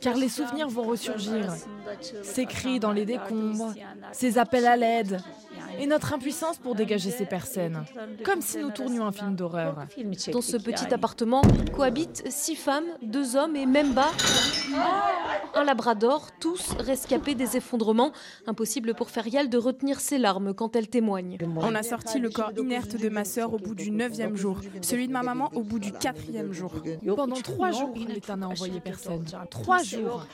[0.00, 1.54] Car les souvenirs vont ressurgir.
[2.24, 3.72] Ces cris dans les décombres,
[4.10, 5.20] ces appels à l'aide,
[5.78, 7.84] et notre impuissance pour dégager ces personnes.
[8.24, 9.86] Comme si nous tournions un film d'horreur.
[10.32, 11.42] Dans ce petit appartement
[11.72, 14.10] cohabitent six femmes, deux hommes et même bas
[15.54, 18.12] un labrador, tous rescapés des effondrements.
[18.46, 21.38] Impossible pour Ferial de retenir ses larmes quand elle témoigne.
[21.56, 25.08] On a sorti le corps inerte de ma sœur au bout du neuvième jour, celui
[25.08, 26.72] de ma maman au bout du quatrième jour.
[27.16, 29.24] Pendant trois jours, l'État n'a envoyé personne.
[29.50, 30.26] Trois jours.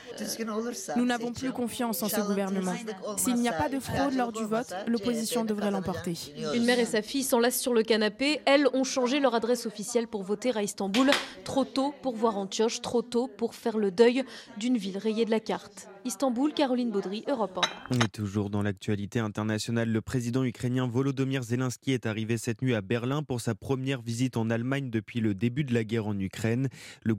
[0.95, 2.73] Nous n'avons plus confiance en ce gouvernement.
[3.17, 6.13] S'il n'y a pas de fraude lors du vote, l'opposition devrait l'emporter.
[6.53, 8.41] Une mère et sa fille s'enlacent sur le canapé.
[8.45, 11.09] Elles ont changé leur adresse officielle pour voter à Istanbul.
[11.43, 14.23] Trop tôt pour voir Antioche, trop tôt pour faire le deuil
[14.57, 15.89] d'une ville rayée de la carte.
[16.05, 17.59] Istanbul, Caroline Baudry, Europe
[17.89, 17.95] 1.
[17.95, 22.81] Et toujours dans l'actualité internationale, le président ukrainien Volodymyr Zelensky est arrivé cette nuit à
[22.81, 26.69] Berlin pour sa première visite en Allemagne depuis le début de la guerre en Ukraine.
[27.01, 27.15] Le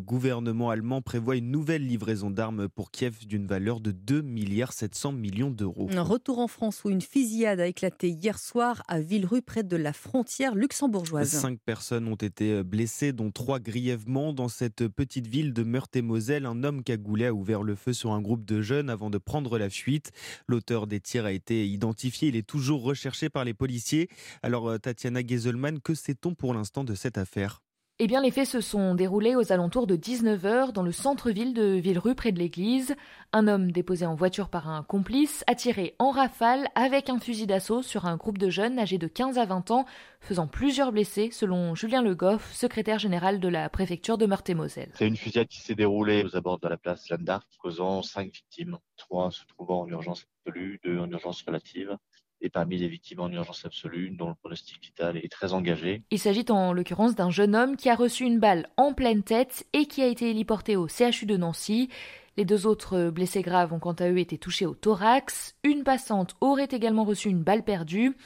[0.00, 5.12] gouvernement allemand prévoit une nouvelle livraison d'armes pour Kiev d'une valeur de 2 milliards 700
[5.12, 5.88] millions d'euros.
[5.94, 9.76] Un retour en France où une fusillade a éclaté hier soir à Villerue près de
[9.76, 11.28] la frontière luxembourgeoise.
[11.28, 16.46] Cinq personnes ont été blessées, dont trois grièvement dans cette petite ville de Meurthe-et-Moselle.
[16.46, 19.58] Un homme cagoulé a ouvert le feu sur un groupe de jeunes avant de prendre
[19.58, 20.12] la fuite.
[20.46, 22.28] L'auteur des tirs a été identifié.
[22.28, 24.08] Il est toujours recherché par les policiers.
[24.42, 27.62] Alors, euh, Tatiana Gezelman, que sait-on pour l'instant de cette affaire?
[28.02, 31.74] Eh bien, les faits se sont déroulés aux alentours de 19h dans le centre-ville de
[31.74, 32.96] Villerue, près de l'église.
[33.34, 37.46] Un homme déposé en voiture par un complice a tiré en rafale avec un fusil
[37.46, 39.84] d'assaut sur un groupe de jeunes âgés de 15 à 20 ans,
[40.22, 44.92] faisant plusieurs blessés, selon Julien Le Goff, secrétaire général de la préfecture de Meurthe-et-Moselle.
[44.94, 47.26] C'est une fusillade qui s'est déroulée aux abords de la place Jeanne
[47.58, 51.98] causant cinq victimes, trois se trouvant en urgence absolue, deux en urgence relative
[52.40, 56.02] et parmi les victimes en urgence absolue, dont le pronostic vital est très engagé.
[56.10, 59.66] Il s'agit en l'occurrence d'un jeune homme qui a reçu une balle en pleine tête
[59.72, 61.88] et qui a été héliporté au CHU de Nancy.
[62.36, 65.56] Les deux autres blessés graves ont quant à eux été touchés au thorax.
[65.64, 68.16] Une passante aurait également reçu une balle perdue.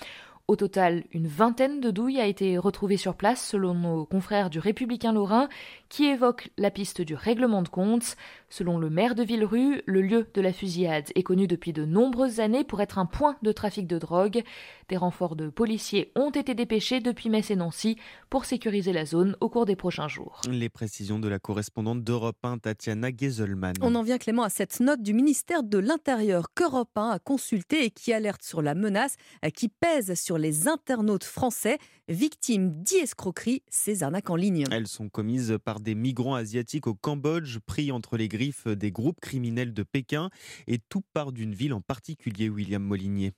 [0.47, 4.59] Au total, une vingtaine de douilles a été retrouvée sur place selon nos confrères du
[4.59, 5.49] Républicain Lorrain
[5.89, 8.17] qui évoquent la piste du règlement de compte.
[8.57, 12.39] Selon le maire de Villerue, le lieu de la fusillade est connu depuis de nombreuses
[12.39, 14.45] années pour être un point de trafic de drogue.
[14.89, 17.97] Des renforts de policiers ont été dépêchés depuis Metz et Nancy
[18.31, 20.41] pour sécuriser la zone au cours des prochains jours.
[20.49, 23.73] Les précisions de la correspondante d'Europe 1, Tatiana Geselman.
[23.81, 27.87] On en vient Clément à cette note du ministère de l'Intérieur qu'Europe 1 a consultée
[27.87, 29.17] et qui alerte sur la menace
[29.53, 31.79] qui pèse sur les internautes français
[32.09, 34.67] victimes d'escroqueries, ces arnaques en ligne.
[34.71, 39.21] Elles sont commises par des migrants asiatiques au Cambodge, pris entre les griffes des groupes
[39.21, 40.29] criminels de Pékin,
[40.67, 43.33] et tout part d'une ville en particulier, William Molinier.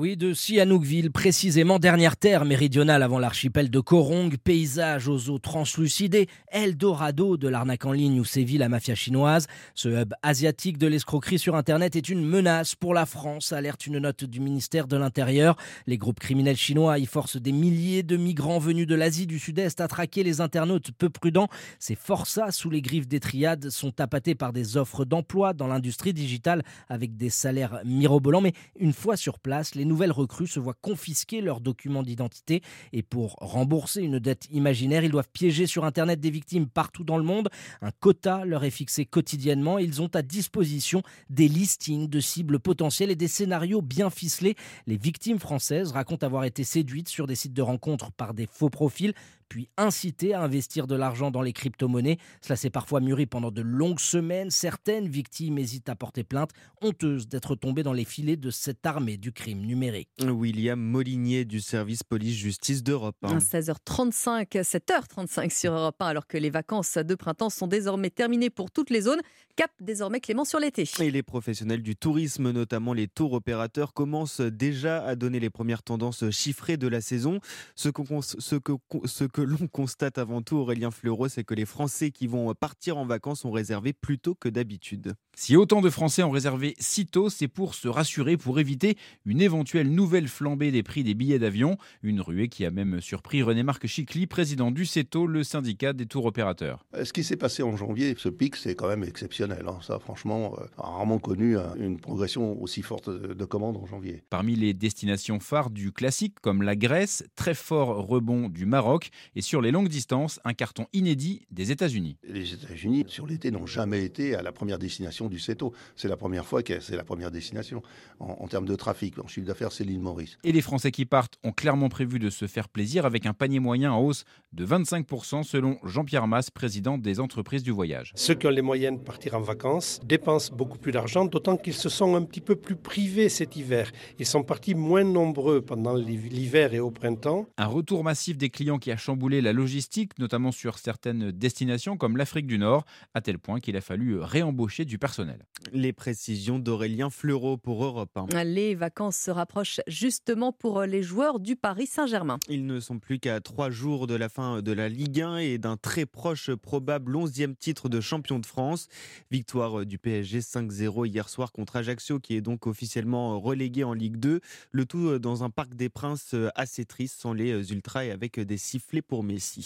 [0.00, 6.28] Oui, de Sihanoukville, précisément dernière terre méridionale avant l'archipel de Korong, paysage aux eaux translucidées,
[6.52, 9.48] Eldorado de l'arnaque en ligne où sévit la mafia chinoise.
[9.74, 13.98] Ce hub asiatique de l'escroquerie sur Internet est une menace pour la France, alerte une
[13.98, 15.56] note du ministère de l'Intérieur.
[15.88, 19.80] Les groupes criminels chinois y forcent des milliers de migrants venus de l'Asie du Sud-Est
[19.80, 21.48] à traquer les internautes peu prudents.
[21.80, 26.14] Ces forçats sous les griffes des triades sont appâtés par des offres d'emploi dans l'industrie
[26.14, 28.42] digitale avec des salaires mirobolants.
[28.42, 32.62] Mais une fois sur place, nouvelles recrues se voient confisquer leurs documents d'identité
[32.92, 37.18] et pour rembourser une dette imaginaire, ils doivent piéger sur Internet des victimes partout dans
[37.18, 37.48] le monde.
[37.82, 39.78] Un quota leur est fixé quotidiennement.
[39.78, 44.56] Ils ont à disposition des listings de cibles potentielles et des scénarios bien ficelés.
[44.86, 48.70] Les victimes françaises racontent avoir été séduites sur des sites de rencontres par des faux
[48.70, 49.14] profils
[49.48, 52.18] puis inciter à investir de l'argent dans les crypto-monnaies.
[52.42, 54.50] Cela s'est parfois mûri pendant de longues semaines.
[54.50, 56.50] Certaines victimes hésitent à porter plainte,
[56.80, 60.08] honteuses d'être tombées dans les filets de cette armée du crime numérique.
[60.22, 63.38] William Molinier du service police-justice d'Europe 1.
[63.38, 68.70] 16h35, 7h35 sur Europe 1, alors que les vacances de printemps sont désormais terminées pour
[68.70, 69.20] toutes les zones.
[69.56, 70.84] Cap désormais Clément sur l'été.
[71.00, 75.82] Et les professionnels du tourisme, notamment les tours opérateurs, commencent déjà à donner les premières
[75.82, 77.40] tendances chiffrées de la saison.
[77.74, 78.72] Ce que, ce que,
[79.04, 82.98] ce que l'on constate avant tout, Aurélien Fleureau, c'est que les Français qui vont partir
[82.98, 85.14] en vacances ont réservé plus tôt que d'habitude.
[85.36, 89.40] Si autant de Français ont réservé si tôt, c'est pour se rassurer, pour éviter une
[89.40, 91.76] éventuelle nouvelle flambée des prix des billets d'avion.
[92.02, 96.24] Une ruée qui a même surpris René-Marc Chicly, président du CETO, le syndicat des tours
[96.24, 96.84] opérateurs.
[96.94, 99.64] Euh, ce qui s'est passé en janvier, ce pic, c'est quand même exceptionnel.
[99.68, 99.78] Hein.
[99.82, 104.22] Ça, franchement, euh, rarement connu hein, une progression aussi forte de commandes en janvier.
[104.30, 109.40] Parmi les destinations phares du classique, comme la Grèce, très fort rebond du Maroc, Et
[109.40, 112.16] sur les longues distances, un carton inédit des États-Unis.
[112.24, 115.72] Les États-Unis, sur l'été, n'ont jamais été à la première destination du CETO.
[115.96, 117.82] C'est la première fois que c'est la première destination
[118.20, 119.18] en, en termes de trafic.
[119.18, 120.38] En chiffre d'affaires, c'est l'île Maurice.
[120.44, 123.60] Et les Français qui partent ont clairement prévu de se faire plaisir avec un panier
[123.60, 128.12] moyen en hausse de 25% selon Jean-Pierre Masse, président des entreprises du voyage.
[128.14, 131.74] Ceux qui ont les moyens de partir en vacances dépensent beaucoup plus d'argent, d'autant qu'ils
[131.74, 133.90] se sont un petit peu plus privés cet hiver.
[134.18, 137.46] Ils sont partis moins nombreux pendant l'hiver et au printemps.
[137.56, 142.16] Un retour massif des clients qui a chamboulé la logistique, notamment sur certaines destinations comme
[142.16, 142.84] l'Afrique du Nord,
[143.14, 145.44] à tel point qu'il a fallu réembaucher du personnel.
[145.72, 148.44] Les précisions d'Aurélien Fleureau pour Europe 1.
[148.44, 152.38] Les vacances se rapprochent justement pour les joueurs du Paris Saint-Germain.
[152.48, 155.58] Ils ne sont plus qu'à trois jours de la fin de la Ligue 1 et
[155.58, 158.86] d'un très proche probable 11e titre de champion de France.
[159.30, 164.16] Victoire du PSG 5-0 hier soir contre Ajaccio qui est donc officiellement relégué en Ligue
[164.16, 164.40] 2.
[164.70, 168.58] Le tout dans un parc des Princes assez triste sans les ultras et avec des
[168.58, 169.02] sifflets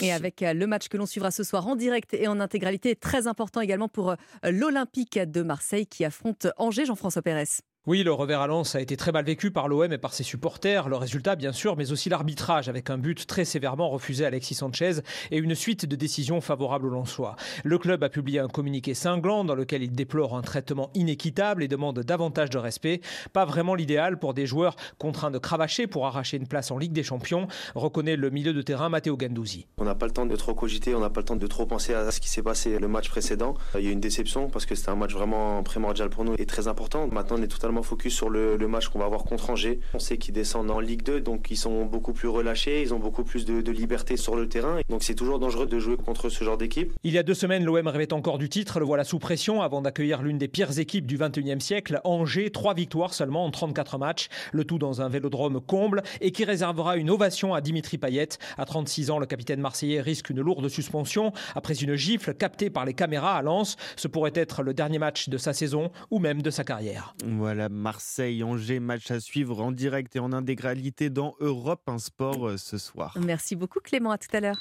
[0.01, 3.27] Et avec le match que l'on suivra ce soir en direct et en intégralité, très
[3.27, 4.15] important également pour
[4.45, 7.45] l'Olympique de Marseille qui affronte Angers, Jean-François Pérez.
[7.85, 10.23] Oui, le revers à Lens a été très mal vécu par l'OM et par ses
[10.23, 10.89] supporters.
[10.89, 14.55] Le résultat, bien sûr, mais aussi l'arbitrage avec un but très sévèrement refusé à Alexis
[14.55, 15.01] Sanchez
[15.33, 17.35] et une suite de décisions favorables aux Lensois.
[17.65, 21.67] Le club a publié un communiqué cinglant dans lequel il déplore un traitement inéquitable et
[21.67, 23.01] demande davantage de respect.
[23.33, 26.93] Pas vraiment l'idéal pour des joueurs contraints de cravacher pour arracher une place en Ligue
[26.93, 29.67] des Champions, reconnaît le milieu de terrain Matteo Gandouzi.
[29.79, 31.67] On n'a pas le temps de trop cogiter, on n'a pas le temps de trop
[31.67, 33.55] penser à ce qui s'est passé le match précédent.
[33.75, 36.47] Il y a une déception parce que c'était un match vraiment primordial pour nous et
[36.47, 37.09] très important.
[37.09, 39.81] Maintenant, on est totalement focus sur le, le match qu'on va avoir contre Angers.
[39.95, 42.99] On sait qu'ils descendent en Ligue 2, donc ils sont beaucoup plus relâchés, ils ont
[42.99, 44.81] beaucoup plus de, de liberté sur le terrain.
[44.91, 46.93] Donc c'est toujours dangereux de jouer contre ce genre d'équipe.
[47.05, 48.81] Il y a deux semaines, l'OM rêvait encore du titre.
[48.81, 52.01] Le voilà sous pression avant d'accueillir l'une des pires équipes du 21e siècle.
[52.05, 54.29] Angers, trois victoires seulement en 34 matchs.
[54.53, 58.29] Le tout dans un vélodrome comble et qui réservera une ovation à Dimitri Payet.
[58.59, 62.85] À 36 ans, le capitaine marseillais risque une lourde suspension après une gifle captée par
[62.85, 63.77] les caméras à Lens.
[63.97, 67.15] Ce pourrait être le dernier match de sa saison ou même de sa carrière.
[67.25, 72.57] Voilà, Marseille-Angers, match à suivre en direct et en intégralité dans Europe un sport euh,
[72.57, 73.17] ce soir.
[73.25, 74.61] Merci beaucoup Clément, à tout à l'heure.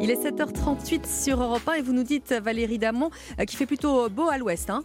[0.00, 3.66] Il est 7h38 sur Europe 1 et vous nous dites Valérie Damon euh, qui fait
[3.66, 4.70] plutôt beau à l'ouest.
[4.70, 4.82] Hein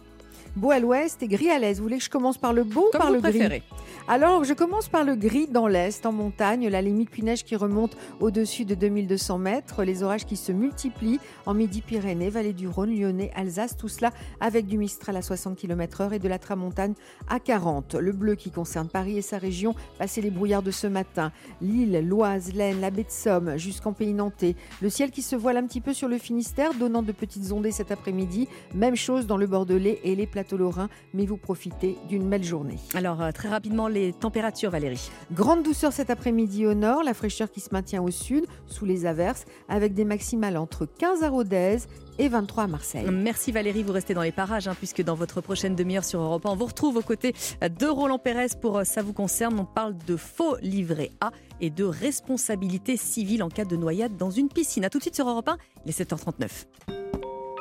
[0.56, 1.74] Beau à l'ouest et gris à l'est.
[1.74, 3.60] Vous voulez que je commence par le beau ou Comme par vous le préférez.
[3.60, 7.44] gris Alors, je commence par le gris dans l'est, en montagne, la limite puis neige
[7.44, 12.66] qui remonte au-dessus de 2200 mètres, les orages qui se multiplient en Midi-Pyrénées, vallée du
[12.66, 14.10] Rhône, Lyonnais, Alsace, tout cela
[14.40, 16.94] avec du Mistral à 60 km/h et de la Tramontagne
[17.28, 17.94] à 40.
[17.94, 21.30] Le bleu qui concerne Paris et sa région, passé les brouillards de ce matin.
[21.60, 24.56] Lille, l'Oise, l'Aisne, la baie de Somme, jusqu'en Pays Nantais.
[24.82, 27.70] Le ciel qui se voile un petit peu sur le Finistère, donnant de petites ondées
[27.70, 28.48] cet après-midi.
[28.74, 32.78] Même chose dans le Bordelais et les plateaux lorrains, mais vous profitez d'une belle journée.
[32.94, 35.10] Alors, euh, très rapidement, les températures, Valérie.
[35.32, 39.06] Grande douceur cet après-midi au nord, la fraîcheur qui se maintient au sud, sous les
[39.06, 41.78] averses, avec des maximales entre 15 à Rodez
[42.18, 43.06] et 23 à Marseille.
[43.10, 46.44] Merci Valérie, vous restez dans les parages, hein, puisque dans votre prochaine demi-heure sur Europe
[46.46, 49.58] 1, on vous retrouve aux côtés de Roland Pérez pour euh, Ça vous concerne.
[49.58, 51.30] On parle de faux livret A
[51.60, 54.84] et de responsabilité civile en cas de noyade dans une piscine.
[54.84, 56.48] A tout de suite sur Europe 1, il est 7h39.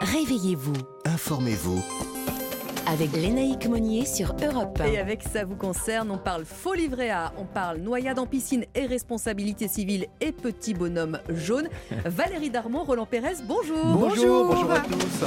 [0.01, 0.73] Réveillez-vous.
[1.05, 1.83] Informez-vous.
[2.89, 4.85] Avec Lénaïque Monnier sur Europe 1.
[4.85, 8.65] Et avec ça vous concerne, on parle faux livret A, on parle noyade en piscine
[8.73, 11.69] et responsabilité civile et petit bonhomme jaune.
[12.05, 13.85] Valérie Darmon, Roland Pérez, bonjour.
[13.95, 15.23] Bonjour, bonjour à tous.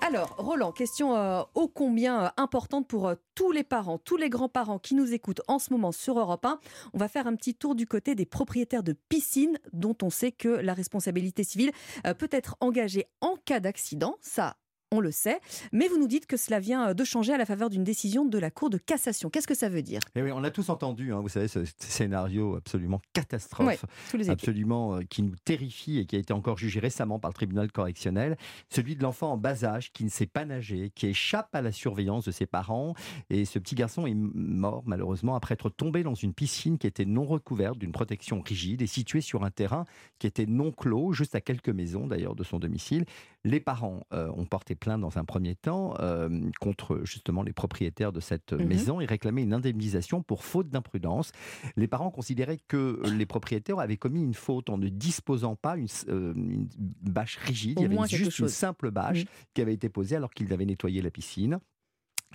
[0.00, 4.28] Alors, Roland, question euh, ô combien euh, importante pour euh, tous les parents, tous les
[4.28, 6.60] grands-parents qui nous écoutent en ce moment sur Europe 1.
[6.92, 10.30] On va faire un petit tour du côté des propriétaires de piscines, dont on sait
[10.30, 11.72] que la responsabilité civile
[12.06, 14.16] euh, peut être engagée en cas d'accident.
[14.20, 14.56] Ça,
[14.94, 15.40] on le sait.
[15.72, 18.24] Mais vous nous dites que cela vient euh, de changer à la faveur d'une décision
[18.24, 19.30] de la Cour de cassation.
[19.30, 20.00] Qu'est-ce que ça veut dire?
[20.14, 23.78] Eh oui, on a tous entendu, hein, vous savez, ce scénario absolument catastrophe, Ouais,
[24.10, 24.32] sous les épées.
[24.32, 27.70] absolument euh, qui nous terrifie et qui a été encore jugé récemment par le tribunal
[27.72, 28.36] correctionnel,
[28.70, 31.72] celui de l'enfant en bas âge qui ne sait pas nager, qui échappe à la
[31.72, 32.94] surveillance de ses parents.
[33.30, 37.04] Et ce petit garçon est mort malheureusement après être tombé dans une piscine qui était
[37.04, 39.84] non recouverte d'une protection rigide et située sur un terrain
[40.18, 43.04] qui était non clos, juste à quelques maisons d'ailleurs de son domicile.
[43.46, 48.10] Les parents euh, ont porté plainte dans un premier temps euh, contre justement les propriétaires
[48.12, 48.66] de cette Mhm.
[48.66, 51.30] maison et réclamaient une indemnisation pour faute d'imprudence.
[51.76, 55.88] Les parents considéraient que les propriétaires avaient commis une faute en ne disposant pas une,
[56.08, 56.68] euh, une
[57.02, 57.78] bâche rigide.
[57.78, 59.30] Au Il y avait juste une simple bâche Mhm.
[59.52, 61.58] qui avait été posée alors qu'ils avaient nettoyé la piscine.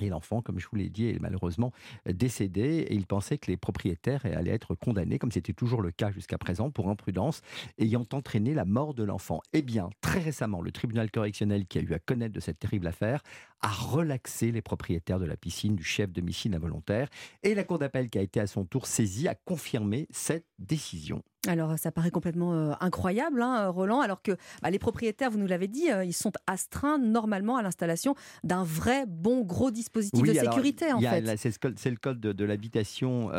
[0.02, 1.72] Et l'enfant, comme je vous l'ai dit, est malheureusement
[2.06, 6.12] décédé et il pensait que les propriétaires allaient être condamnés, comme c'était toujours le cas
[6.12, 7.42] jusqu'à présent, pour imprudence
[7.78, 9.42] ayant entraîné la mort de l'enfant.
[9.54, 12.88] Eh bien, très récemment, le tribunal correctionnel qui a eu à connaître de cette terrible
[12.88, 13.22] affaire
[13.62, 17.10] a relaxé les propriétaires de la piscine du chef de piscine involontaire
[17.44, 21.24] et la cour d'appel qui a été à son tour saisie a confirmé cette décision.
[21.50, 25.48] Alors ça paraît complètement euh, incroyable, hein, Roland, alors que bah, les propriétaires, vous nous
[25.48, 28.14] l'avez dit, euh, ils sont astreints normalement à l'installation
[28.44, 30.94] d'un vrai bon gros dispositif de sécurité.
[30.94, 31.38] En fait.
[31.38, 33.32] C'est le code de, l'habitation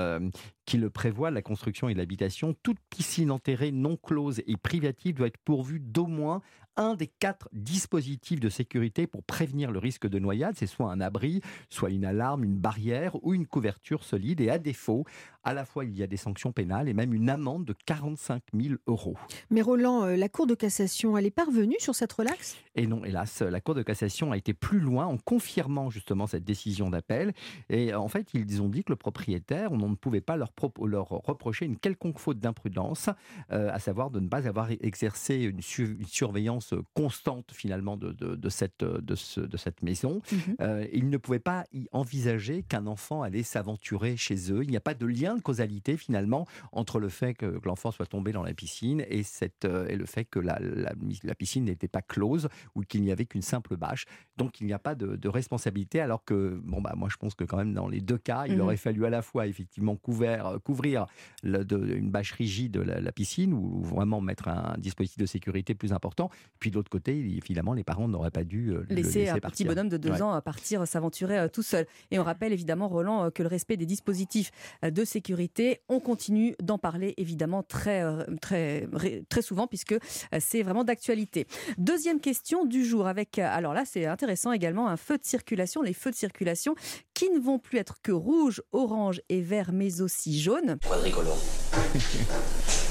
[0.70, 2.54] qui le prévoit, la construction et l'habitation.
[2.62, 6.42] Toute piscine enterrée non close et privative doit être pourvue d'au moins
[6.76, 10.54] un des quatre dispositifs de sécurité pour prévenir le risque de noyade.
[10.56, 14.40] C'est soit un abri, soit une alarme, une barrière ou une couverture solide.
[14.40, 15.04] Et à défaut,
[15.42, 18.42] à la fois il y a des sanctions pénales et même une amende de 45
[18.54, 19.16] 000 euros.
[19.50, 22.56] Mais Roland, euh, la Cour de cassation, elle est parvenue sur cette relaxe?
[22.76, 26.44] Et non, hélas, la Cour de cassation a été plus loin en confirmant justement cette
[26.44, 27.32] décision d'appel.
[27.68, 30.52] Et en fait, ils ont dit que le propriétaire, on ne pouvait pas leur,
[30.86, 33.08] leur reprocher une quelconque faute d'imprudence,
[33.52, 38.84] euh, à savoir de ne pas avoir exercé une, surveillance constante finalement de, de, cette,
[38.84, 40.20] de, de, cette maison.
[40.30, 44.62] Mmh euh, ils ne pouvaient pas y envisager qu'un enfant allait s'aventurer chez eux.
[44.62, 48.06] Il n'y a pas de lien de causalité finalement entre le fait que, l'enfant soit
[48.06, 51.88] tombé dans la piscine et, cette, euh, et le fait que la, la, piscine n'était
[51.88, 54.06] pas close ou qu'il n'y avait qu'une simple bâche.
[54.36, 57.44] Donc il n'y a pas de, responsabilité alors que, bon, bah, moi je pense que
[57.44, 60.39] quand même dans les deux cas, il mmh aurait fallu à la fois effectivement couvert,
[60.46, 61.06] euh, couvrir
[61.42, 65.74] le, de, une bâche rigide de la, piscine ou, vraiment mettre un, dispositif de sécurité
[65.74, 66.30] plus important.
[66.58, 69.88] Puis de l'autre côté, évidemment, les parents n'auraient pas dû euh, laisser, un petit bonhomme
[69.88, 71.86] de deux ans partir s'aventurer tout seul.
[72.10, 74.50] Et on rappelle évidemment, Roland, que le respect des dispositifs
[74.82, 75.80] de sécurité.
[75.88, 78.88] On continue d'en parler évidemment très, euh, très,
[79.28, 79.98] très souvent puisque euh,
[80.38, 81.46] c'est vraiment d'actualité.
[81.78, 85.82] Deuxième question du jour avec, euh, alors là c'est intéressant également, un feu de circulation,
[85.82, 86.74] les feux de circulation
[87.20, 90.78] qui ne vont plus être que rouge, orange et vert mais aussi jaune.
[90.88, 91.36] Quadricolore.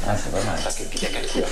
[0.05, 1.49] ah, c'est pas mal parce qu'il y a quatre couleurs.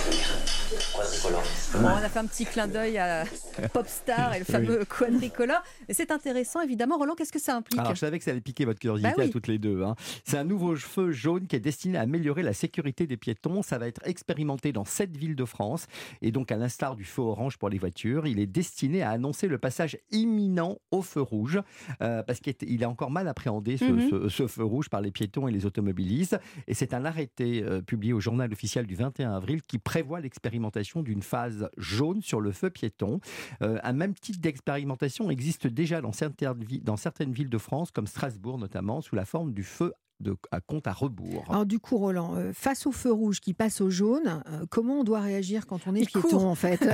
[0.94, 1.44] Quadricolore.
[1.76, 3.23] on a fait un petit clin d'œil à
[3.72, 5.64] Popstar et le fameux quadricolore.
[5.89, 6.98] C'est intéressant évidemment.
[6.98, 9.23] Roland, qu'est-ce que ça implique Alors je savais que ça allait piquer votre curiosité bah
[9.23, 9.84] à toutes les deux.
[9.84, 9.95] Hein.
[10.26, 13.61] C'est un nouveau feu jaune qui est destiné à améliorer la sécurité des piétons.
[13.61, 15.88] Ça va être expérimenté dans sept villes de France.
[16.22, 19.48] Et donc, à l'instar du feu orange pour les voitures, il est destiné à annoncer
[19.48, 21.61] le passage imminent au feu rouge.
[22.02, 24.30] Euh, parce qu'il est encore mal appréhendé, mhm.
[24.30, 26.38] ce, feu rouge, par les piétons et les automobilistes.
[26.68, 30.57] Et c'est un arrêté euh, publié au journal officiel du 21 avril qui prévoit l'expérimentation
[31.04, 33.20] d'une phase jaune sur le feu piéton.
[33.62, 36.54] Euh, un même type d'expérimentation existe déjà dans certaines,
[36.84, 40.62] dans certaines villes de France, comme Strasbourg notamment, sous la forme du feu de, à
[40.62, 41.46] compte à rebours.
[41.50, 45.02] Alors du coup, Roland, euh, face au feu rouge qui passe au jaune, euh, comment
[45.02, 46.82] on doit réagir quand on est piéton en fait?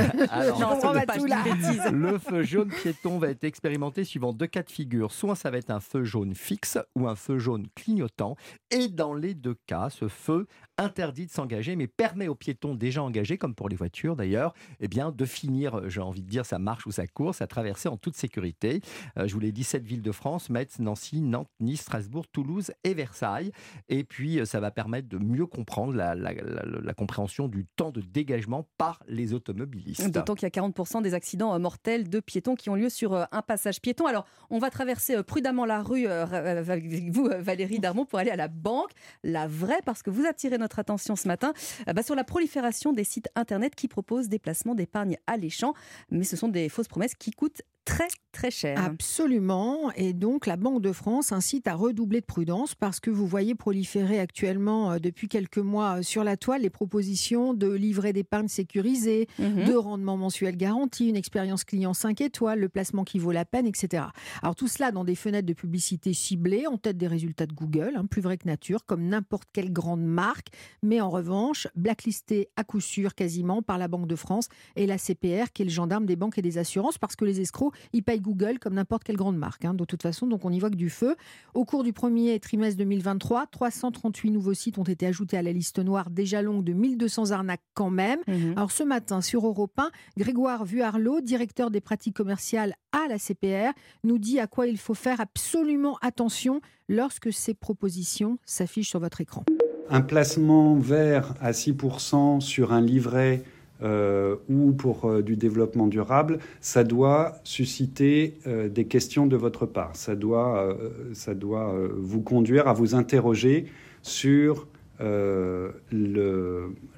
[1.92, 5.12] Le feu jaune piéton va être expérimenté suivant deux cas de figure.
[5.12, 8.36] Soit ça va être un feu jaune fixe ou un feu jaune clignotant.
[8.72, 13.04] Et dans les deux cas, ce feu interdit de s'engager, mais permet aux piétons déjà
[13.04, 16.60] engagés, comme pour les voitures d'ailleurs, eh bien, de finir, j'ai envie de dire, sa
[16.60, 18.82] marche ou sa course, à traverser en toute sécurité.
[19.18, 22.72] Euh, je vous l'ai dit, sept villes de France, Metz, Nancy, Nantes, Nice, Strasbourg, Toulouse
[22.84, 23.52] et Versailles.
[23.90, 28.02] Et puis, euh, ça va permettre de mieux comprendre la, la, compréhension du temps de
[28.02, 30.10] dégagement par les automobilistes.
[30.12, 33.14] D'autant qu'il y a 40% des accidents euh, mortels de piétons qui ont lieu sur
[33.14, 34.06] un passage piéton.
[34.06, 38.48] Alors, on va traverser prudemment la rue, avec vous, Valérie Darmon, pour aller à la
[38.48, 38.92] banque.
[39.24, 41.54] La vraie, parce que vous attirez notre attention ce matin
[41.88, 45.74] euh, bah, sur la prolifération des sites internet qui proposent des placements d'épargne alléchants,
[46.10, 48.84] mais ce sont des fausses promesses qui coûtent très très cher.
[48.84, 49.92] Absolument.
[49.96, 53.56] Et donc la Banque de France incite à redoubler de prudence parce que vous voyez
[53.56, 58.48] proliférer actuellement euh, depuis quelques mois euh, sur la toile les propositions de livret d'épargne
[58.48, 59.66] sécurisé, mhm.
[59.66, 63.68] de rendement mensuel garanti, une expérience client 5 étoiles, le placement qui vaut la peine,
[63.68, 64.06] etc.
[64.42, 67.94] Alors tout cela dans des fenêtres de publicité ciblées, en tête des résultats de Google,
[67.96, 70.48] hein, plus vrai que nature, comme n'importe quelle grande marque,
[70.82, 74.98] mais en revanche blacklisté à coup sûr quasiment par la Banque de France et la
[74.98, 78.04] CPR qui est le gendarme des banques et des assurances parce que les escrocs ils
[78.04, 79.66] payent Google comme n'importe quelle grande marque.
[79.66, 81.16] Hein, de toute façon, donc on y voit que du feu.
[81.54, 85.80] Au cours du premier trimestre 2023, 338 nouveaux sites ont été ajoutés à la liste
[85.80, 88.20] noire déjà longue de 1200 arnaques quand même.
[88.28, 88.54] Mhm.
[88.56, 93.74] Alors ce matin, sur Europe 1, Grégoire Vuarlot, directeur des pratiques commerciales à la CPR,
[94.04, 99.22] nous dit à quoi il faut faire absolument attention lorsque ces propositions s'affichent sur votre
[99.22, 99.44] écran.
[99.90, 103.44] Un placement vert à 6% sur un livret
[103.84, 109.66] euh, ou pour euh, du développement durable, ça doit susciter euh, des questions de votre
[109.66, 109.94] part.
[109.96, 110.78] Ça doit,
[111.14, 113.66] ça doit vous conduire à vous interroger
[114.02, 114.68] sur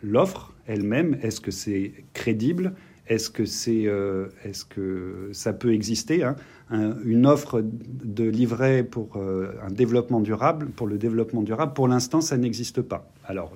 [0.04, 1.18] l'offre elle-même.
[1.24, 2.74] Est-ce que c'est crédible?
[3.08, 3.88] Est-ce que, c'est,
[4.44, 6.36] est-ce que ça peut exister hein?
[7.04, 12.38] Une offre de livret pour un développement durable, pour le développement durable, pour l'instant, ça
[12.38, 13.12] n'existe pas.
[13.26, 13.54] Alors,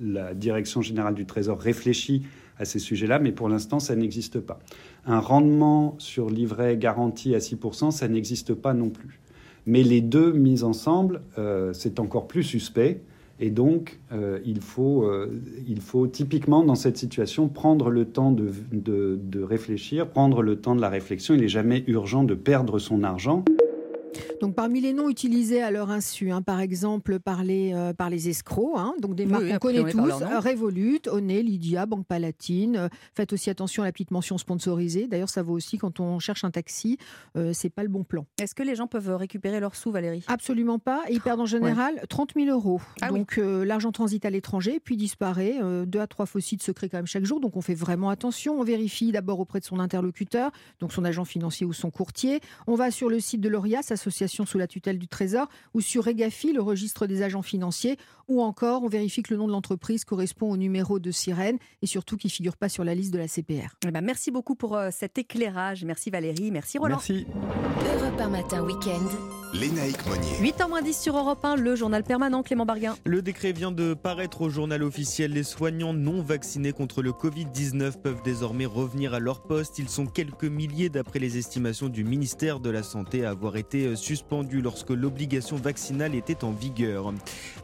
[0.00, 2.22] la Direction générale du Trésor réfléchit
[2.60, 4.60] à ces sujets-là, mais pour l'instant, ça n'existe pas.
[5.06, 9.18] Un rendement sur livret garanti à 6%, ça n'existe pas non plus.
[9.66, 13.00] Mais les deux mis ensemble, euh, c'est encore plus suspect.
[13.42, 18.30] Et donc, euh, il, faut, euh, il faut typiquement, dans cette situation, prendre le temps
[18.30, 21.34] de, de, de réfléchir, prendre le temps de la réflexion.
[21.34, 23.42] Il n'est jamais urgent de perdre son argent.
[24.40, 28.08] Donc parmi les noms utilisés à leur insu, hein, par exemple par les, euh, par
[28.08, 32.76] les escrocs, hein, donc des marques qu'on connaît tous, Revolut, Oné, Lydia, Banque Palatine.
[32.76, 35.08] Euh, faites aussi attention à la petite mention sponsorisée.
[35.08, 36.96] D'ailleurs, ça vaut aussi quand on cherche un taxi,
[37.36, 38.24] euh, c'est pas le bon plan.
[38.40, 40.24] Est-ce que les gens peuvent récupérer leurs sous, Valérie?
[40.26, 41.02] Absolument pas.
[41.10, 42.80] ils perdent en général 30 000 euros.
[43.02, 45.58] Ah donc l'argent transite à l'étranger, puis disparaît.
[45.86, 47.40] deux à trois faux sites se créent quand même chaque jour.
[47.40, 48.58] Donc on fait vraiment attention.
[48.58, 50.50] On vérifie d'abord auprès de son interlocuteur,
[50.80, 52.40] donc son agent financier ou son courtier.
[52.66, 56.06] On va sur le site de l'ORIAS, association sous la tutelle du Trésor, ou sur
[56.08, 57.98] EGAFI, le registre des agents financiers,
[58.30, 61.86] ou encore on vérifie que le nom de l'entreprise correspond au numéro de sirène et
[61.86, 63.76] surtout qu'il ne figure pas sur la liste de la CPR.
[63.86, 65.84] Eh ben, merci beaucoup pour euh, cet éclairage.
[65.84, 66.96] Merci Valérie, merci Roland.
[66.96, 67.26] Merci.
[67.94, 69.02] Europe 1 matin week-end.
[69.52, 70.52] Lénaïque Monnier.
[70.52, 72.94] 8h10 sur Europe 1, le journal permanent Clément Barguin.
[73.04, 75.32] Le décret vient de paraître au journal officiel.
[75.32, 79.80] Les soignants non vaccinés contre le Covid-19 peuvent désormais revenir à leur poste.
[79.80, 83.86] Ils sont quelques milliers d'après les estimations du ministère de la Santé à avoir été
[83.86, 87.12] euh, suspendus lorsque l'obligation vaccinale était en vigueur.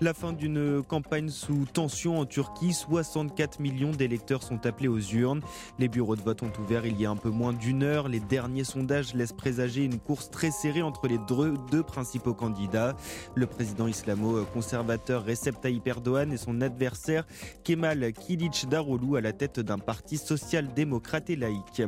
[0.01, 0.56] La fin d'une
[0.89, 2.73] campagne sous tension en Turquie.
[2.73, 5.41] 64 millions d'électeurs sont appelés aux urnes.
[5.79, 8.09] Les bureaux de vote ont ouvert il y a un peu moins d'une heure.
[8.09, 11.19] Les derniers sondages laissent présager une course très serrée entre les
[11.71, 12.97] deux principaux candidats,
[13.35, 17.27] le président islamo-conservateur Recep Tayyip Erdogan et son adversaire
[17.65, 21.83] Kemal Kilic Daroglu à la tête d'un parti social-démocrate et laïque.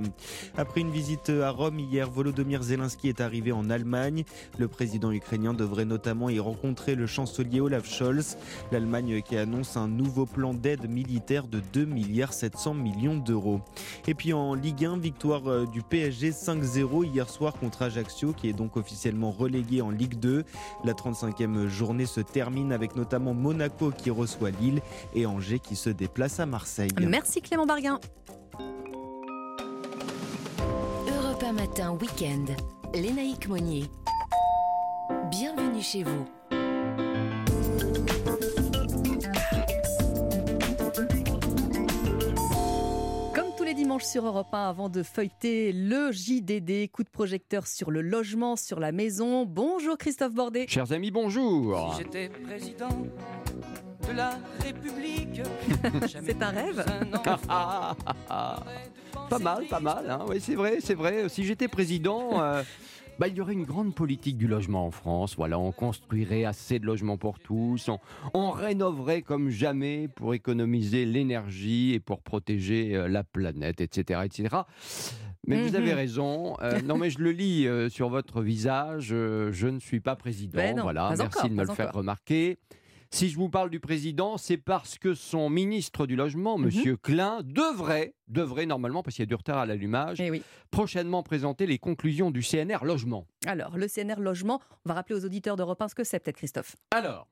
[0.57, 4.25] Après une visite à Rome hier, Volodymyr Zelensky est arrivé en Allemagne.
[4.59, 8.37] Le président ukrainien devrait notamment y rencontrer le chancelier Olaf Scholz.
[8.73, 13.61] L'Allemagne qui annonce un nouveau plan d'aide militaire de 2 milliards 700 millions d'euros.
[14.07, 18.49] Et puis en Ligue 1, victoire euh, du PSG 5-0 hier soir contre Ajaccio qui
[18.49, 20.45] est donc officiellement relégué en Ligue 2.
[20.85, 24.81] La 35e journée se termine avec notamment Monaco qui reçoit Lille
[25.15, 26.91] et Angers qui se déplace à Marseille.
[27.01, 28.01] Merci Clément Barguin.
[31.09, 32.45] Europe matin week-end.
[32.95, 33.85] Lénaïque Monnier.
[35.31, 36.38] Bienvenue chez vous.
[43.89, 48.55] Dimanche sur Europe 1 avant de feuilleter le JDD, coup de projecteur sur le logement,
[48.55, 49.47] sur la maison.
[49.47, 50.67] Bonjour Christophe Bordet.
[50.69, 51.95] Chers amis, bonjour.
[51.95, 52.91] Si j'étais président
[54.07, 55.41] de la République.
[56.07, 56.85] c'est un rêve
[59.31, 60.11] Pas mal, pas mal.
[60.11, 60.27] Hein.
[60.29, 61.31] oui, c'est vrai, c'est vrai.
[61.31, 62.63] Si j'étais président, euh,
[63.19, 65.35] bah, il y aurait une grande politique du logement en France.
[65.37, 67.91] Voilà, on construirait assez de logements pour tous,
[68.35, 74.57] on, rénoverait comme jamais pour économiser l'énergie et pour protéger euh, la planète, etc., etc.
[75.47, 75.97] Mais vous avez mhm.
[75.97, 76.57] raison.
[76.61, 79.09] Euh, non, mais je le lis euh, sur votre visage.
[79.09, 80.57] je ne suis pas président.
[80.57, 82.59] Ben voilà, merci de me le faire remarquer.
[83.11, 86.65] Si je vous parle du président, c'est parce que son ministre du Logement, M.
[86.67, 86.97] Mhm.
[86.99, 91.67] Klein, devrait, devrait normalement, parce qu'il y a du retard à l'allumage, eh prochainement présenter
[91.67, 93.27] les conclusions du CNR Logement.
[93.47, 96.37] Alors, le CNR Logement, on va rappeler aux auditeurs d'Europe 1 ce que c'est peut-être,
[96.37, 96.77] Christophe.
[96.91, 97.27] Alors,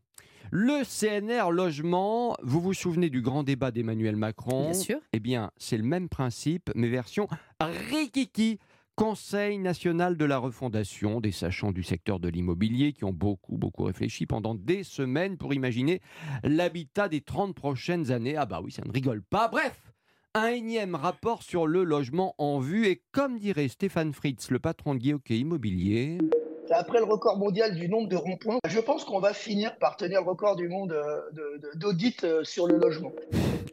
[0.51, 4.71] le CNR Logement, vous vous souvenez du grand débat d'Emmanuel Macron?
[4.71, 4.99] Bien sûr.
[5.13, 7.29] Eh bien, c'est le même principe, mais version
[7.61, 8.59] rikiki.
[8.97, 13.85] Conseil national de la refondation, des sachants du secteur de l'immobilier qui ont beaucoup, beaucoup
[13.85, 16.01] réfléchi pendant des semaines pour imaginer
[16.43, 18.39] l'habitat des 30 prochaines années.
[18.39, 19.49] Ah bah oui, ça ne rigole pas.
[19.49, 19.93] Bref,
[20.33, 24.95] un énième rapport sur le logement en vue et comme dirait Stéphane Fritz, le patron
[24.95, 26.17] de Guillaume Immobilier...
[26.71, 30.23] Après le record mondial du nombre de ronds-points, je pense qu'on va finir par tenir
[30.23, 31.21] le record du monde euh,
[31.75, 33.13] d'audit euh, sur le logement.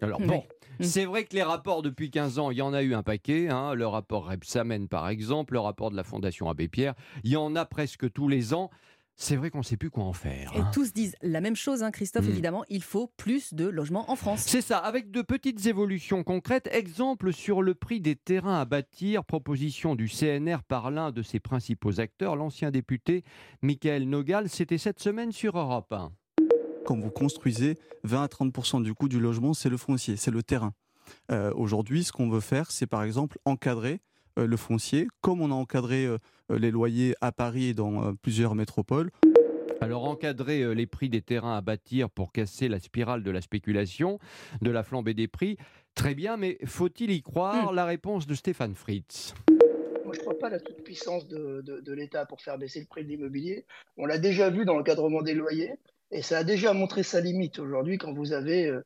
[0.02, 0.44] Alors bon.
[0.80, 3.50] C'est vrai que les rapports depuis 15 ans, il y en a eu un paquet.
[3.50, 3.74] Hein.
[3.74, 6.94] Le rapport Repsamen, par exemple, le rapport de la Fondation Abbé Pierre,
[7.24, 8.70] il y en a presque tous les ans.
[9.16, 10.52] C'est vrai qu'on ne sait plus quoi en faire.
[10.56, 10.72] Et hein.
[10.74, 12.32] tous disent la même chose, hein, Christophe, mm.
[12.32, 14.42] évidemment, il faut plus de logements en France.
[14.42, 16.68] C'est ça, avec de petites évolutions concrètes.
[16.72, 21.40] Exemple sur le prix des terrains à bâtir, proposition du CNR par l'un de ses
[21.40, 23.24] principaux acteurs, l'ancien député
[23.62, 24.50] Michael Nogal.
[24.50, 26.12] C'était cette semaine sur Europe 1
[26.84, 30.44] quand vous construisez, 20 à 30% du coût du logement, c'est le foncier, c'est le
[30.44, 30.74] terrain.
[31.32, 34.02] Euh, aujourd'hui, ce qu'on veut faire, c'est par exemple encadrer
[34.40, 36.18] euh, le foncier, comme on a encadré euh,
[36.50, 39.12] les loyers à Paris et dans plusieurs métropoles.
[39.82, 44.18] Alors encadrer les prix des terrains à bâtir pour casser la spirale de la spéculation,
[44.62, 45.58] de la flambée des prix,
[45.94, 47.76] très bien, mais faut-il y croire hmm.
[47.76, 49.34] La réponse de Stéphane Fritz?
[50.06, 52.86] Moi, je ne crois pas à la toute-puissance de, de l'État pour faire baisser le
[52.86, 53.66] prix de l'immobilier.
[53.98, 55.74] On l'a déjà vu dans l'encadrement des loyers.
[56.14, 57.60] Et ça a déjà montré sa limite.
[57.60, 58.78] Aujourd'hui, quand vous avez 20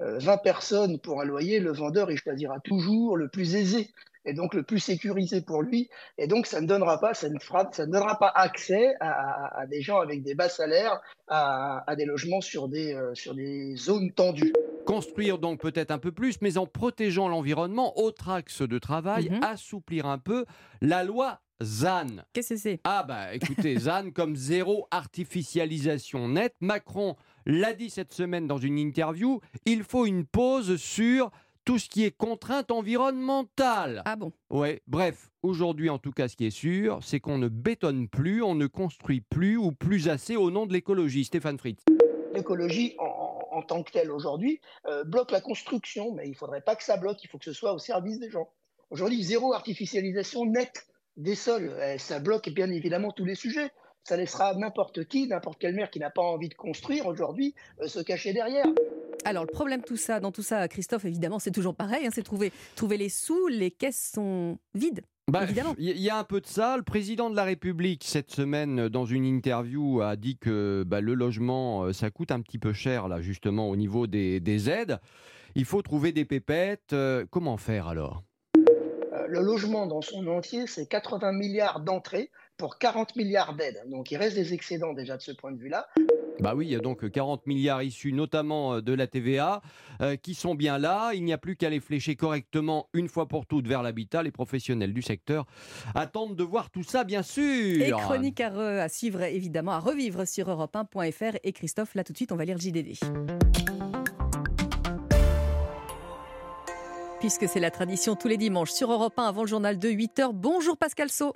[0.00, 3.90] euh, euh, personnes pour un loyer, le vendeur, il choisira toujours le plus aisé.
[4.28, 5.88] et donc le plus sécurisé pour lui.
[6.18, 9.60] Et donc, ça ne donnera pas, ça ne, fera, ça ne donnera pas accès à,
[9.60, 13.34] à, des gens avec des bas salaires à, à des logements sur des, euh, sur
[13.34, 14.52] des zones tendues.
[14.84, 19.42] Construire donc peut-être un peu plus, mais en protégeant l'environnement, autre axe de travail, Mhm.
[19.42, 20.44] assouplir un peu
[20.80, 22.24] la loi ZAN.
[22.32, 22.80] Qu'est-ce que c'est?
[22.84, 26.54] Ah bah écoutez, ZAN comme zéro artificialisation nette.
[26.60, 27.16] Macron
[27.46, 31.30] l'a dit cette semaine dans une interview, il faut une pause sur
[31.64, 34.02] tout ce qui est contrainte environnementale.
[34.04, 34.32] Ah bon?
[34.50, 38.42] Ouais, bref, aujourd'hui en tout cas ce qui est sûr, c'est qu'on ne bétonne plus,
[38.42, 41.24] on ne construit plus ou plus assez au nom de l'écologie.
[41.24, 41.82] Stéphane Fritz.
[42.34, 46.76] L'écologie en, tant que telle aujourd'hui euh, bloque la construction, mais il ne faudrait pas
[46.76, 48.50] que ça bloque, il faut que ce soit au service des gens.
[48.90, 53.70] Aujourd'hui, zéro artificialisation nette des sols, ça bloque bien évidemment tous les sujets.
[54.06, 57.88] Ça laissera n'importe qui, n'importe quel maire qui n'a pas envie de construire aujourd'hui, euh,
[57.88, 58.66] se cacher derrière.
[59.24, 62.22] Alors le problème tout ça, dans tout ça, Christophe, évidemment, c'est toujours pareil, hein, c'est
[62.22, 65.00] trouver, trouver les sous, les caisses sont vides.
[65.28, 65.74] Bah, évidemment.
[65.78, 66.76] Il y a un peu de ça.
[66.76, 71.14] Le président de la République, cette semaine, dans une interview, a dit que bah, le
[71.14, 75.00] logement, euh, ça coûte un petit peu cher, là, justement, au niveau des, des aides.
[75.56, 76.92] Il faut trouver des pépettes.
[76.92, 78.18] Euh, comment faire alors?
[78.18, 78.25] Euh,
[79.28, 83.82] le logement dans son entier, c'est 80 milliards d'entrées pour 40 milliards d'aides.
[83.88, 85.86] Donc il reste des excédents déjà de ce point de vue-là.
[86.40, 89.62] Bah oui, il y a donc 40 milliards issus notamment euh, de la TVA
[90.02, 91.12] euh, qui sont bien là.
[91.14, 94.22] Il n'y a plus qu'à les flécher correctement une fois pour toutes vers l'habitat.
[94.22, 95.46] Les professionnels du secteur
[95.94, 97.82] attendent de voir tout ça, bien sûr.
[97.82, 101.38] Et chronique à, re- à suivre, évidemment, à revivre sur europe1.fr.
[101.42, 102.98] Et Christophe, là tout de suite, on va lire JDD.
[107.26, 110.30] Puisque c'est la tradition tous les dimanches sur Europe 1 avant le journal de 8h.
[110.32, 111.32] Bonjour Pascal Sau.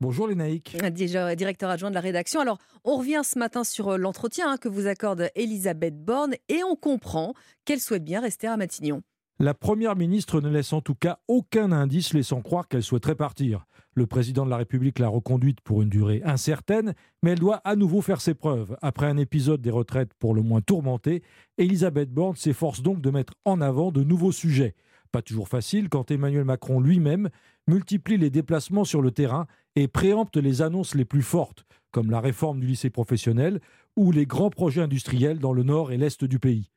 [0.00, 0.78] Bonjour les naïcs.
[0.94, 2.40] Déjà directeur adjoint de la rédaction.
[2.40, 6.64] Alors, on revient ce matin sur euh, l'entretien hein, que vous accorde Elisabeth Borne et
[6.64, 7.34] on comprend
[7.66, 9.02] qu'elle souhaite bien rester à Matignon.
[9.38, 13.66] La première ministre ne laisse en tout cas aucun indice laissant croire qu'elle souhaiterait partir.
[13.92, 17.76] Le président de la République l'a reconduite pour une durée incertaine, mais elle doit à
[17.76, 18.78] nouveau faire ses preuves.
[18.80, 21.22] Après un épisode des retraites pour le moins tourmenté,
[21.58, 24.74] Elisabeth Borne s'efforce donc de mettre en avant de nouveaux sujets.
[25.16, 27.30] Pas toujours facile quand Emmanuel Macron lui-même
[27.66, 32.20] multiplie les déplacements sur le terrain et préempte les annonces les plus fortes, comme la
[32.20, 33.62] réforme du lycée professionnel
[33.96, 36.70] ou les grands projets industriels dans le nord et l'est du pays.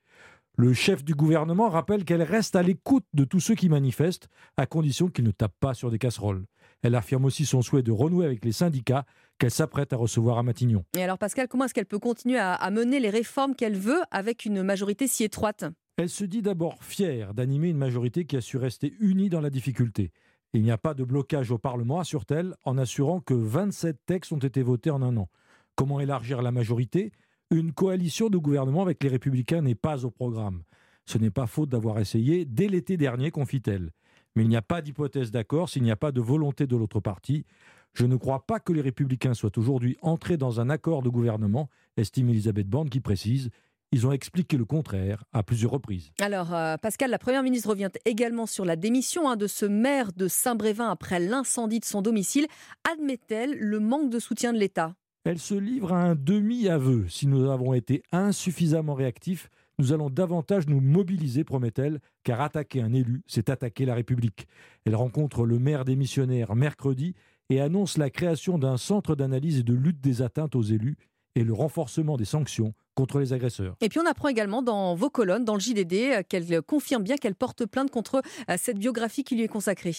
[0.56, 4.66] Le chef du gouvernement rappelle qu'elle reste à l'écoute de tous ceux qui manifestent, à
[4.66, 6.45] condition qu'ils ne tapent pas sur des casseroles.
[6.82, 9.03] Elle affirme aussi son souhait de renouer avec les syndicats
[9.38, 10.86] qu'elle s'apprête à recevoir à Matignon.
[10.98, 13.99] Et alors Pascal, comment est-ce qu'elle peut continuer à, à mener les réformes qu'elle veut
[14.11, 15.66] avec une majorité si étroite?
[15.99, 19.49] Elle se dit d'abord fière d'animer une majorité qui a su rester unie dans la
[19.49, 20.13] difficulté.
[20.53, 24.38] Il n'y a pas de blocage au Parlement, assure-t-elle, en assurant que 27 textes ont
[24.38, 25.27] été votés en un an.
[25.76, 27.11] Comment élargir la majorité?
[27.51, 30.63] Une coalition de gouvernement avec les Républicains n'est pas au programme.
[31.05, 33.91] Ce n'est pas faute d'avoir essayé dès l'été dernier, confie-t-elle.
[34.38, 37.01] Mais il n'y a pas d'hypothèse d'accord s'il n'y a pas de volonté de l'autre
[37.01, 37.45] parti.
[37.93, 41.69] Je ne crois pas que les Républicains soient aujourd'hui entrés dans un accord de gouvernement,
[41.97, 43.49] estime Elisabeth Borne, qui précise
[43.91, 46.11] ils ont expliqué le contraire à plusieurs reprises.
[46.22, 50.14] Alors, euh, Pascal, la Première ministre revient également sur la démission hein, de ce maire
[50.14, 52.48] de Saint-Brévin après l'incendie de son domicile.
[52.91, 54.95] Admet-elle le manque de soutien de l'État?
[55.26, 57.07] Elle se livre à un demi-aveu.
[57.10, 62.94] Si nous avons été insuffisamment réactifs, nous allons davantage nous mobiliser, promet-elle, car attaquer un
[62.94, 64.48] élu, c'est attaquer la République.
[64.86, 67.16] Elle rencontre le maire démissionnaire mercredi
[67.49, 70.98] et annonce la création d'un centre d'analyse et de lutte des atteintes aux élus
[71.35, 73.76] et le renforcement des sanctions contre les agresseurs.
[73.81, 77.18] Et puis on apprend également dans vos colonnes, dans le JDD, euh, qu'elle confirme bien
[77.18, 79.95] qu'elle porte plainte contre euh, cette biographie qui lui est consacrée.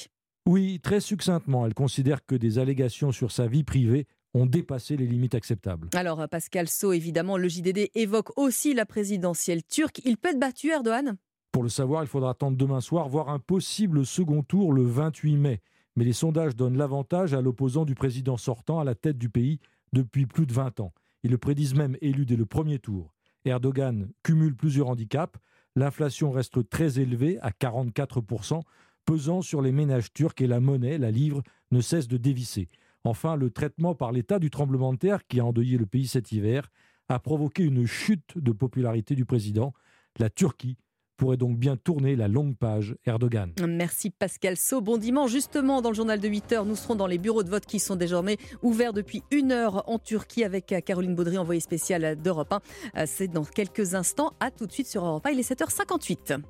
[0.47, 5.07] Oui, très succinctement, elle considère que des allégations sur sa vie privée ont dépassé les
[5.07, 5.89] limites acceptables.
[5.94, 10.01] Alors euh, Pascal Sau, évidemment, le JDD évoque aussi la présidentielle turque.
[10.05, 11.16] Il peut être battu, Erdogan?
[11.52, 15.36] Pour le savoir, il faudra attendre demain soir, voire un possible second tour le 28
[15.36, 15.61] mai.
[15.97, 19.59] Mais les sondages donnent l'avantage à l'opposant du président sortant à la tête du pays
[19.93, 20.93] depuis plus de 20 ans.
[21.22, 23.14] Ils le prédisent même élu dès le premier tour.
[23.44, 25.38] Erdogan cumule plusieurs handicaps.
[25.76, 28.60] L'inflation reste très élevée, à 44%,
[29.05, 32.68] pesant sur les ménages turcs et la monnaie, la livre, ne cesse de dévisser.
[33.05, 36.32] Enfin, le traitement par l'État du tremblement de terre qui a endeuillé le pays cet
[36.32, 36.70] hiver
[37.09, 39.72] a provoqué une chute de popularité du président.
[40.18, 40.76] La Turquie
[41.20, 43.52] pourrait donc bien tourner la longue page Erdogan.
[43.68, 44.80] Merci Pascal Sau.
[44.80, 45.30] Bon dimanche.
[45.30, 47.78] Justement, dans le journal de 8 heures, nous serons dans les bureaux de vote qui
[47.78, 52.55] sont désormais ouverts depuis une heure en Turquie avec euh, Caroline Baudry, envoyée spéciale d'Europe
[52.55, 52.56] 1.
[52.97, 54.32] Euh, C'est dans quelques instants.
[54.40, 55.30] À tout de suite sur Europe 1.
[55.32, 56.40] Il est 7h58.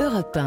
[0.00, 0.44] Europe 1.